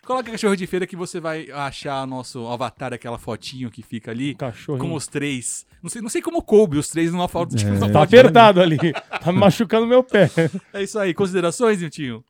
Coloca 0.06 0.30
cachorro 0.30 0.56
de 0.56 0.66
feira 0.66 0.86
que 0.86 0.96
você 0.96 1.20
vai 1.20 1.50
achar 1.50 2.06
nosso 2.06 2.46
avatar, 2.48 2.94
aquela 2.94 3.18
fotinho 3.18 3.70
que 3.70 3.82
fica 3.82 4.10
ali. 4.10 4.34
Cachorro. 4.34 4.78
Com 4.78 4.94
os 4.94 5.06
três. 5.06 5.66
Não 5.82 5.90
sei, 5.90 6.00
não 6.00 6.08
sei 6.08 6.22
como 6.22 6.40
coube 6.42 6.78
os 6.78 6.88
três 6.88 7.12
numa 7.12 7.28
foto. 7.28 7.56
É. 7.58 7.64
numa 7.64 7.78
Tá 7.80 7.86
foto. 7.88 7.96
apertado 8.04 8.60
ali. 8.62 8.78
Tá 9.22 9.30
me 9.30 9.38
machucando 9.38 9.86
meu 9.86 10.02
pé. 10.02 10.30
É 10.72 10.82
isso 10.82 10.98
aí. 10.98 11.12
Considerações, 11.12 11.80
Niltinho? 11.80 12.24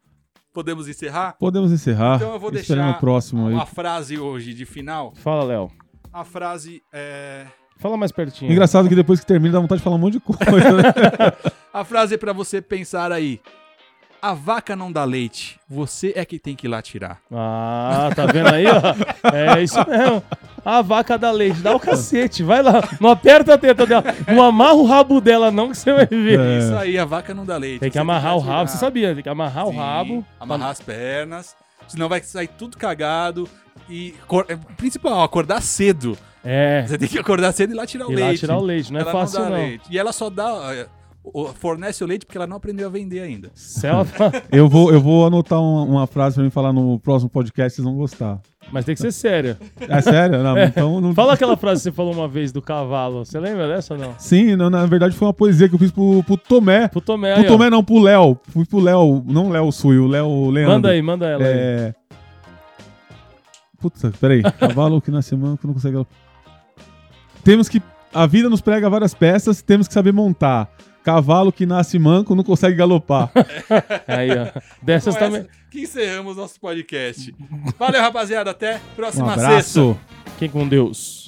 Podemos 0.53 0.89
encerrar? 0.89 1.37
Podemos 1.39 1.71
encerrar. 1.71 2.17
Então 2.17 2.33
eu 2.33 2.41
vou 2.41 2.53
Esperando 2.53 2.85
deixar 2.87 2.97
o 2.97 3.01
próximo 3.01 3.47
aí. 3.47 3.55
Uma 3.55 3.65
frase 3.67 4.19
hoje 4.19 4.53
de 4.55 4.65
final. 4.67 5.15
Fala, 5.15 5.45
Léo. 5.45 5.71
A 6.13 6.25
frase 6.25 6.83
é. 6.93 7.47
Fala 7.83 7.97
mais 7.97 8.13
pertinho. 8.13 8.51
Engraçado 8.53 8.89
que 8.89 8.95
depois 8.95 9.19
que 9.21 9.27
termina 9.27 9.55
dá 9.55 9.61
vontade 9.61 9.81
de 9.81 9.85
falar 9.85 9.97
um 9.97 9.99
monte 9.99 10.15
de 10.15 10.21
coisa. 10.21 10.73
né? 10.73 10.93
A 11.75 11.85
frase 11.85 12.15
é 12.15 12.19
pra 12.19 12.33
você 12.33 12.63
pensar 12.63 13.11
aí. 13.11 13.41
A 14.21 14.35
vaca 14.35 14.77
não 14.77 14.93
dá 14.93 15.03
leite, 15.03 15.59
você 15.69 16.13
é 16.15 16.25
que 16.25 16.39
tem 16.39 16.55
que 16.55 16.69
ir 16.69 16.71
lá 16.71 16.81
tirar. 16.81 17.19
Ah, 17.29 18.09
tá 18.15 18.25
vendo 18.27 18.55
aí, 18.55 18.65
ó? 18.69 19.35
É 19.35 19.61
isso 19.61 19.77
mesmo. 19.89 20.23
A 20.65 20.81
vaca 20.81 21.19
dá 21.19 21.33
leite, 21.33 21.59
dá 21.59 21.75
o 21.75 21.81
cacete, 21.81 22.45
vai 22.45 22.63
lá. 22.63 22.81
Não 23.01 23.11
aperta 23.11 23.55
a 23.55 23.59
teta 23.59 23.85
dela, 23.85 24.05
não 24.29 24.45
amarra 24.45 24.75
o 24.75 24.87
rabo 24.87 25.21
dela, 25.21 25.51
não, 25.51 25.71
que 25.71 25.77
você 25.77 25.93
vai 25.93 26.07
ver. 26.07 26.39
É. 26.39 26.59
Isso 26.61 26.77
aí, 26.77 26.97
a 26.97 27.05
vaca 27.05 27.35
não 27.35 27.45
dá 27.45 27.57
leite. 27.57 27.81
Tem 27.81 27.91
que 27.91 27.99
amarrar 27.99 28.37
o 28.37 28.39
rabo, 28.39 28.67
tirar. 28.67 28.69
você 28.69 28.79
sabia? 28.79 29.13
Tem 29.13 29.25
que 29.25 29.29
amarrar 29.29 29.67
o 29.67 29.73
Sim, 29.73 29.79
rabo. 29.79 30.27
Amarrar 30.39 30.71
as 30.71 30.81
pernas. 30.81 31.57
Senão 31.89 32.09
vai 32.09 32.23
sair 32.23 32.47
tudo 32.47 32.77
cagado. 32.77 33.49
E 33.91 34.15
é, 34.49 34.57
principal, 34.77 35.21
acordar 35.25 35.61
cedo. 35.61 36.17
É, 36.45 36.85
Você 36.87 36.99
tem 36.99 37.09
que 37.09 37.19
acordar 37.19 37.53
cedo 37.53 37.71
e 37.71 37.75
ir 37.75 37.77
lá 37.77 37.87
tirar 37.87 38.07
o 38.09 38.13
ir 38.13 38.17
leite. 38.17 38.29
lá 38.29 38.35
tirar 38.39 38.59
o 38.59 38.63
leite, 38.63 38.93
não 38.93 38.99
é 38.99 39.03
ela 39.03 39.13
fácil 39.13 39.39
não 39.41 39.45
dá 39.45 39.51
não. 39.51 39.63
leite. 39.65 39.85
E 39.91 39.99
ela 39.99 40.13
só 40.13 40.29
dá. 40.31 40.75
é, 40.75 40.87
fornece 41.55 42.03
o 42.03 42.07
leite 42.07 42.27
porque 42.27 42.37
ela 42.37 42.49
não 42.49 42.57
aprendeu 42.57 42.89
a 42.89 42.91
vender 42.91 43.21
ainda. 43.21 43.51
Se 43.55 43.87
ela 43.87 44.03
fa- 44.05 44.33
eu, 44.51 44.69
vou, 44.69 44.93
eu 44.93 45.01
vou 45.01 45.25
anotar 45.25 45.61
uma, 45.61 45.83
uma 45.85 46.07
frase 46.09 46.35
pra 46.35 46.43
mim 46.45 46.51
falar 46.51 46.73
no 46.73 46.99
próximo 46.99 47.31
podcast, 47.31 47.77
vocês 47.77 47.85
vão 47.85 47.95
gostar. 47.97 48.41
Mas 48.73 48.85
tem 48.85 48.95
que 48.97 49.01
ser 49.01 49.13
séria. 49.13 49.57
É 49.81 50.01
sério? 50.01 50.43
Não, 50.43 50.59
Então 50.59 51.01
não... 51.01 51.15
Fala 51.15 51.35
aquela 51.35 51.57
frase 51.57 51.81
que 51.81 51.85
você 51.85 51.93
falou 51.93 52.13
uma 52.13 52.27
vez 52.27 52.51
do 52.51 52.61
cavalo. 52.63 53.25
Você 53.25 53.39
lembra 53.39 53.69
dessa 53.69 53.95
ou 53.95 54.01
não? 54.01 54.15
Sim, 54.19 54.57
não, 54.57 54.69
na 54.71 54.85
verdade 54.87 55.15
foi 55.15 55.27
uma 55.29 55.35
poesia 55.35 55.69
que 55.69 55.75
eu 55.75 55.79
fiz 55.79 55.93
pro, 55.93 56.25
pro 56.25 56.37
Tomé. 56.37 56.89
Pro 56.89 57.01
Tomé 57.01 57.35
Pro 57.35 57.41
aí, 57.43 57.47
ó. 57.47 57.53
Tomé 57.53 57.71
não, 57.71 57.85
pro 57.85 57.99
Léo. 58.01 58.37
Fui 58.49 58.65
pro 58.65 58.81
Léo, 58.81 59.23
não 59.29 59.49
Léo 59.51 59.71
Sui, 59.71 59.99
o 59.99 60.07
Léo 60.09 60.51
Leandro. 60.51 60.73
Manda 60.75 60.89
aí, 60.89 61.03
manda 61.03 61.27
ela 61.29 61.45
aí. 61.45 61.53
É... 61.53 61.95
Puta, 63.81 64.13
peraí. 64.21 64.43
Cavalo 64.43 65.01
que 65.01 65.11
nasce 65.11 65.37
manco 65.37 65.67
não 65.67 65.75
consegue... 65.75 66.05
Temos 67.45 67.69
que... 67.69 67.83
A 68.15 68.27
vida 68.27 68.49
nos 68.51 68.61
prega 68.61 68.91
várias 68.91 69.15
peças, 69.15 69.63
temos 69.63 69.89
que 69.89 69.95
saber 69.95 70.13
montar. 70.13 70.71
Cavalo 71.03 71.51
que 71.51 71.65
nasce 71.67 71.99
manco 71.99 72.35
não 72.35 72.45
consegue 72.45 72.77
galopar. 72.77 73.31
Aí, 74.07 74.29
ó. 74.31 74.61
Dessas 74.83 75.15
Com 75.15 75.21
também. 75.21 75.41
essa 75.41 75.49
que 75.71 75.81
encerramos 75.81 76.37
nosso 76.37 76.61
podcast. 76.61 77.35
Valeu, 77.79 78.01
rapaziada. 78.03 78.51
Até 78.51 78.77
Um 78.77 78.81
próxima 78.97 79.29
sexta. 79.35 79.47
abraço. 79.49 79.99
Quem 80.39 80.49
com 80.49 80.69
Deus? 80.69 81.22